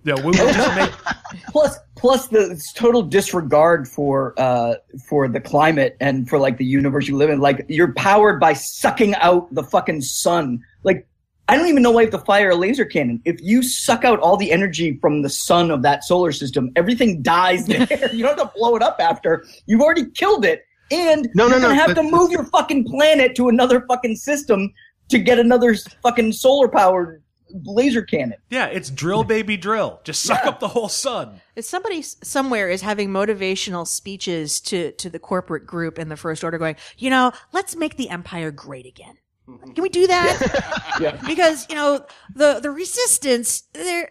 [0.04, 0.92] You know, we will just make
[1.48, 4.76] plus plus the total disregard for uh
[5.08, 8.54] for the climate and for like the universe you live in like you're powered by
[8.54, 11.08] sucking out the fucking sun like
[11.50, 14.06] i don't even know why you have to fire a laser cannon if you suck
[14.06, 18.24] out all the energy from the sun of that solar system everything dies there you
[18.24, 21.62] don't have to blow it up after you've already killed it and No, no, you're
[21.62, 24.74] gonna no, have but- to move your fucking planet to another fucking system
[25.10, 27.22] to get another fucking solar powered
[27.66, 30.02] laser cannon yeah, it's drill baby drill.
[30.04, 31.42] Just suck up the whole sun.
[31.56, 36.44] If somebody somewhere is having motivational speeches to to the corporate group in the First
[36.44, 39.18] Order, going, you know, let's make the Empire great again.
[39.76, 41.18] Can we do that?
[41.26, 42.06] Because you know
[42.36, 44.10] the the Resistance, they're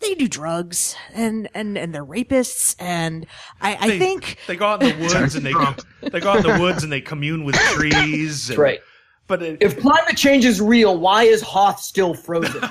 [0.00, 3.26] they do drugs and and and they're rapists, and
[3.60, 5.52] I, I They- think they go out in the woods and they
[6.10, 8.46] they go out in the woods and they commune with trees.
[8.48, 8.80] That's right.
[9.26, 12.62] But it, if climate change is real why is hoth still frozen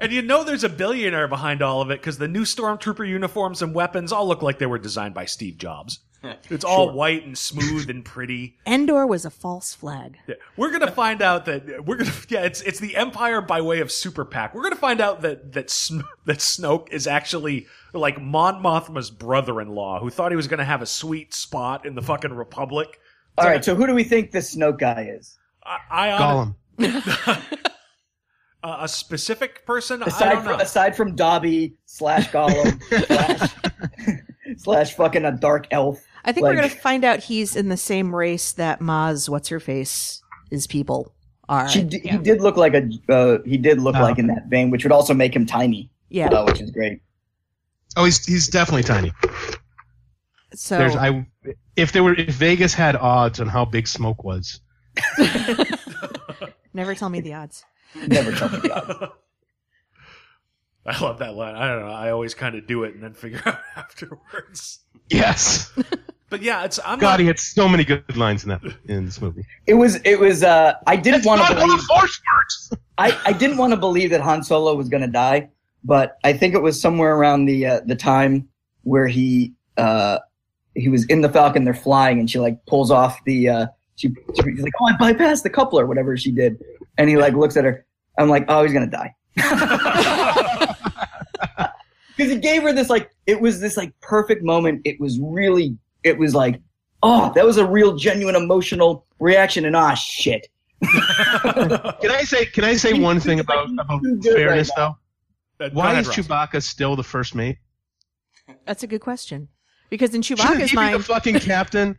[0.00, 3.62] And you know there's a billionaire behind all of it because the new stormtrooper uniforms
[3.62, 6.00] and weapons all look like they were designed by Steve Jobs.
[6.50, 6.92] It's all Sure.
[6.94, 8.56] white and smooth and pretty.
[8.66, 10.18] Endor was a false flag.
[10.26, 10.34] Yeah.
[10.56, 13.90] We're gonna find out that we're gonna yeah it's it's the Empire by way of
[13.90, 14.54] Super PAC.
[14.54, 20.00] We're gonna find out that that Sn- that Snoke is actually like Mon Mothma's brother-in-law
[20.00, 22.98] who thought he was gonna have a sweet spot in the fucking Republic.
[23.38, 26.54] all right so who do we think this snoke guy is I, I Gollum.
[28.62, 30.02] uh, a specific person.
[30.02, 30.50] I aside don't know.
[30.52, 33.50] from aside from Dobby slash Gollum slash
[34.58, 36.02] slash fucking a dark elf.
[36.24, 39.60] I think we're gonna find out he's in the same race that Maz, what's her
[39.60, 41.14] face, is people
[41.48, 41.68] are.
[41.68, 44.70] She d- he did look like a uh, he did look like in that vein,
[44.70, 45.90] which would also make him tiny.
[46.08, 46.28] Yeah.
[46.28, 47.00] uh, which is great.
[47.96, 49.12] Oh, he's he's definitely tiny.
[50.54, 51.26] So There's I
[51.76, 54.60] if there were if Vegas had odds on how big Snoke was.
[56.74, 57.64] never tell me the odds.
[58.06, 59.12] Never tell me the odds.
[60.86, 61.54] I love that line.
[61.54, 61.92] I don't know.
[61.92, 64.80] I always kind of do it and then figure out afterwards.
[65.08, 65.70] Yes.
[66.30, 67.20] But yeah, it's I'm God, not.
[67.20, 69.44] he had so many good lines in that in this movie.
[69.66, 72.70] It was it was uh I didn't want to believe Force works.
[72.98, 75.50] I, I didn't want to believe that Han Solo was going to die,
[75.82, 78.48] but I think it was somewhere around the uh, the time
[78.84, 80.20] where he uh
[80.76, 81.64] he was in the Falcon.
[81.64, 83.66] They're flying, and she like pulls off the uh
[83.96, 86.62] she she's like, oh, I bypassed the coupler, whatever she did,
[86.96, 87.84] and he like looks at her.
[88.18, 89.16] I'm like, oh, he's gonna die.
[92.20, 94.82] Because he gave her this like it was this like perfect moment.
[94.84, 96.60] It was really it was like
[97.02, 100.48] oh that was a real genuine emotional reaction and ah shit.
[100.82, 104.94] Can I say can I say He- one thing like about, too about fairness right
[105.58, 105.64] though?
[105.66, 106.16] Uh, Why ahead, is Ross.
[106.18, 107.58] Chewbacca still the first mate?
[108.66, 109.48] That's a good question.
[109.90, 111.98] Because in Shouldn't Chewbacca's he be the mind, fucking captain?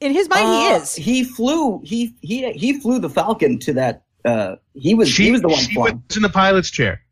[0.00, 0.94] in his mind, he Uh, is.
[0.94, 1.80] He flew.
[1.84, 4.02] He he he flew the Falcon to that.
[4.24, 6.02] Uh, he was he was the one she flying.
[6.08, 7.02] was in the pilot's chair.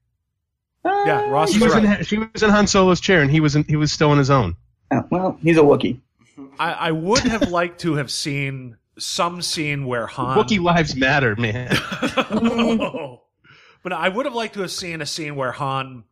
[0.87, 1.99] Yeah, Ross She is was right.
[1.99, 4.19] in she was in Han Solo's chair, and he was in, he was still in
[4.19, 4.57] his own.
[4.91, 6.01] Oh, well, he's a Wookiee.
[6.59, 10.39] I, I would have liked to have seen some scene where Han.
[10.39, 11.69] Wookiee lives matter, man.
[13.83, 16.05] but I would have liked to have seen a scene where Han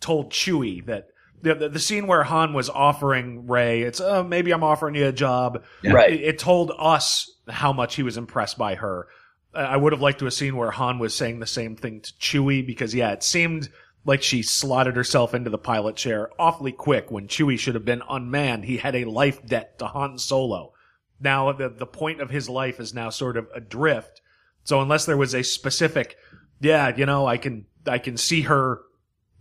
[0.00, 1.08] told Chewie that
[1.42, 5.06] the, the, the scene where Han was offering Rey, it's uh, maybe I'm offering you
[5.06, 5.64] a job.
[5.84, 6.12] Right.
[6.12, 9.08] It, it told us how much he was impressed by her.
[9.54, 12.00] I I would have liked to have seen where Han was saying the same thing
[12.02, 13.68] to Chewie because yeah, it seemed
[14.04, 18.02] like she slotted herself into the pilot chair awfully quick when Chewie should have been
[18.08, 18.64] unmanned.
[18.64, 20.72] He had a life debt to Han Solo.
[21.20, 24.22] Now the the point of his life is now sort of adrift.
[24.64, 26.16] So unless there was a specific,
[26.60, 28.80] yeah, you know, I can I can see her,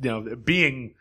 [0.02, 0.95] you know, being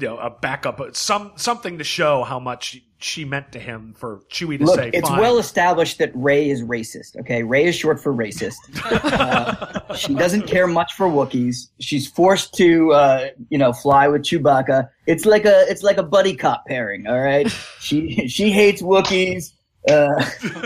[0.00, 4.20] you know a backup, some something to show how much she meant to him for
[4.30, 4.90] Chewie to Look, say.
[4.92, 5.20] it's Fine.
[5.20, 7.18] well established that Rey is racist.
[7.20, 8.56] Okay, Rey is short for racist.
[9.20, 11.68] Uh, she doesn't care much for Wookiees.
[11.80, 14.88] She's forced to, uh, you know, fly with Chewbacca.
[15.06, 17.06] It's like a it's like a buddy cop pairing.
[17.06, 17.50] All right,
[17.80, 19.52] she she hates Wookiees.
[19.88, 20.08] Uh,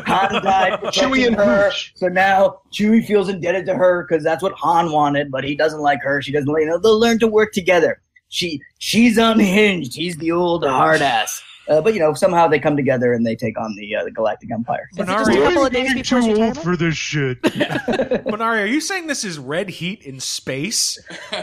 [0.06, 1.92] Han died protecting Chewie and her, Hooch.
[1.94, 5.80] so now Chewie feels indebted to her because that's what Han wanted, but he doesn't
[5.80, 6.20] like her.
[6.20, 6.48] She doesn't.
[6.48, 8.00] You know, they'll learn to work together.
[8.34, 9.94] She she's unhinged.
[9.94, 11.40] He's the old hard ass.
[11.68, 14.10] Uh, but you know, somehow they come together and they take on the uh, the
[14.10, 14.88] Galactic Empire.
[14.92, 16.58] Is it just a couple of days before his retirement?
[16.58, 17.40] for this shit.
[17.42, 20.98] Minari, are you saying this is red heat in space?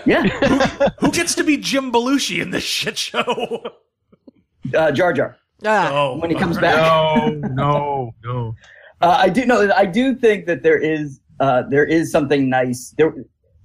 [0.06, 0.24] Yeah.
[1.00, 3.64] Who gets to be Jim Belushi in this shit show?
[4.76, 6.76] Uh, Jar Jar Oh, when he comes back.
[6.76, 8.56] no, no, no.
[9.02, 9.72] Uh, I do know.
[9.76, 12.94] I do think that there is uh, there is something nice.
[13.00, 13.16] There,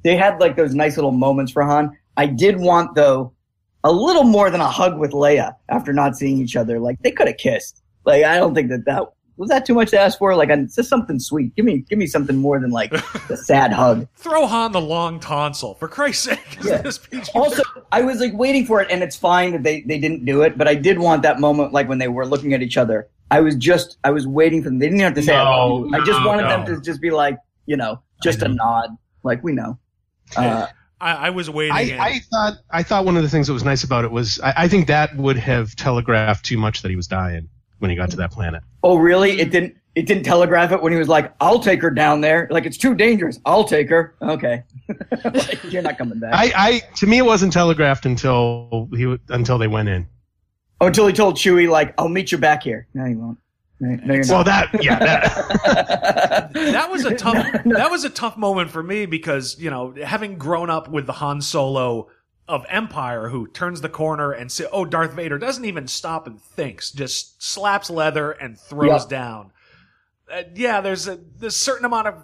[0.03, 1.94] they had like those nice little moments for Han.
[2.16, 3.32] I did want though
[3.84, 6.80] a little more than a hug with Leia after not seeing each other.
[6.80, 7.82] Like they could have kissed.
[8.05, 9.05] Like I don't think that that
[9.36, 10.34] was that too much to ask for.
[10.34, 11.55] Like it's just something sweet.
[11.55, 12.90] Give me give me something more than like
[13.28, 14.09] the sad hug.
[14.16, 16.40] Throw Han the long tonsil, for Christ's sake.
[16.64, 16.78] Yeah.
[16.78, 16.98] This
[17.34, 17.62] Also,
[17.93, 20.56] I was like waiting for it, and it's fine that they they didn't do it.
[20.56, 23.09] But I did want that moment, like when they were looking at each other.
[23.30, 24.78] I was just I was waiting for them.
[24.78, 25.34] They didn't have to say.
[25.34, 25.90] I, No.
[25.93, 28.90] I just no, wanted them to just be like, you know, just a nod,
[29.22, 29.78] like we know.
[30.36, 30.66] Uh,
[31.01, 31.74] I, I was waiting.
[31.74, 34.10] I, and- I thought I thought one of the things that was nice about it
[34.10, 37.48] was I, I think that would have telegraphed too much that he was dying
[37.78, 38.62] when he got to that planet.
[38.82, 39.40] Oh, really?
[39.40, 39.77] It didn't.
[39.94, 42.77] It didn't telegraph it when he was like, "I'll take her down there." Like it's
[42.77, 43.39] too dangerous.
[43.47, 44.14] I'll take her.
[44.20, 44.62] Okay,
[45.24, 46.35] Like, you're not coming back.
[46.35, 50.06] I, I to me it wasn't telegraphed until he w- until they went in.
[50.82, 53.39] oh, until he told Chewie, like, "I'll meet you back here." No, he won't.
[53.78, 58.70] No, no, Well, that yeah, that, that was a tough that was a tough moment
[58.70, 62.09] for me because you know having grown up with the Han Solo
[62.48, 66.40] of Empire who turns the corner and say oh Darth Vader doesn't even stop and
[66.40, 69.09] thinks just slaps leather and throws Yeah.
[69.09, 69.53] down.
[70.32, 72.15] Uh, yeah there's a there's a certain amount of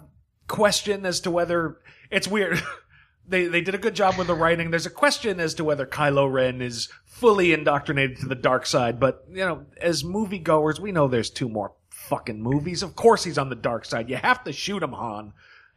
[0.47, 1.77] question as to whether
[2.09, 2.61] it's weird
[3.27, 5.85] they they did a good job with the writing there's a question as to whether
[5.85, 10.91] Kylo Ren is fully indoctrinated to the dark side but you know as moviegoers we
[10.91, 14.43] know there's two more fucking movies of course he's on the dark side you have
[14.43, 15.31] to shoot him Han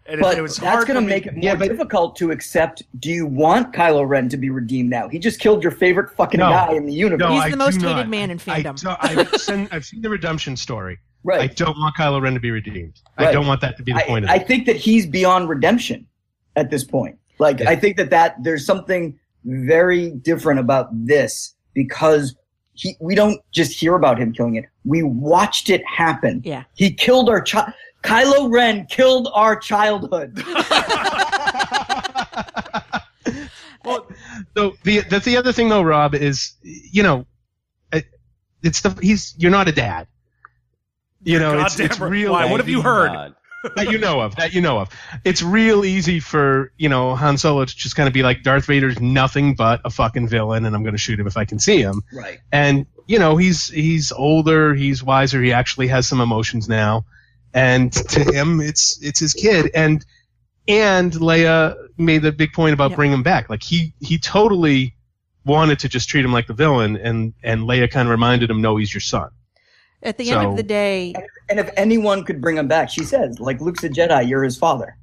[0.09, 2.81] and But it was that's going to me- make it more difficult to accept.
[3.01, 5.09] Do you want Kylo Ren to be redeemed now?
[5.09, 6.49] He just killed your favorite fucking No.
[6.49, 7.19] guy in the universe.
[7.29, 8.09] no, He's I the most hated not.
[8.09, 8.81] man in I fandom.
[8.81, 11.01] don't- I've, seen, I've seen the redemption story.
[11.25, 11.41] right.
[11.41, 13.01] I don't want Kylo Ren to be redeemed.
[13.19, 15.49] I don't want that to be the I, point of I think that he's beyond
[15.49, 16.07] redemption
[16.55, 17.19] at this point.
[17.39, 17.71] Like, Yeah.
[17.71, 22.35] I think that, that there's something very different about this because
[22.75, 24.67] he, we don't just hear about him killing it.
[24.85, 26.43] We watched it happen.
[26.45, 26.65] Yeah.
[26.75, 27.73] He killed our child.
[28.03, 30.37] Kylo Ren killed our childhood.
[33.85, 34.07] well,
[34.57, 37.27] So the that's the other thing though, Rob, is you know,
[38.63, 40.07] it's the, he's, you're not a dad.
[41.23, 42.11] You know, it's, it's right.
[42.11, 42.33] real.
[42.33, 42.51] Why?
[42.51, 43.09] What have you heard?
[43.13, 43.35] God.
[43.77, 44.37] that you know of?
[44.37, 44.89] That you know of.
[45.25, 48.67] It's real easy for you know Han Solo to just kind of be like Darth
[48.67, 51.59] Vader's nothing but a fucking villain, and I'm going to shoot him if I can
[51.59, 52.03] see him.
[52.13, 52.39] right.
[52.53, 57.05] And you know, he's he's older, he's wiser, he actually has some emotions now,
[57.55, 59.71] and to him, it's it's his kid.
[59.75, 60.05] And
[60.69, 62.97] and Leia made the big point about Yeah.
[62.97, 63.49] bringing him back.
[63.49, 64.95] Like he he totally
[65.45, 68.61] wanted to just treat him like the villain, and and Leia kind of reminded him,
[68.61, 69.31] no, he's your son.
[70.03, 71.15] At the end of the day,
[71.49, 74.57] And if anyone could bring him back, she says, like Luke's a Jedi, you're his
[74.59, 74.97] father.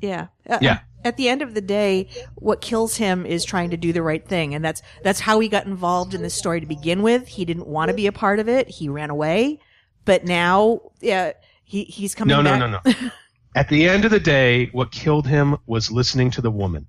[0.00, 0.28] yeah.
[0.48, 0.80] Uh, Yeah.
[1.04, 4.26] At the end of the day, what kills him is trying to do the right
[4.26, 7.28] thing, and that's that's how he got involved in this story to begin with.
[7.28, 8.68] He didn't want to be a part of it.
[8.68, 9.60] He ran away,
[10.04, 12.84] but now, yeah, he he's coming No, no, back.
[12.84, 13.10] no, no.
[13.54, 16.88] At the end of the day, what killed him was listening to the woman.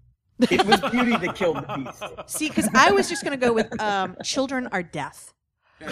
[0.49, 2.29] It was beauty that killed the beast.
[2.35, 5.33] See, because I was just going to go with um, children are death.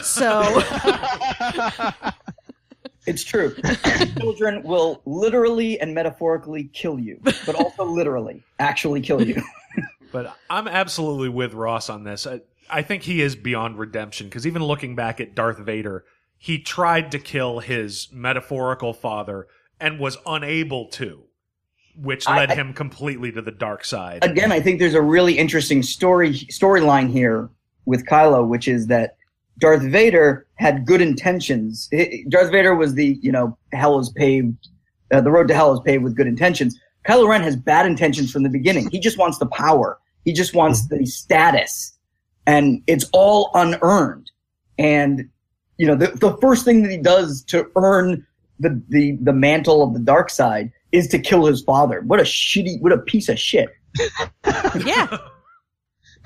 [0.02, 0.42] So
[3.08, 3.56] It's true.
[4.20, 9.42] Children will literally and metaphorically kill you, but also literally, actually kill you.
[10.10, 12.26] But I'm absolutely with Ross on this.
[12.26, 12.40] I,
[12.70, 16.06] I think he is beyond redemption because even looking back at Darth Vader,
[16.38, 19.48] he tried to kill his metaphorical father
[19.82, 21.24] and was unable to,
[21.98, 24.24] which I- led I- him completely to the dark side.
[24.24, 27.50] Again, I think there's a really interesting story storyline here
[27.86, 29.17] with Kylo, which is that
[29.60, 31.88] Darth Vader had good intentions.
[31.92, 34.68] He- Darth Vader was the, you know, hell is paved,
[35.12, 36.80] uh, the road to hell is paved with good intentions.
[37.08, 38.90] Kylo Ren has bad intentions from the beginning.
[38.92, 39.98] He just wants the power.
[40.26, 41.98] He just wants the status.
[42.46, 44.30] And it's all unearned.
[44.78, 45.30] And,
[45.78, 48.26] you know, the, the first thing that he does to earn
[48.60, 52.02] the, the, the mantle of the dark side is to kill his father.
[52.02, 53.70] What a shitty, what a piece of shit.
[54.86, 55.18] yeah,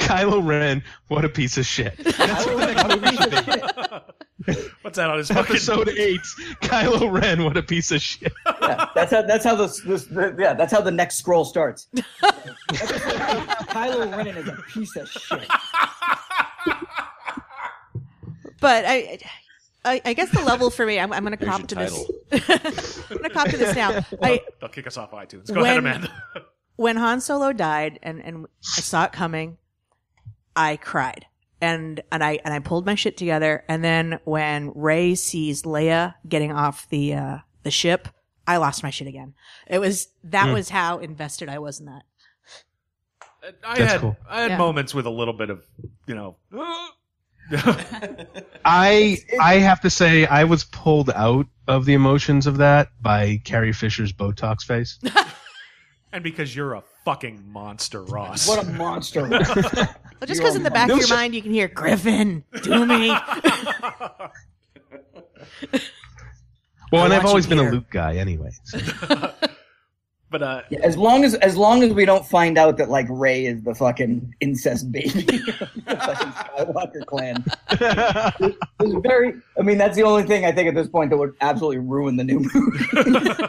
[0.02, 1.98] Kylo Ren, what a piece of shit.
[2.04, 4.54] That's what the next movie should be.
[4.82, 6.20] What's that on his fucking Episode eight,
[6.62, 8.34] Kylo Ren, what a piece of shit.
[8.62, 11.88] Yeah, that's how that's how this, this the, yeah that's how the next scroll starts.
[12.72, 15.48] Kylo Ren is a piece of shit.
[18.60, 19.20] but I,
[19.86, 21.86] I, I guess the level for me, I'm, I'm going to There's cop to your
[22.32, 23.00] this.
[23.12, 24.04] I'm going to cop to this now.
[24.24, 25.54] I, They'll kick us off iTunes.
[25.54, 26.12] Go ahead, When- Amanda.
[26.78, 28.46] when Han Solo died and, and
[28.78, 29.58] I saw it coming,
[30.56, 31.26] I cried.
[31.62, 33.64] and and I and I pulled my shit together.
[33.68, 38.08] And then when Rey sees Leia getting off the uh, the ship,
[38.48, 39.34] I lost my shit again.
[39.68, 40.54] It was that Hmm.
[40.54, 42.04] was how invested I was in that.
[43.66, 44.18] I That's had cool.
[44.30, 44.58] I had Yeah.
[44.58, 45.64] moments with a little bit of
[46.08, 46.36] you know.
[48.66, 53.42] I I have to say I was pulled out of the emotions of that by
[53.44, 55.00] Carrie Fisher's Botox face.
[56.14, 58.48] and because you're a fucking monster, Ross.
[58.48, 59.28] What a monster!
[60.22, 63.12] Well, just because in the back of your mind you can hear Griffin, do me.
[66.92, 67.72] Well, and I've always you been a here.
[67.72, 68.52] Luke guy anyway.
[68.66, 68.78] so.
[70.30, 73.08] but uh, Yeah, as long as as long as we don't find out that like
[73.10, 77.44] Rey is the fucking incest baby of the fucking Skywalker clan.
[78.80, 79.36] It's very.
[79.58, 82.18] I mean, that's the only thing I think at this point that would absolutely ruin
[82.18, 83.48] the new movie.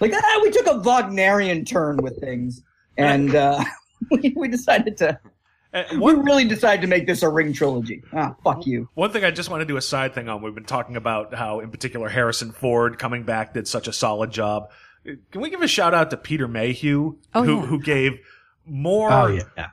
[0.00, 2.62] Like, ah, we took a Wagnerian turn with things,
[2.96, 3.62] and uh,
[4.10, 5.18] we, we decided to.
[6.00, 8.02] we really decided to make this a ring trilogy.
[8.12, 8.88] Ah, fuck you.
[8.94, 10.42] One thing I just want to do a side thing on.
[10.42, 14.30] We've been talking about how, in particular, Harrison Ford coming back did such a solid
[14.32, 14.70] job.
[15.04, 17.66] Can we give a shout out to Peter Mayhew, Oh, who yeah.
[17.66, 18.18] who gave
[18.66, 19.68] more Oh yeah.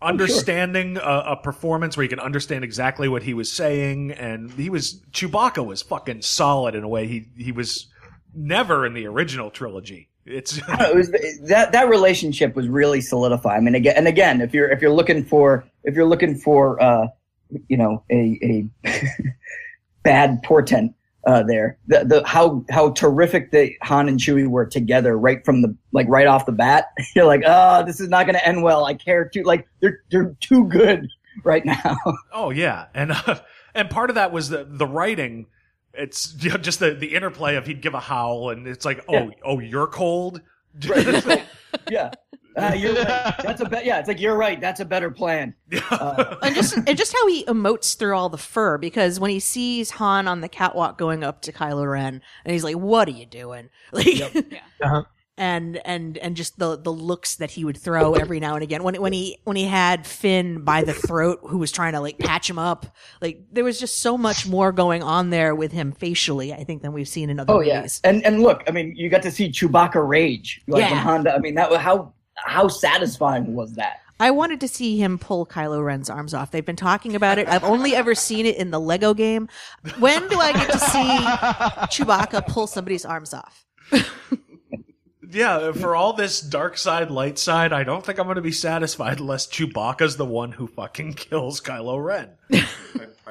[0.00, 4.70] understanding a, a performance where you can understand exactly what he was saying, and he
[4.70, 7.86] was Chewbacca was fucking solid in a way he he was
[8.34, 10.08] never in the original trilogy.
[10.26, 11.10] It's know, it was
[11.48, 13.56] that that relationship was really solidified.
[13.56, 16.82] I mean, again and again, if you're if you're looking for if you're looking for
[16.82, 17.08] uh,
[17.68, 18.38] you know a
[18.84, 18.92] a
[20.02, 20.94] bad portent
[21.26, 25.62] uh, there, the the how how terrific the Han and Chewie were together right from
[25.62, 26.86] the like right off the bat.
[27.14, 28.84] You're like, oh, this is not going to end well.
[28.84, 29.42] I care too.
[29.42, 31.08] Like they're they're too good
[31.44, 31.96] right now.
[32.32, 33.40] Oh yeah, and uh,
[33.74, 35.46] and part of that was the the writing.
[35.94, 39.04] It's you know, just the the interplay of he'd give a howl, and it's like,
[39.08, 39.30] oh Yeah.
[39.44, 40.40] oh you're cold.
[40.88, 41.42] Right, it's like,
[41.90, 42.12] yeah.
[42.56, 43.34] Uh, you're right.
[43.42, 43.98] That's a be- yeah.
[43.98, 44.60] It's like you're right.
[44.60, 45.54] That's a better plan.
[45.90, 49.40] Uh, and just and just how he emotes through all the fur because when he
[49.40, 53.12] sees Han on the catwalk going up to Kylo Ren and he's like, "What are
[53.12, 54.20] you doing?" Like,
[54.80, 55.02] Uh-huh.
[55.40, 58.82] And and and just the the looks that he would throw every now and again
[58.82, 62.18] when when he when he had Finn by the throat who was trying to like
[62.18, 65.92] patch him up, like there was just so much more going on there with him
[65.92, 67.68] facially, I think, than we've seen in other Oh movies.
[67.68, 70.60] yes, and and look, I mean, you got to see Chewbacca rage.
[70.68, 71.00] Like when Yeah.
[71.00, 71.34] Honda.
[71.34, 74.00] I mean, that was how how satisfying was that?
[74.22, 76.50] I wanted to see him pull Kylo Ren's arms off.
[76.50, 77.48] They've been talking about it.
[77.48, 79.48] I've only ever seen it in the Lego game.
[79.98, 80.98] When do I get to see
[82.04, 83.64] Chewbacca pull somebody's arms off?
[85.30, 88.52] yeah, for all this dark side, light side, I don't think I'm going to be
[88.52, 92.30] satisfied unless Chewbacca's the one who fucking kills Kylo Ren.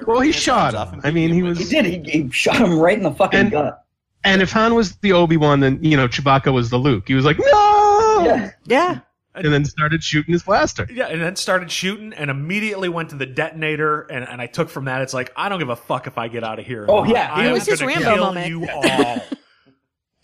[0.07, 1.01] Well, he shot him.
[1.03, 1.57] I mean, he was.
[1.59, 1.85] He did.
[2.05, 3.83] He, he shot him right in the fucking And- gut.
[4.23, 7.05] And if Han was the Obi Wan, then you know Chewbacca was the Luke.
[7.07, 8.51] He was like, no, Yeah.
[8.65, 8.99] Yeah.
[9.35, 10.87] and then started shooting his blaster.
[10.89, 14.01] Yeah, and then started shooting and immediately went to the detonator.
[14.03, 16.29] And, and I took from that, it's like, I don't give a fuck if I
[16.29, 16.85] get out of here.
[16.87, 18.47] Oh, yeah, I it was his Rambo kill moment.
[18.47, 19.21] you all.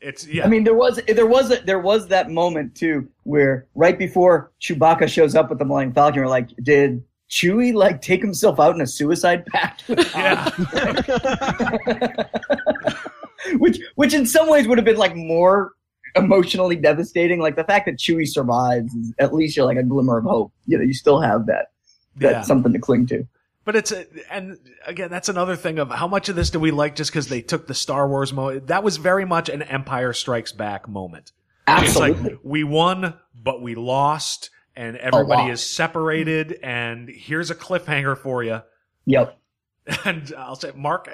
[0.06, 0.46] It's, yeah.
[0.46, 4.52] I mean, there was there was a, there was that moment too where right before
[4.62, 8.76] Chewbacca shows up with the Millennium Falcon, we're like, did Chewie like take himself out
[8.76, 9.84] in a suicide pact?
[9.90, 10.50] yeah.
[13.58, 15.72] which which in some ways would have been like more
[16.16, 17.40] emotionally devastating.
[17.40, 20.54] Like the fact that Chewie survives, is, at least you're like a glimmer of hope.
[20.68, 21.72] You know, you still have that
[22.18, 22.42] that Yeah.
[22.42, 23.28] something to cling to.
[23.66, 26.70] But it's a, and again, that's another thing of how much of this do we
[26.70, 28.68] like just because they took the Star Wars moment.
[28.68, 31.32] That was very much an Empire Strikes Back moment.
[31.68, 32.30] It's Absolutely.
[32.32, 36.60] like we won, but we lost, and everybody is separated.
[36.62, 38.62] And here's a cliffhanger for you.
[39.06, 39.38] Yep.
[40.04, 41.08] And I'll say Mark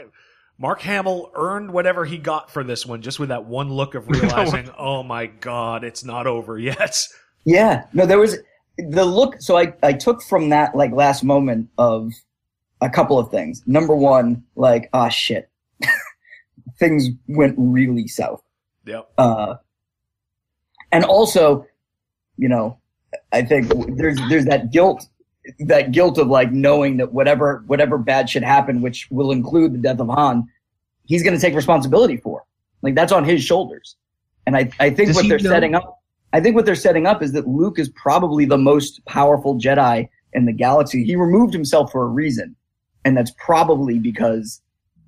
[0.57, 4.07] Mark Hamill earned whatever he got for this one just with that one look of
[4.09, 6.97] realizing, oh my god, it's not over yet.
[7.43, 7.85] Yeah.
[7.91, 8.37] No, there was
[8.77, 9.41] the look.
[9.41, 12.13] So I, I took from that like last moment of
[12.81, 13.63] a couple of things.
[13.65, 15.49] Number one, like, ah, shit.
[16.79, 18.41] Things went really south.
[18.85, 19.09] Yep.
[19.17, 19.55] Uh,
[20.91, 21.65] and also,
[22.37, 22.79] you know,
[23.31, 25.07] I think there's, there's that guilt,
[25.59, 29.77] that guilt of like knowing that whatever, whatever bad should happen, which will include the
[29.77, 30.47] death of Han,
[31.05, 32.45] he's going to take responsibility for.
[32.81, 33.95] Like that's on his shoulders.
[34.47, 35.99] And I, I think Does what they're know- setting up,
[36.33, 40.07] I think what they're setting up is that Luke is probably the most powerful Jedi
[40.33, 41.03] in the galaxy.
[41.03, 42.55] He removed himself for a reason.
[43.05, 44.61] And that's probably because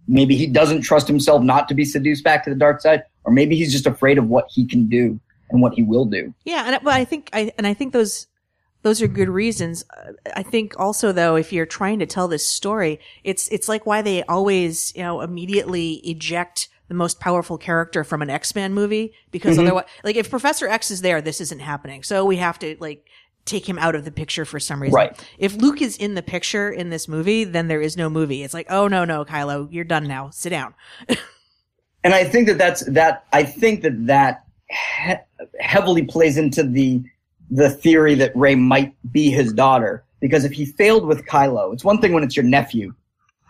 [0.07, 3.31] maybe he doesn't trust himself not to be seduced back to the dark side, or
[3.31, 6.33] maybe he's just afraid of what he can do and what he will do.
[6.45, 8.27] Yeah, and but I think I and I think those
[8.81, 9.85] those are good reasons.
[9.95, 13.85] Uh, I think also though, if you're trying to tell this story, it's it's like
[13.85, 18.73] why they always you know immediately eject the most powerful character from an X Men
[18.73, 19.61] movie because Mhm.
[19.61, 22.03] otherwise, like if Professor X is there, this isn't happening.
[22.03, 23.05] So we have to like
[23.45, 24.95] take him out of the picture for some reason.
[24.95, 25.27] Right.
[25.37, 28.43] If Luke is in the picture in this movie, then there is no movie.
[28.43, 30.29] It's like, oh no, no, Kylo, you're done now.
[30.29, 30.73] Sit down.
[32.03, 33.25] and I think that that's that.
[33.33, 37.03] I think that that he- heavily plays into the
[37.51, 41.83] the theory that Rey might be his daughter because if he failed with Kylo, it's
[41.83, 42.93] one thing when it's your nephew,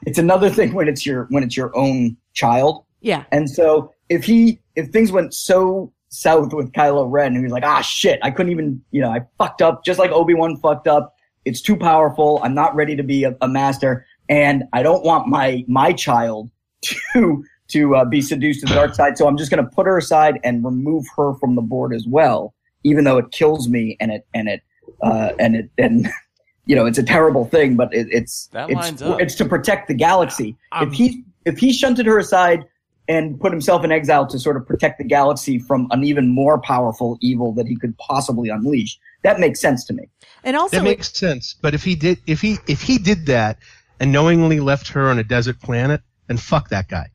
[0.07, 2.83] it's another thing when it's your when it's your own child.
[3.01, 3.25] Yeah.
[3.31, 7.81] And so if he if things went so south with Kylo Ren, he's like, ah
[7.81, 11.15] shit, I couldn't even you know I fucked up just like Obi Wan fucked up.
[11.45, 12.39] It's too powerful.
[12.43, 16.49] I'm not ready to be a, a master, and I don't want my my child
[17.13, 19.17] to to uh, be seduced to the dark side.
[19.17, 22.05] So I'm just going to put her aside and remove her from the board as
[22.07, 22.53] well,
[22.83, 24.61] even though it kills me and it and it
[25.01, 26.07] uh, and it and
[26.65, 29.19] you know it's a terrible thing, but it, it's That it's lines up.
[29.21, 30.55] it's to protect the galaxy.
[30.71, 32.63] Um, if he if he shunted her aside
[33.07, 36.59] and put himself in exile to sort of protect the galaxy from an even more
[36.61, 40.07] powerful evil that he could possibly unleash, that makes sense to me.
[40.43, 41.55] And also, That makes sense.
[41.61, 43.57] But if he did, if he if he did that
[43.99, 47.07] and knowingly left her on a desert planet, then fuck that guy.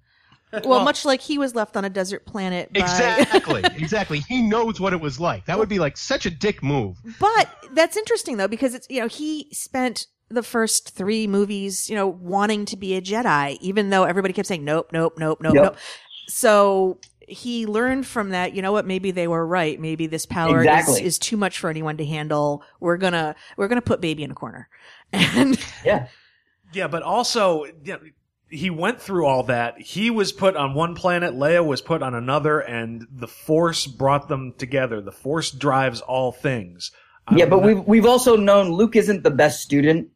[0.64, 2.80] well, much like he was left on a desert planet by.
[2.80, 4.20] Exactly, exactly.
[4.20, 5.44] He knows what it was like.
[5.46, 6.96] That would be like such a dick move.
[7.20, 11.96] But that's interesting though because it's you know he spent the first three movies you
[11.96, 15.54] know wanting to be a Jedi even though everybody kept saying nope nope nope nope
[15.54, 15.64] Yep.
[15.64, 15.76] nope.
[16.28, 18.54] So he learned from that.
[18.54, 18.86] You know what?
[18.86, 19.78] Maybe they were right.
[19.78, 20.94] Maybe this power Exactly.
[21.00, 22.62] is, is too much for anyone to handle.
[22.80, 24.68] We're gonna we're gonna put baby in a corner.
[25.12, 26.08] And Yeah.
[26.72, 27.96] Yeah, but also yeah,
[28.50, 29.80] he went through all that.
[29.80, 34.28] He was put on one planet, Leia was put on another, and the Force brought
[34.28, 35.00] them together.
[35.00, 36.92] The Force drives all things.
[37.34, 40.08] Yeah, I'm but not- we've we've also known Luke isn't the best student.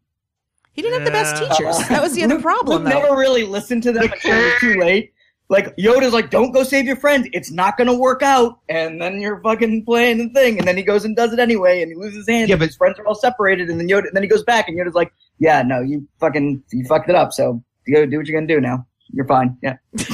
[0.72, 1.48] He didn't have the best Yeah.
[1.48, 1.88] teachers.
[1.88, 3.00] That was the other Luke, problem Luke though.
[3.02, 5.12] never really listened to them until it was too late.
[5.48, 7.28] Like Yoda's like, "Don't go save your friend.
[7.34, 10.82] It's not gonna work out." And then you're fucking playing the thing, and then he
[10.82, 12.48] goes and does it anyway, and he loses his hand.
[12.48, 14.68] Yeah, but- his friends are all separated, and then Yoda, and then he goes back,
[14.68, 17.32] and Yoda's like, "Yeah, no, you fucking you fucked it up.
[17.34, 18.86] So you go do what you're gonna do now.
[19.12, 19.56] You're fine.
[19.62, 19.76] Yeah."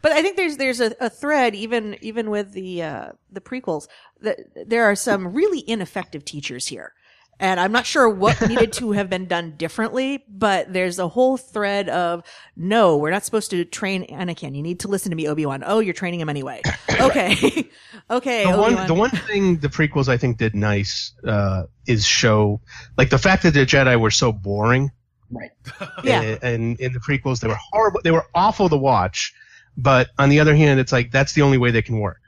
[0.00, 3.86] But I think there's there's a, a thread even even with the uh, the prequels
[4.22, 6.92] that there are some really ineffective teachers here.
[7.40, 11.36] And I'm not sure what needed to have been done differently, but there's a whole
[11.36, 12.24] thread of
[12.56, 14.56] no, we're not supposed to train Anakin.
[14.56, 15.62] You need to listen to me, Obi Wan.
[15.64, 16.62] Oh, you're training him anyway.
[17.00, 17.68] Okay,
[18.10, 18.42] okay.
[18.44, 18.86] The one, Obi-Wan.
[18.88, 22.60] the one thing the prequels I think did nice uh, is show
[22.96, 24.90] like the fact that the Jedi were so boring.
[25.30, 25.50] Right.
[26.02, 26.22] Yeah.
[26.22, 28.00] And, and in the prequels, they were horrible.
[28.02, 29.32] They were awful to watch.
[29.76, 32.20] But on the other hand, it's like that's the only way they can work.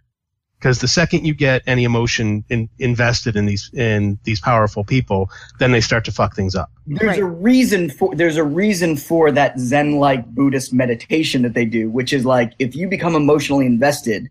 [0.60, 5.30] Because the second you get any emotion in, invested in these in these powerful people,
[5.58, 6.70] then they start to fuck things up.
[6.86, 7.18] There's Right.
[7.20, 12.12] a reason for there's a reason for that Zen-like Buddhist meditation that they do, which
[12.12, 14.28] is like if you become emotionally invested,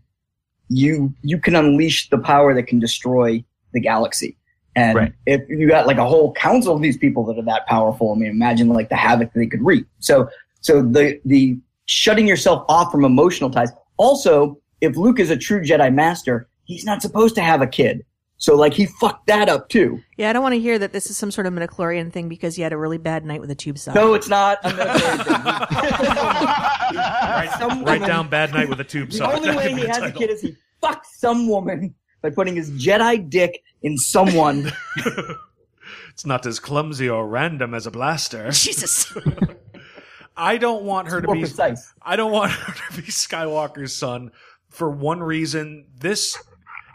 [0.68, 3.42] you you can unleash the power that can destroy
[3.72, 4.36] the galaxy.
[4.76, 5.12] And Right.
[5.26, 8.14] if you got like a whole council of these people that are that powerful, I
[8.16, 9.84] mean, imagine like the havoc they could wreak.
[9.98, 10.28] So
[10.60, 13.72] so the the shutting yourself off from emotional ties.
[13.96, 18.04] Also, if Luke is a true Jedi Master, he's not supposed to have a kid.
[18.38, 20.00] So like he fucked that up too.
[20.16, 22.56] yeah, I don't want to hear that this is some sort of midichlorian thing because
[22.56, 23.94] he had a really bad night with a tube sock.
[23.94, 24.58] No, it's not.
[24.62, 24.94] I'm gonna
[26.94, 29.30] write, some write woman- down bad night with a tube The sock.
[29.32, 32.56] The only way he the has a kid is he fucked some woman by putting
[32.56, 34.72] his Jedi dick in someone.
[36.12, 38.50] It's not as clumsy or random as a blaster.
[38.50, 39.10] Jesus.
[40.36, 41.94] I don't want her to be precise.
[42.02, 44.30] I don't want her to be Skywalker's son
[44.70, 45.86] for one reason.
[45.98, 46.38] This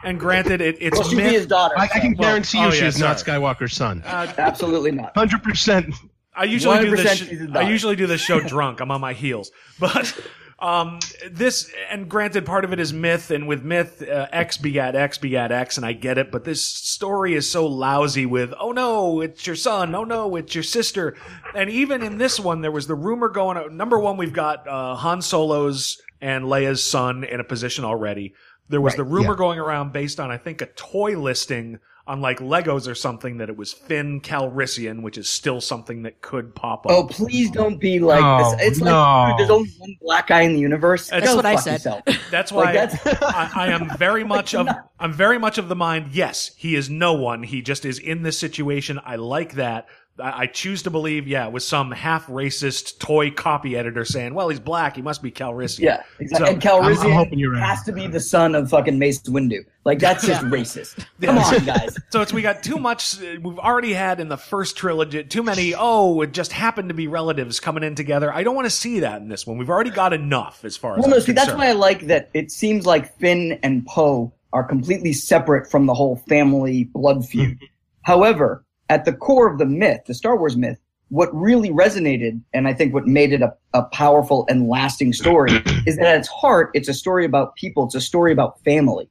[0.03, 1.75] and granted it, it's Well, she'd be myth- his daughter.
[1.77, 3.17] I, I can Well, guarantee you oh, she yeah, is not.
[3.17, 4.03] Skywalker's son.
[4.05, 5.15] Absolutely not.
[5.15, 5.93] Hundred percent.
[6.35, 7.17] I usually do this.
[7.17, 8.81] she's I usually do this show drunk.
[8.81, 10.13] I'm on my heels, but
[10.59, 10.99] um,
[11.29, 15.17] this and granted, part of it is myth, and with myth, uh, X begat X
[15.17, 16.31] begat X, and I get it.
[16.31, 19.95] But this story is so lousy with, oh no, it's your son.
[19.95, 21.15] Oh no, it's your sister.
[21.53, 23.57] And even in this one, there was the rumor going.
[23.57, 28.33] out Number one, we've got uh, Han Solo's and Leia's son in a position already.
[28.67, 29.37] There was the rumor yeah.
[29.37, 33.49] going around based on, I think, a toy listing on like Legos or something that
[33.49, 36.91] it was Finn Calrissian, which is still something that could pop up.
[36.91, 38.67] Oh, please don't be like No, this.
[38.67, 38.91] It's no.
[38.91, 41.09] like dude, there's only one black guy in the universe.
[41.09, 41.73] That's Go what I said.
[41.73, 42.01] yourself.
[42.31, 44.67] That's Like, why that's- I, I am very much of
[44.99, 46.09] I'm very much of the mind.
[46.11, 47.43] Yes, he is no one.
[47.43, 48.99] He just is in this situation.
[49.03, 49.87] I like that.
[50.19, 51.27] I, I choose to believe.
[51.27, 54.95] Yeah, with some half racist toy copy editor saying, "Well, he's black.
[54.95, 56.47] He must be Calrissian." Yeah, exactly.
[56.47, 57.61] So- and Calrissian I'm- I'm right.
[57.63, 59.59] has to be the son of fucking Mace Windu.
[59.83, 61.05] Like that's just racist.
[61.21, 61.97] Come on, guys.
[62.11, 63.21] So it's we got too much.
[63.21, 65.73] uh, We've already had in the first trilogy too many.
[65.77, 68.33] Oh, it just happened to be relatives coming in together.
[68.33, 69.57] I don't want to see that in this one.
[69.57, 72.07] We've already got enough as far as Well, no, I'm see, that's why I like
[72.07, 72.29] that.
[72.33, 77.59] It seems like Finn and Poe are completely separate from the whole family blood feud.
[78.03, 80.79] However, at the core of the myth, the Star Wars myth,
[81.09, 85.51] what really resonated, and I think what made it a, a powerful and lasting story,
[85.85, 87.85] is that at its heart, it's a story about people.
[87.85, 89.09] It's a story about family.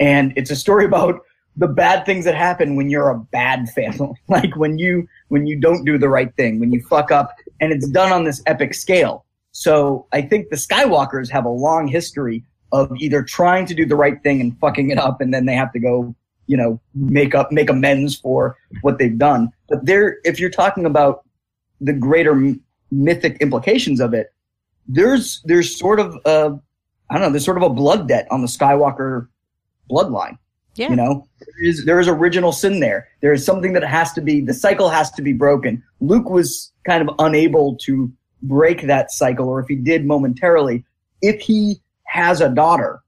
[0.00, 1.20] And it's a story about
[1.56, 4.14] the bad things that happen when you're a bad family.
[4.28, 7.72] like when you, when you don't do the right thing, when you fuck up, and
[7.72, 9.24] it's done on this epic scale.
[9.52, 13.96] So I think the Skywalkers have a long history of either trying to do the
[13.96, 16.14] right thing and fucking it up, and then they have to go,
[16.46, 19.50] you know, make up, make amends for what they've done.
[19.68, 21.24] But there, if you're talking about
[21.80, 22.60] the greater m-
[22.90, 24.32] mythic implications of it,
[24.88, 26.58] there's there's sort of a,
[27.10, 29.28] I don't know, there's sort of a blood debt on the Skywalker
[29.90, 30.38] bloodline.
[30.76, 30.90] Yeah.
[30.90, 33.08] You know, there is there is original sin there.
[33.22, 35.82] There is something that has to be the cycle has to be broken.
[36.00, 38.12] Luke was kind of unable to
[38.42, 40.84] break that cycle, or if he did momentarily,
[41.22, 43.02] if he has a daughter,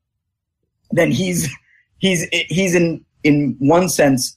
[0.92, 1.50] then he's
[1.98, 4.36] he's he's in in one sense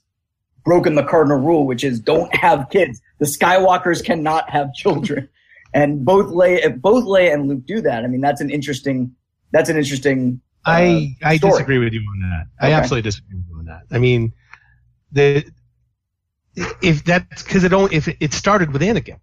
[0.64, 3.02] broken the cardinal rule, which is don't have kids.
[3.20, 5.30] The Skywalkers cannot have children,
[5.74, 8.04] and both Leia both Leia and Luke do that.
[8.04, 9.16] I mean, that's an interesting
[9.52, 10.42] that's an interesting.
[10.66, 11.52] Uh, I I story.
[11.54, 12.46] disagree with you on that.
[12.60, 13.82] I absolutely disagree with you on that.
[13.92, 14.34] I mean,
[15.12, 15.44] the
[16.82, 19.20] if that's because it only if it, it started with Anakin.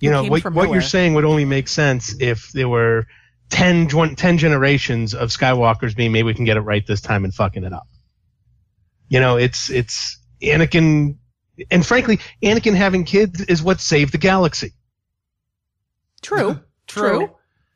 [0.00, 0.72] You Who know what what nowhere.
[0.72, 3.06] you're saying would only make sense if there were
[3.50, 7.24] 10, gen- 10 generations of Skywalkers being maybe we can get it right this time
[7.24, 7.86] and fucking it up.
[9.08, 11.16] You know, it's it's Anakin,
[11.70, 14.72] and frankly, Anakin having kids is what saved the galaxy.
[16.22, 16.60] True.
[16.86, 17.30] True.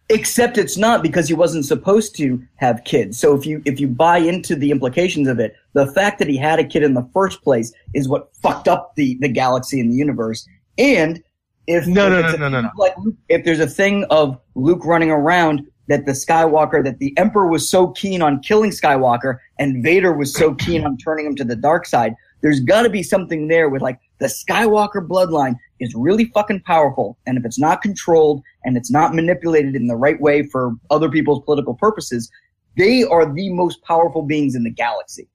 [0.08, 3.18] Except it's not because he wasn't supposed to have kids.
[3.18, 6.36] So if you if you buy into the implications of it, the fact that he
[6.36, 9.90] had a kid in the first place is what fucked up the the galaxy and
[9.90, 10.46] the universe.
[10.78, 11.22] And
[11.66, 14.38] if No, if no, it's no, no, no, Like Luke- if there's a thing of
[14.54, 19.38] Luke running around that the Skywalker that the Emperor was so keen on killing Skywalker
[19.58, 22.90] and Vader was so keen on turning him to the dark side, there's got to
[22.90, 27.18] be something there with like the Skywalker bloodline is really fucking powerful.
[27.26, 31.08] And if it's not controlled and it's not manipulated in the right way for other
[31.10, 32.30] people's political purposes,
[32.76, 35.28] they are the most powerful beings in the galaxy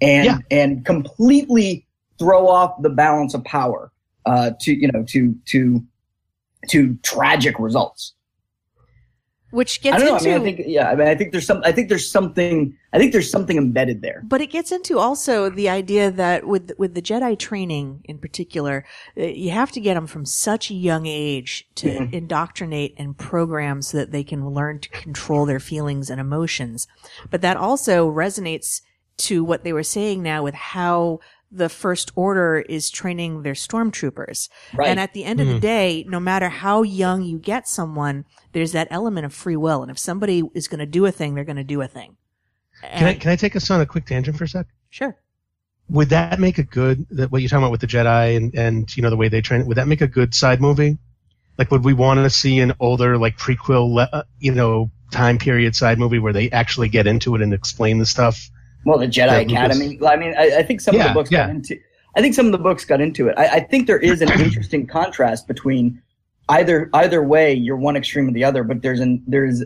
[0.00, 0.38] and, Yeah.
[0.50, 1.86] and completely
[2.18, 3.92] throw off the balance of power,
[4.24, 5.84] uh, to, you know, to, to,
[6.68, 8.14] to tragic results.
[9.56, 10.16] Which gets I don't know.
[10.16, 12.10] into I mean, I think, yeah, I mean, I think there's some, I think there's
[12.10, 14.20] something, I think there's something embedded there.
[14.24, 18.84] But it gets into also the idea that with with the Jedi training in particular,
[19.16, 22.14] uh, you have to get them from such a young age to Mm-hmm.
[22.14, 26.86] indoctrinate and program so that they can learn to control their feelings and emotions.
[27.30, 28.82] But that also resonates
[29.18, 31.20] to what they were saying now with how
[31.50, 34.48] the First Order is training their stormtroopers.
[34.74, 34.88] Right.
[34.88, 38.72] And at the end of the day, no matter how young you get someone, there's
[38.72, 39.82] that element of free will.
[39.82, 42.16] And if somebody is going to do a thing, they're going to do a thing.
[42.82, 44.66] Can I can I take us on a quick tangent for a sec?
[44.90, 45.16] Sure.
[45.88, 48.96] would that make a good that what you're talking about with the Jedi and and
[48.96, 50.98] you know the way they train would that make a good side movie?
[51.58, 55.74] Like would we want to see an older like prequel uh, you know time period
[55.74, 58.50] side movie where they actually get into it and explain the stuff?
[58.86, 59.98] Well, the Jedi Yeah, Lucas- Academy.
[60.06, 61.48] I mean, I, I think some of the books yeah.
[61.48, 61.76] got into.
[62.14, 63.34] I think some of the books got into it.
[63.36, 66.00] I, I think there is an interesting contrast between
[66.48, 67.52] either either way.
[67.52, 69.64] You're one extreme or the other, but there's an there's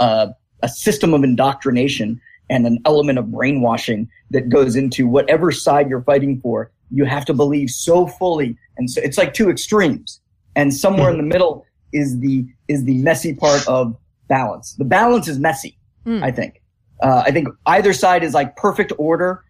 [0.00, 0.28] a,
[0.62, 2.20] a system of indoctrination
[2.50, 6.72] and an element of brainwashing that goes into whatever side you're fighting for.
[6.90, 10.20] You have to believe so fully, and so it's like two extremes.
[10.56, 14.74] And somewhere in the middle is the is the messy part of balance.
[14.74, 15.78] The balance is messy.
[16.02, 16.24] Hmm.
[16.24, 16.60] I think.
[17.02, 19.44] Uh, I think either side is like perfect order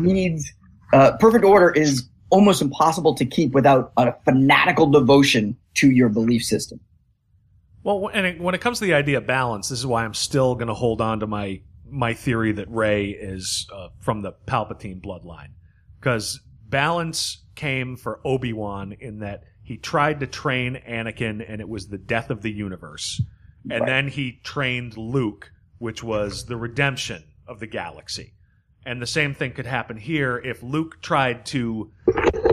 [0.00, 0.52] needs
[0.92, 6.42] uh, perfect order is almost impossible to keep without a fanatical devotion to your belief
[6.42, 6.80] system.
[7.82, 10.14] Well, and it, when it comes to the idea of balance, this is why I'm
[10.14, 11.60] still going to hold on to my
[11.90, 15.52] my theory that Rey is uh, from the Palpatine bloodline,
[15.98, 21.68] because balance came for Obi Wan in that he tried to train Anakin, and it
[21.68, 23.22] was the death of the universe,
[23.70, 23.86] and Right.
[23.86, 28.34] then he trained Luke, which was the redemption of the galaxy.
[28.84, 31.90] And the same thing could happen here if Luke tried to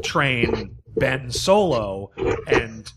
[0.03, 2.11] train Ben Solo
[2.47, 2.91] and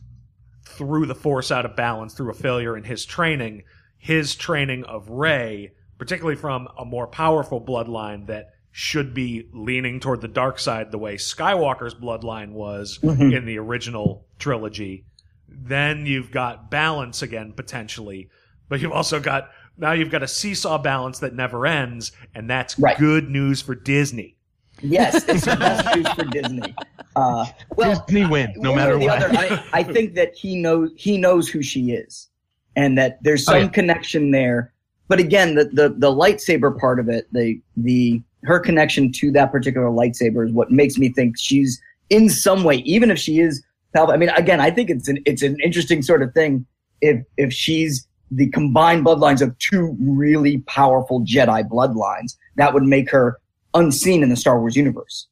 [0.65, 3.63] threw the force out of balance through a failure in his training,
[3.99, 10.21] his training of Rey, particularly from a more powerful bloodline that should be leaning toward
[10.21, 13.37] the dark side the way Skywalker's bloodline was Mhm.
[13.37, 15.05] in the original trilogy.
[15.49, 18.29] Then you've got balance again potentially,
[18.69, 22.79] but you've also got now you've got a seesaw balance that never ends, and that's
[22.79, 22.99] Right.
[22.99, 24.37] good news for Disney.
[24.81, 26.75] Yes, it's the best news for Disney.
[27.17, 27.47] Uh,
[27.77, 29.23] well, Disney win no matter what.
[29.23, 32.29] other, I, I think that he knows he knows who she is,
[32.77, 33.69] and that there's Oh, some yeah.
[33.69, 34.73] connection there
[35.09, 39.51] but again, the, the the lightsaber part of it, the the her connection to that
[39.51, 41.81] particular lightsaber is what makes me think she's
[42.11, 43.65] in some way, even if she is
[43.97, 44.13] Palpatine.
[44.13, 46.67] I mean, again, I think it's an it's an interesting sort of thing
[47.01, 53.11] if if she's the combined bloodlines of two really powerful Jedi bloodlines, that would make
[53.11, 53.41] her
[53.75, 55.27] unseen in the Star Wars universe.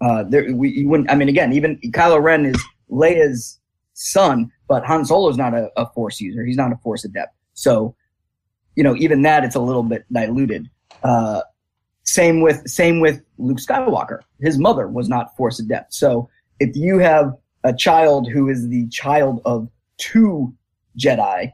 [0.00, 3.58] Uh, there, we, you wouldn't, I mean, again, even Kylo Ren is Leia's
[3.94, 6.44] son, but Han Solo's not a, a force user.
[6.44, 7.34] He's not a force adept.
[7.54, 7.94] So,
[8.76, 10.68] you know, even that, it's a little bit diluted.
[11.02, 11.40] Uh,
[12.04, 14.20] same with, same with Luke Skywalker.
[14.40, 15.94] His mother was not force adept.
[15.94, 16.28] So
[16.60, 17.34] if you have
[17.64, 20.54] a child who is the child of two
[20.96, 21.52] Jedi,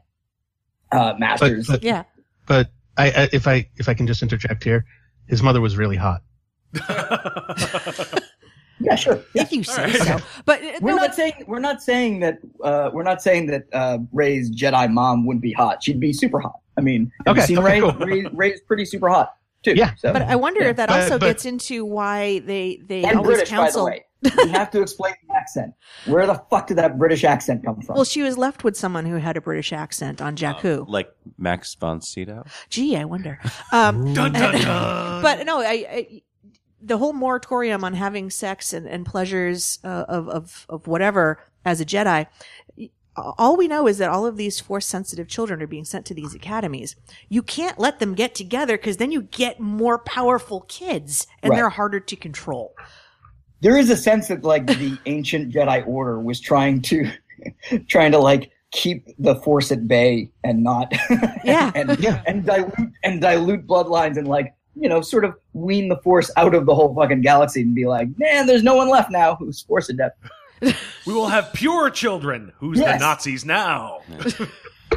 [0.95, 1.67] uh, masters.
[1.67, 2.03] But, but, Yeah.
[2.47, 4.85] But I, I, if I if I can just interject here,
[5.27, 6.21] his mother was really hot.
[8.81, 9.23] Yeah, sure.
[9.33, 9.43] Yeah.
[9.43, 10.17] If you say so.
[10.43, 13.45] But uh, We're no, not but- saying we're not saying that uh, we're not saying
[13.47, 15.81] that uh, Rey's Jedi mom wouldn't be hot.
[15.81, 16.59] She'd be super hot.
[16.77, 17.79] I mean, have you Okay, seen okay, Rey?
[17.79, 18.05] cool.
[18.05, 18.25] Rey?
[18.33, 19.75] Rey's pretty super hot too.
[19.75, 19.95] Yeah.
[19.95, 20.11] So.
[20.11, 20.71] But I wonder Yeah.
[20.71, 23.85] if that But- also but- gets into why they they always British, counsel.
[23.85, 24.05] by the way.
[24.25, 25.73] You have to explain the accent.
[26.05, 27.95] Where the fuck did that British accent come from?
[27.95, 30.87] Well, she was left with someone who had a British accent on Jakku.
[30.87, 32.45] Like Max von Sydow.
[32.69, 33.39] Gee, I wonder.
[33.71, 35.21] Um, Dun, dun, dun.
[35.21, 36.21] but no, I, I
[36.81, 41.81] the whole moratorium on having sex and, and pleasures uh, of, of of whatever as
[41.81, 42.27] a Jedi.
[43.17, 46.13] All we know is that all of these force sensitive children are being sent to
[46.13, 46.97] these academies.
[47.29, 51.55] You can't let them get together because then you get more powerful kids and Right.
[51.57, 52.75] they're harder to control.
[53.61, 57.09] There is a sense that like the ancient Jedi Order was trying to
[57.87, 60.91] trying to like keep the Force at bay and not
[61.43, 61.71] Yeah.
[61.75, 62.21] and Yeah.
[62.27, 62.73] and dilute
[63.03, 66.75] and dilute bloodlines and like you know sort of wean the Force out of the
[66.75, 70.17] whole fucking galaxy and be like, man, there's no one left now who's Force adept.
[70.61, 72.51] we will have pure children.
[72.59, 72.99] Who's Yes.
[72.99, 73.99] the Nazis now?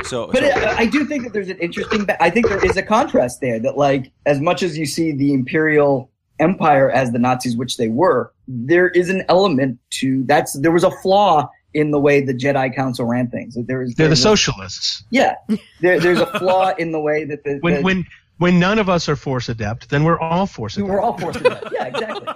[0.05, 2.07] So, But so- I I do think that there's an interesting.
[2.21, 5.33] I think there is a contrast there that, like, as much as you see the
[5.35, 10.53] Imperial Empire as the Nazis, which they were, there is an element to that's.
[10.61, 13.57] There was a flaw in the way the Jedi Council ran things.
[13.67, 13.95] There is.
[13.95, 15.05] They're the a- socialists.
[15.11, 15.35] Yeah,
[15.81, 17.59] there, there's a flaw in the way that the.
[17.61, 18.07] When the- when
[18.39, 20.89] when none of us are force adept, then we're all force adept.
[20.91, 21.69] we're all force adept.
[21.73, 22.27] Yeah, exactly.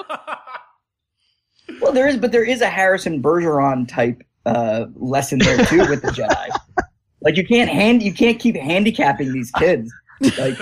[1.80, 6.02] well, there is, but there is a Harrison Bergeron type uh, lesson there too with
[6.02, 6.48] the Jedi.
[7.20, 9.92] Like you can't hand, you can't keep handicapping these kids.
[10.38, 10.58] Like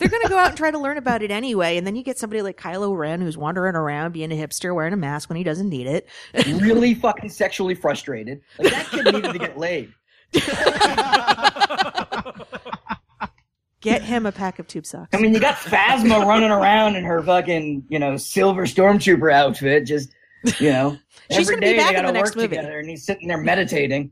[0.00, 1.76] They're going to go out and try to learn about it anyway.
[1.76, 4.94] And then you get somebody like Kylo Ren who's wandering around being a hipster wearing
[4.94, 6.08] a mask when he doesn't need it.
[6.46, 8.40] really fucking sexually frustrated.
[8.58, 9.92] Like that kid needed to get laid.
[13.80, 15.08] Get him a pack of tube socks.
[15.14, 19.86] I mean, you got Phasma running around in her fucking, you know, silver stormtrooper outfit,
[19.86, 20.10] just,
[20.58, 20.98] you know,
[21.30, 22.48] She's every gonna be back they in gotta the next work movie.
[22.56, 24.10] together, and he's sitting there meditating.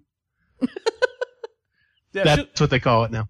[2.15, 3.29] Yeah, That's what they call it now.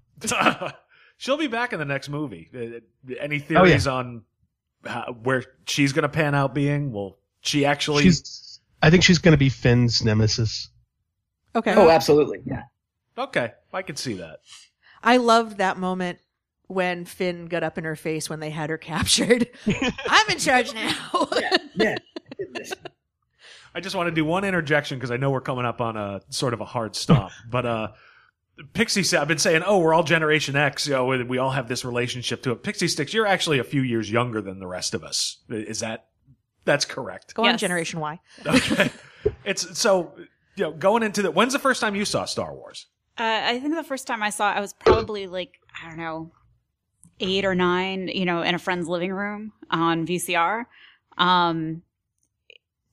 [1.19, 2.49] She'll, she'll be back in the next movie.
[2.55, 4.23] Uh, Any Oh, theories on
[4.87, 6.93] how, where she's going to pan out being?
[6.93, 8.05] Will she actually?
[8.05, 10.71] She's, I think she's going to be Finn's nemesis.
[11.55, 11.75] Okay.
[11.75, 12.63] Oh, absolutely, yeah.
[13.17, 14.41] okay, I can see that.
[15.03, 16.19] I loved that moment
[16.67, 19.49] when Finn got up in her face when they had her captured.
[19.67, 21.29] I'm in charge now.
[21.75, 21.97] Yeah.
[23.75, 26.21] I just want to do one interjection because I know we're coming up on a
[26.31, 27.31] sort of a hard stop.
[27.51, 27.89] but uh,
[28.73, 30.87] Pixie, St- I've been saying, oh, we're all Generation X.
[30.87, 32.63] You know, we- we all have this relationship to it.
[32.63, 35.39] Pixie Sticks, you're actually a few years younger than the rest of us.
[35.49, 36.07] Is that?
[36.65, 37.35] That's correct.
[37.35, 38.21] Go on, Generation Y.
[38.47, 38.91] Okay.
[39.45, 40.13] it's so
[40.57, 41.31] you know going into the.
[41.31, 42.87] When's the first time you saw Star Wars?
[43.19, 45.99] Uh, I think the first time I saw it, I was probably like, I don't
[45.99, 46.31] know,
[47.21, 50.67] eight or nine, you know, in a friend's living room on VCR.
[51.17, 51.83] Um,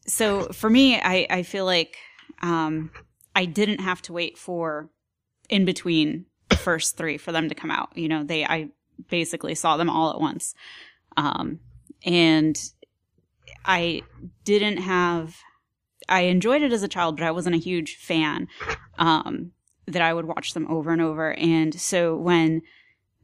[0.08, 1.96] so for me, I, I feel like
[2.42, 2.92] um,
[3.36, 4.90] I didn't have to wait for
[5.50, 7.96] in between the first three for them to come out.
[7.96, 8.70] You know, they, I
[9.10, 10.54] basically saw them all at once.
[11.18, 11.60] Um,
[12.06, 12.60] and
[13.66, 14.04] I
[14.44, 15.38] didn't have,
[16.08, 18.48] I enjoyed it as a child, but I wasn't a huge fan.
[18.98, 19.52] Um,
[19.88, 21.34] that I would watch them over and over.
[21.34, 22.62] And so when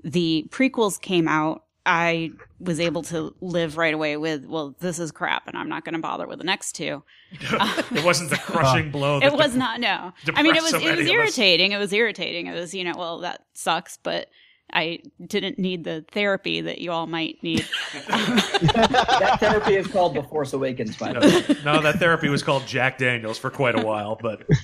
[0.03, 5.11] the prequels came out, I was able to live right away with, well, this is
[5.11, 7.03] crap and I'm not going to bother with the next two.
[7.31, 9.19] it wasn't the crushing blow.
[9.19, 10.13] that It was de- not, no.
[10.35, 11.11] I mean, it was, so it was many of us.
[11.13, 11.71] irritating.
[11.71, 12.45] It was irritating.
[12.47, 14.27] It was, you know, well, that sucks, but
[14.71, 17.67] I didn't need the therapy that you all might need.
[18.61, 21.57] That therapy is called The Force Awakens, by the No, way.
[21.77, 24.43] no, that therapy was called Jack Daniels for quite a while, but.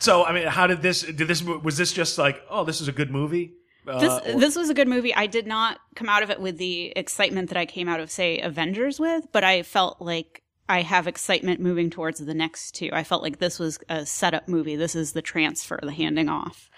[0.00, 1.00] So I mean, how did this?
[1.00, 1.42] Did this?
[1.42, 3.54] Was this just like, oh, this is a good movie?
[3.86, 5.14] Uh, this or- this was a good movie.
[5.14, 8.10] I did not come out of it with the excitement that I came out of
[8.10, 12.88] say Avengers with, but I felt like I have excitement moving towards the next two.
[12.92, 14.76] I felt like this was a setup movie.
[14.76, 16.70] This is the transfer, the handing off.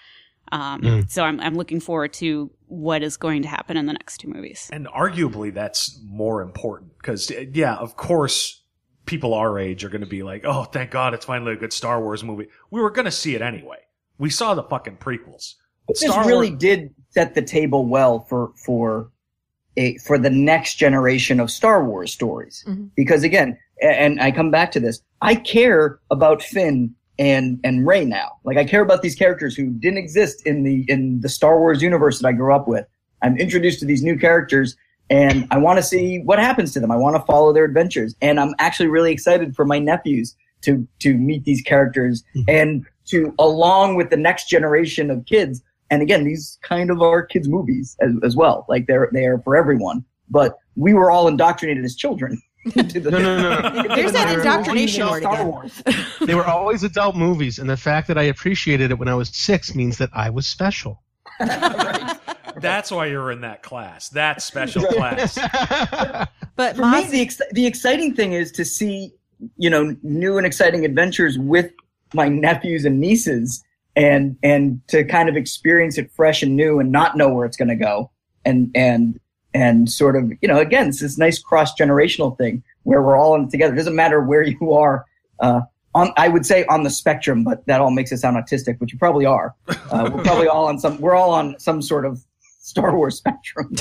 [0.53, 1.11] Um, Mm.
[1.11, 4.28] So I'm, I'm looking forward to what is going to happen in the next two
[4.28, 4.69] movies.
[4.73, 8.62] And arguably, that's more important because, yeah, of course,
[9.07, 11.73] people our age are going to be like, "Oh, thank God, it's finally a good
[11.73, 13.78] Star Wars movie." We were going to see it anyway.
[14.19, 15.55] We saw the fucking prequels.
[15.87, 19.11] But this really did set the table well for for
[19.77, 22.65] a for the next generation of Star Wars stories.
[22.67, 22.87] Mm-hmm.
[22.97, 28.05] Because again, and I come back to this, I care about Finn and and Rey
[28.05, 28.33] now.
[28.45, 31.83] Like I care about these characters who didn't exist in the in the Star Wars
[31.83, 32.87] universe that I grew up with.
[33.23, 34.77] I'm introduced to these new characters
[35.09, 36.91] and I want to see what happens to them.
[36.91, 38.15] I want to follow their adventures.
[38.21, 42.51] And I'm actually really excited for my nephews to to meet these characters mm-hmm.
[42.51, 45.63] and to along with the next generation of kids.
[45.91, 48.67] And again, these kind of are kids movies as, as well.
[48.69, 50.05] Like they're they are for everyone.
[50.29, 52.41] But we were all indoctrinated as children.
[52.75, 53.83] the- No, no, no, no.
[53.95, 55.47] There's that indoctrination always word Star.
[55.47, 55.83] Wars.
[56.27, 59.29] They were always adult movies, and the fact that I appreciated it when I was
[59.29, 61.03] six means that I was special.
[62.59, 64.09] That's why you're in that class.
[64.09, 65.39] That special class.
[66.57, 69.13] But for me, the ex- the exciting thing is to see
[69.59, 71.71] you know new and exciting adventures with
[72.15, 73.63] my nephews and nieces,
[73.97, 77.56] and and to kind of experience it fresh and new, and not know where it's
[77.56, 78.10] going to go,
[78.44, 79.18] and and
[79.55, 83.35] and sort of you know again it's this nice cross generational thing where we're all
[83.35, 83.74] in it together.
[83.74, 85.05] It doesn't matter where you are.
[85.40, 85.62] Uh,
[85.94, 88.93] on, I would say on the spectrum, but that all makes it sound autistic, which
[88.93, 89.55] you probably are.
[89.68, 91.01] Uh, we're probably all on some.
[91.01, 92.23] We're all on some sort of
[92.60, 93.74] Star Wars spectrum.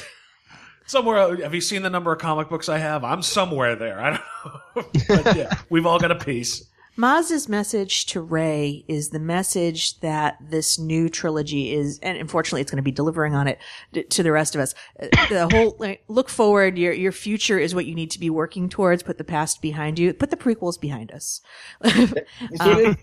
[0.87, 3.03] Somewhere, have you seen the number of comic books I have?
[3.03, 3.99] I'm somewhere there.
[3.99, 5.03] I don't know.
[5.23, 6.63] but yeah, we've all got a piece.
[6.97, 12.71] Maz's message to Rey is the message that this new trilogy is, and unfortunately, it's
[12.71, 13.59] going to be delivering on it
[13.93, 14.73] t- to the rest of us.
[15.29, 16.77] The whole like, look forward.
[16.77, 19.03] Your your future is what you need to be working towards.
[19.03, 20.13] Put the past behind you.
[20.13, 21.41] Put the prequels behind us.
[22.59, 22.95] Um,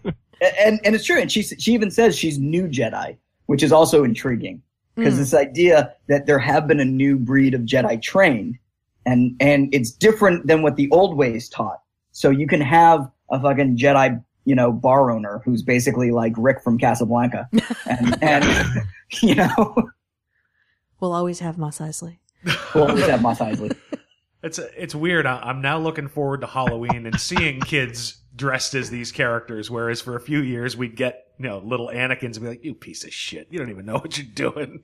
[0.59, 1.21] and and it's true.
[1.21, 3.17] And she she even says she's new Jedi,
[3.47, 4.63] which is also intriguing
[4.97, 5.19] because Mm.
[5.19, 8.59] this idea that there have been a new breed of Jedi trained,
[9.07, 11.81] and and it's different than what the old ways taught.
[12.13, 16.63] So you can have a fucking Jedi, you know, bar owner who's basically like Rick
[16.63, 17.49] from Casablanca,
[17.91, 18.45] and and
[19.23, 19.89] you know,
[21.01, 22.19] we'll always have Mos Eisley.
[22.75, 23.77] we'll always have Mos Eisley.
[24.45, 25.25] It's it's weird.
[25.25, 29.71] I- I'm now looking forward to Halloween and seeing kids dressed as these characters.
[29.71, 32.75] Whereas for a few years we'd get you know little Anakin's and be like, "You
[32.75, 33.47] piece of shit!
[33.53, 34.83] You don't even know what you're doing."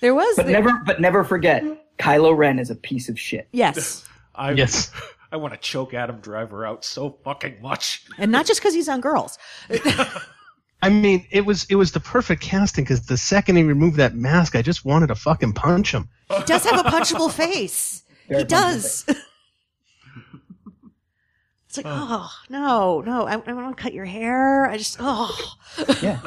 [0.00, 1.62] There was But never, but never forget,
[1.98, 3.46] Kylo Ren is a piece of shit.
[3.52, 4.04] Yes.
[4.34, 4.90] I, Yes.
[5.32, 8.04] I want to choke Adam Driver out so fucking much.
[8.18, 9.38] and not just because he's on girls.
[10.84, 14.14] I mean, it was it was the perfect casting because the second he removed that
[14.14, 16.08] mask, I just wanted to fucking punch him.
[16.36, 18.02] He does have a punchable face.
[18.28, 19.06] Very he does.
[21.74, 23.26] It's like, oh no, no!
[23.26, 24.66] I, I want to cut your hair.
[24.68, 25.54] I just, oh,
[26.02, 26.20] Yeah.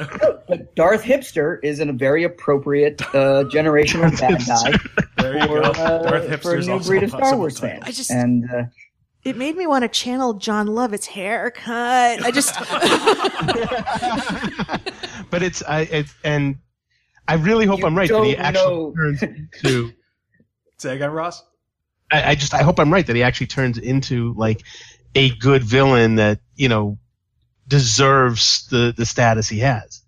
[0.48, 4.76] But Darth Hipster is in a very appropriate uh, generational bad guy
[5.22, 5.72] There you for, uh,
[6.08, 7.78] for a Hipster's new breed of Star Wars title.
[7.78, 7.82] fan.
[7.88, 8.62] I just- and uh,
[9.26, 12.24] it made me want to channel John Lovett's haircut.
[12.24, 12.54] I just,
[15.30, 16.58] But it's I it, and
[17.26, 18.94] I really hope You I'm right that he actually know.
[18.96, 19.92] turns into.
[20.78, 21.42] Say again, Ross.
[22.12, 24.62] I, I just I hope I'm right that he actually turns into like
[25.16, 26.96] a good villain that you know
[27.66, 30.02] deserves the the status he has.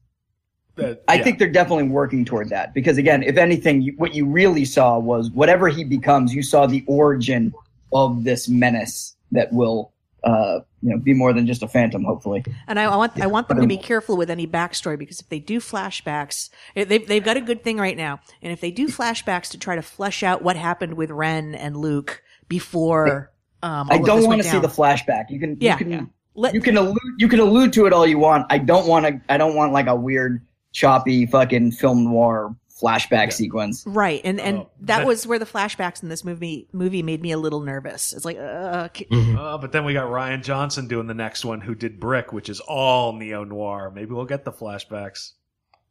[0.78, 1.24] I yeah.
[1.24, 4.97] think they're definitely working toward that because again, if anything, you, what you really saw
[4.97, 7.53] was whatever he becomes, you saw the origin
[7.93, 9.93] of this menace that will,
[10.24, 12.05] uh, you know, be more than just a phantom.
[12.05, 15.20] Hopefully, and I, I want, I want them to be careful with any backstory because
[15.20, 18.20] if they do flashbacks, eh, they've, they've got a good thing right now.
[18.43, 21.77] And if they do flashbacks to try to flesh out what happened with Ren and
[21.77, 23.31] Luke before,
[23.62, 25.31] um, I don't want to see the flashback.
[25.31, 25.78] You can, Yeah.
[25.78, 28.47] you can, Let- you can allude, you can allude to it all you want.
[28.51, 29.20] I don't want to.
[29.28, 33.84] I don't want like a weird, choppy, fucking film noir flashback sequence.
[33.86, 37.20] Right, and and Oh, that but- was where the flashbacks in this movie movie made
[37.22, 38.12] me a little nervous.
[38.12, 41.60] It's like, uh, k- Uh, but then we got Rian Johnson doing the next one,
[41.60, 43.90] who did Brick, which is all neo noir.
[43.94, 45.32] Maybe we'll get the flashbacks.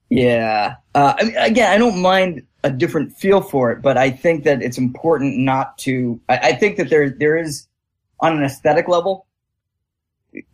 [0.10, 0.76] Yeah.
[0.96, 4.46] Uh, I mean, again, I don't mind a different feel for it, but I think
[4.46, 6.20] that it's important not to.
[6.30, 7.68] I, I think that there there is,
[8.22, 9.26] on an aesthetic level,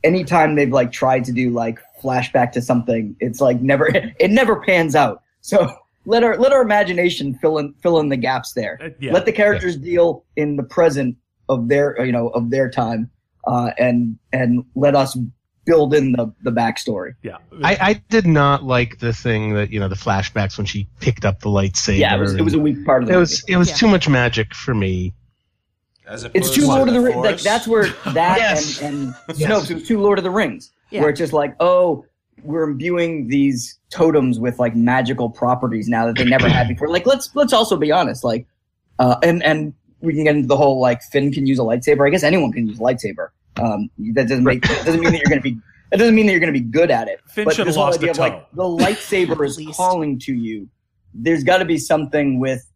[0.03, 3.87] anytime they've like tried to do like flashback to something, it's like never
[4.19, 5.21] it never pans out.
[5.41, 5.71] So
[6.05, 8.77] let our let our imagination fill in fill in the gaps there.
[8.81, 9.11] Uh, yeah.
[9.13, 11.15] Let the characters deal in the present
[11.49, 13.09] of their you know of their time,
[13.47, 15.17] uh, and and let us
[15.65, 17.13] build in the the backstory.
[17.21, 17.37] Yeah.
[17.63, 21.23] I, I did not like the thing that you know the flashbacks when she picked
[21.25, 21.97] up the lightsaber.
[21.99, 23.19] Yeah, it was, it was a weak part of the It movie.
[23.21, 23.75] was it was Yeah.
[23.75, 25.13] too much magic for me.
[26.05, 27.15] As it's too Lord of the the Rings.
[27.23, 28.81] Like that's where that Yes.
[28.81, 29.49] and and Yes.
[29.49, 29.71] Snoke.
[29.71, 30.99] It was too Lord of the Rings, Yeah.
[31.01, 32.05] where it's just like, oh,
[32.43, 36.89] we're imbuing these totems with like magical properties now that they never had before.
[36.89, 38.47] Like let's let's also be honest, like,
[38.99, 42.05] uh, and and we can get into the whole like Finn can use a lightsaber.
[42.07, 43.29] I guess anyone can use a lightsaber.
[43.61, 45.57] Um, that doesn't make that doesn't mean that you're going to be.
[45.91, 47.19] It doesn't mean that you're going to be good at it.
[47.27, 49.77] Finn but should have whole lost idea a of like the lightsaber is least.
[49.77, 50.67] calling to you.
[51.13, 52.67] There's got to be something with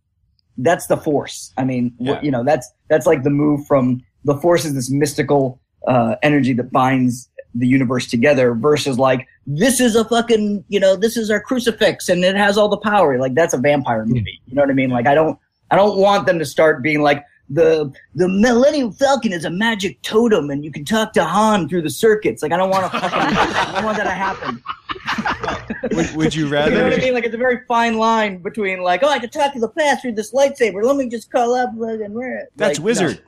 [0.59, 1.51] that's the force.
[1.57, 2.21] I mean, Yeah.
[2.21, 6.53] you know, that's that's like the move from the force is this mystical uh, energy
[6.53, 11.31] that binds the universe together versus like this is a fucking you know this is
[11.31, 13.17] our crucifix and it has all the power.
[13.17, 14.41] Like that's a vampire movie.
[14.45, 14.89] You know what I mean?
[14.89, 15.39] Like I don't
[15.71, 20.01] I don't want them to start being like the the Millennium Falcon is a magic
[20.01, 22.43] totem and you can talk to Han through the circuits.
[22.43, 24.61] Like I don't want to fucking I don't want that to happen.
[25.95, 26.71] would, would you rather?
[26.71, 27.13] You know what I mean?
[27.13, 30.01] Like it's a very fine line between like, oh, I can talk to the past
[30.01, 30.83] through this lightsaber.
[30.83, 32.49] Let me just call up and wear it.
[32.57, 33.21] That's Like, wizard.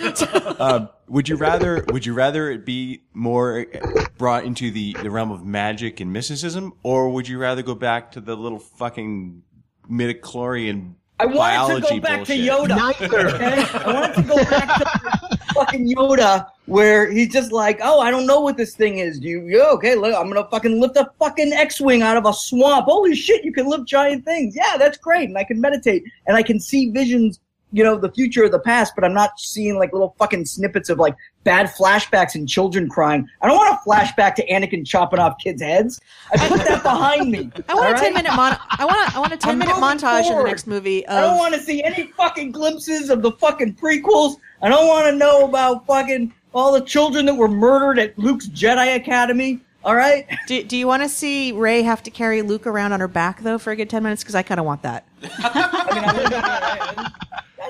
[0.58, 1.84] um, would you rather?
[1.88, 6.10] Would you rather it be more eh, brought into the, the realm of magic and
[6.10, 9.42] mysticism, or would you rather go back to the little fucking
[9.90, 12.36] midichlorian I want biology it to go back bullshit?
[12.36, 12.68] to Yoda.
[12.68, 13.28] Neither.
[13.34, 13.62] Okay?
[13.78, 18.26] I want to go back to fucking Yoda, where he's just like, oh, I don't
[18.26, 19.20] know what this thing is.
[19.20, 19.46] Do you?
[19.46, 22.86] Yeah, okay, look, I'm gonna fucking lift a fucking X-wing out of a swamp.
[22.86, 24.56] Holy shit, you can lift giant things.
[24.56, 27.38] Yeah, that's great, and I can meditate, and I can see visions.
[27.72, 30.90] You know, the future or the past, but I'm not seeing like little fucking snippets
[30.90, 33.28] of like bad flashbacks and children crying.
[33.40, 36.00] I don't want a flashback to Anakin chopping off kids' heads.
[36.32, 37.50] I put that behind me.
[37.68, 39.76] I want a ten minute mon- I want a, I want a ten I'm minute
[39.76, 43.32] montage in the next movie I don't want to see any fucking glimpses of the
[43.32, 44.36] fucking prequels.
[44.60, 48.48] I don't want to know about fucking all the children that were murdered at Luke's
[48.48, 49.60] Jedi Academy.
[49.84, 53.00] All right, do, do you want to see Rey have to carry Luke around on
[53.00, 55.04] her back though for a good ten minutes because I kind of want that.
[55.24, 57.12] I mean,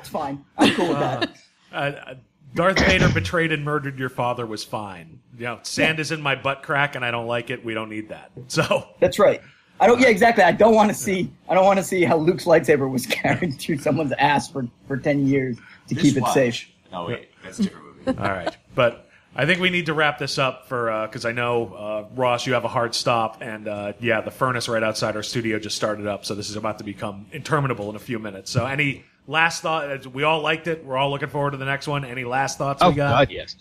[0.02, 0.44] that's fine.
[0.58, 1.30] I'm cool with that.
[1.72, 2.14] Uh,
[2.54, 5.20] Darth Vader betrayed and murdered your father was fine.
[5.38, 7.64] You know, sand is in my butt crack and I don't like it.
[7.64, 8.30] We don't need that.
[8.48, 9.40] So That's right.
[9.80, 10.00] I don't.
[10.00, 10.44] Yeah, exactly.
[10.44, 11.32] I don't want to see.
[11.48, 14.96] I don't want to see how Luke's lightsaber was carried through someone's ass for for
[14.96, 15.56] ten years
[15.88, 16.68] to keep it safe.
[16.92, 18.18] Oh wait, that's a different movie.
[18.18, 21.74] All right, but I think we need to wrap this up for because I know
[21.74, 25.22] uh, Ross, you have a hard stop, and uh, yeah, the furnace right outside our
[25.22, 28.50] studio just started up, so this is about to become interminable in a few minutes.
[28.50, 30.06] So, any last thought?
[30.06, 30.84] We all liked it.
[30.84, 32.04] We're all looking forward to the next one.
[32.04, 33.28] Any last thoughts Oh we got?
[33.28, 33.56] God, yes.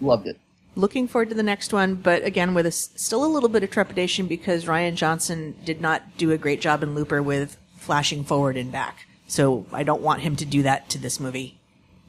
[0.00, 0.38] Loved it.
[0.74, 3.62] Looking forward to the next one, but again with a s still a little bit
[3.62, 8.24] of trepidation because Rian Johnson did not do a great job in Looper with flashing
[8.24, 9.06] forward and back.
[9.26, 11.58] So I don't want him to do that to this movie,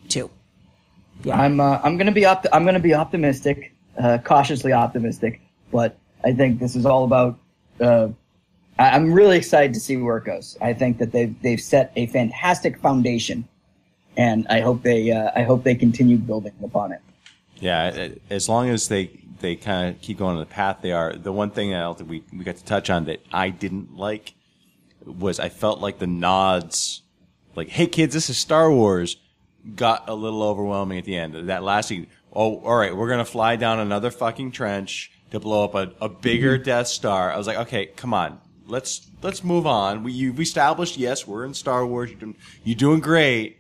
[0.08, 0.30] too.
[1.24, 5.42] Yeah, I'm uh, I'm gonna be opt- I'm gonna be optimistic, uh, cautiously optimistic,
[5.72, 7.38] but I think this is all about.
[7.80, 8.14] Uh, I-
[8.80, 10.58] I'm really excited to see where it goes.
[10.62, 13.48] I think that they've they've set a fantastic foundation,
[14.18, 17.02] and I hope they uh, I hope they continue building upon it.
[17.58, 21.14] Yeah, as long as they they kind of keep going on the path they are.
[21.14, 24.34] The one thing I we we got to touch on that I didn't like
[25.06, 27.04] was I felt like the nods,
[27.56, 29.18] like "Hey kids, this is Star Wars,"
[29.76, 31.50] got a little overwhelming at the end.
[31.50, 32.08] That last scene.
[32.32, 36.10] Oh, all right, we're gonna fly down another fucking trench to blow up a, a
[36.10, 37.32] bigger Death Star.
[37.32, 40.04] I was like, okay, come on, let's let's move on.
[40.04, 42.10] We you've established, yes, we're in Star Wars.
[42.12, 43.58] You're doing, you're doing great,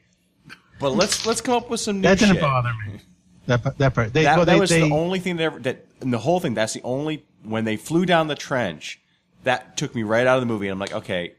[0.79, 2.99] but let's let's come up with some new That didn't shit bother me.
[3.45, 4.13] That that part.
[4.13, 6.19] They, that, well, that they, was they, the only thing that ever that in the
[6.19, 6.53] whole thing.
[6.53, 8.99] That's the only when they flew down the trench.
[9.43, 10.67] That took me right out of the movie.
[10.67, 11.33] And I'm like, okay,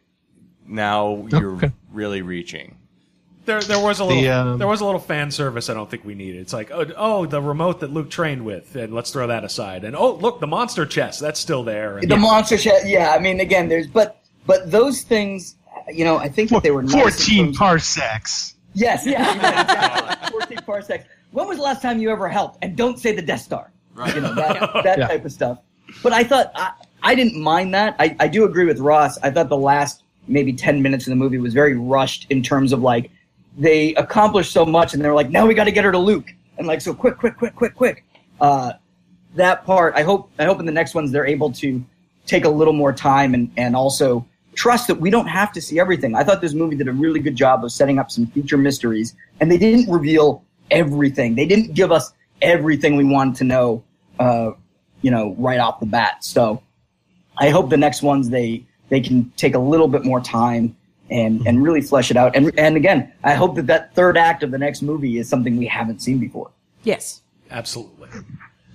[0.66, 1.72] now oh, you're Okay.
[1.90, 2.76] really reaching.
[3.44, 5.68] There, there was a little, The, um, there was a little fan service.
[5.68, 6.40] I don't think we needed.
[6.40, 9.84] It's like, oh, oh, the remote that Luke trained with, and let's throw that aside.
[9.84, 11.98] And oh, look, the monster chest, that's still there.
[11.98, 15.56] And The monster chest, Yeah, I mean, again, there's but but those things,
[15.92, 18.54] you know, I think that they were fourteen terms- parsecs.
[18.76, 20.30] Yes, yeah, yeah, exactly.
[20.40, 21.04] 14 parsecs.
[21.30, 22.58] When was the last time you ever helped?
[22.62, 23.70] And don't say the Death Star.
[23.94, 24.12] Right.
[24.14, 25.06] You know, that, that Yeah.
[25.06, 25.58] type of stuff.
[26.02, 26.72] But I thought, I,
[27.02, 27.94] I didn't mind that.
[28.00, 29.16] I, I do agree with Ross.
[29.22, 32.72] I thought the last maybe 10 minutes of the movie was very rushed in terms
[32.72, 33.12] of like,
[33.56, 36.32] they accomplished so much and they're like, now we got to get her to Luke.
[36.58, 38.04] And like, so quick, quick, quick, quick, quick.
[38.40, 38.72] Uh,
[39.34, 41.84] that part, I hope, I hope in the next ones they're able to
[42.26, 45.78] take a little more time and, and also trust that we don't have to see
[45.78, 46.14] everything.
[46.14, 49.14] I thought this movie did a really good job of setting up some future mysteries,
[49.40, 51.34] and they didn't reveal everything.
[51.34, 53.84] They didn't give us everything we wanted to know,
[54.18, 54.52] uh,
[55.02, 56.24] you know, right off the bat.
[56.24, 56.62] So
[57.36, 60.76] I hope the next ones they they can take a little bit more time
[61.10, 62.34] and and really flesh it out.
[62.36, 65.56] And and again, I hope that that third act of the next movie is something
[65.56, 66.50] we haven't seen before.
[66.82, 67.22] Yes.
[67.50, 68.08] absolutely.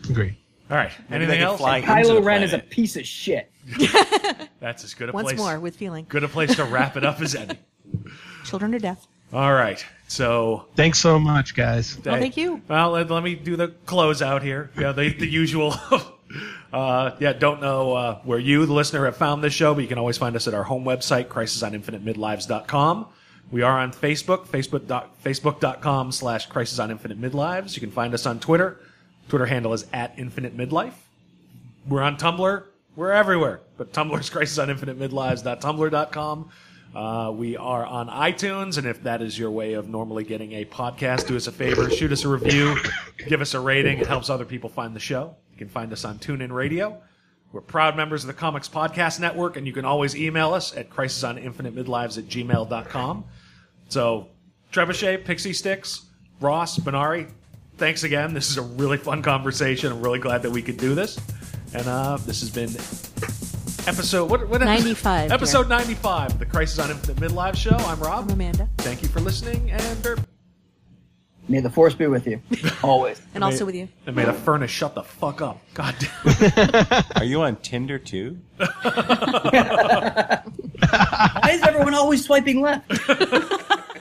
[0.10, 0.38] Agree.
[0.72, 0.92] All right.
[1.10, 1.60] Maybe Anything else?
[1.60, 3.52] fly into Kylo the Ren is a piece of shit.
[4.60, 5.38] That's as good a Once place.
[5.38, 6.06] more with feeling.
[6.10, 7.58] Good a place to wrap it up as any.
[8.46, 9.08] Children to death.
[9.34, 9.84] All right.
[10.08, 11.98] So Thanks so much, guys.
[12.04, 12.62] Well, thank you.
[12.68, 14.72] Well, let, let me do the close out here.
[14.78, 15.76] Yeah, the, the usual.
[16.72, 19.88] uh, yeah, don't know uh, where you, the listener, have found this show, but you
[19.88, 23.08] can always find us at our home website, crisisoninfinitemidlives.com.
[23.52, 27.76] We are on Facebook, Facebook dot, facebook.com slash crisis on infinite midlives.
[27.76, 28.80] You can find us on Twitter.
[29.28, 30.94] Twitter handle is at infinite midlife.
[31.88, 32.64] We're on Tumblr.
[32.96, 33.62] We're everywhere.
[33.78, 36.50] But Tumblr's crisis on infinite midlives.tumblr.com.
[36.94, 40.66] Uh, we are on iTunes, and if that is your way of normally getting a
[40.66, 42.76] podcast, do us a favor, shoot us a review,
[43.28, 44.00] give us a rating.
[44.00, 45.36] It helps other people find the show.
[45.60, 47.02] You can find us on TuneIn Radio.
[47.52, 50.90] We're proud members of the Comics Podcast Network, and you can always email us at
[50.90, 53.26] crisisoninfinitemidlives at gmail.com.
[53.90, 54.28] So,
[54.72, 56.06] Trebuchet, Pixie Sticks,
[56.40, 57.30] Ross, Benari,
[57.76, 58.34] thanks again.
[58.34, 59.92] This is a really fun conversation.
[59.92, 61.20] I'm really glad that we could do this.
[61.74, 62.70] And uh, this has been
[63.86, 67.76] episode what, what 95, Episode 95 of the Crisis on Infinite Midlife show.
[67.76, 68.30] I'm Rob.
[68.30, 68.70] I'm Amanda.
[68.78, 70.16] Thank you for listening, and er,
[71.50, 72.42] May the force be with you,
[72.84, 73.20] always.
[73.34, 73.90] And also with you.
[74.06, 75.60] and may the furnace shut the fuck up.
[75.74, 77.04] God damn.
[77.16, 78.38] Are you on Tinder too?
[78.58, 80.44] Why
[81.50, 82.92] is everyone always swiping left?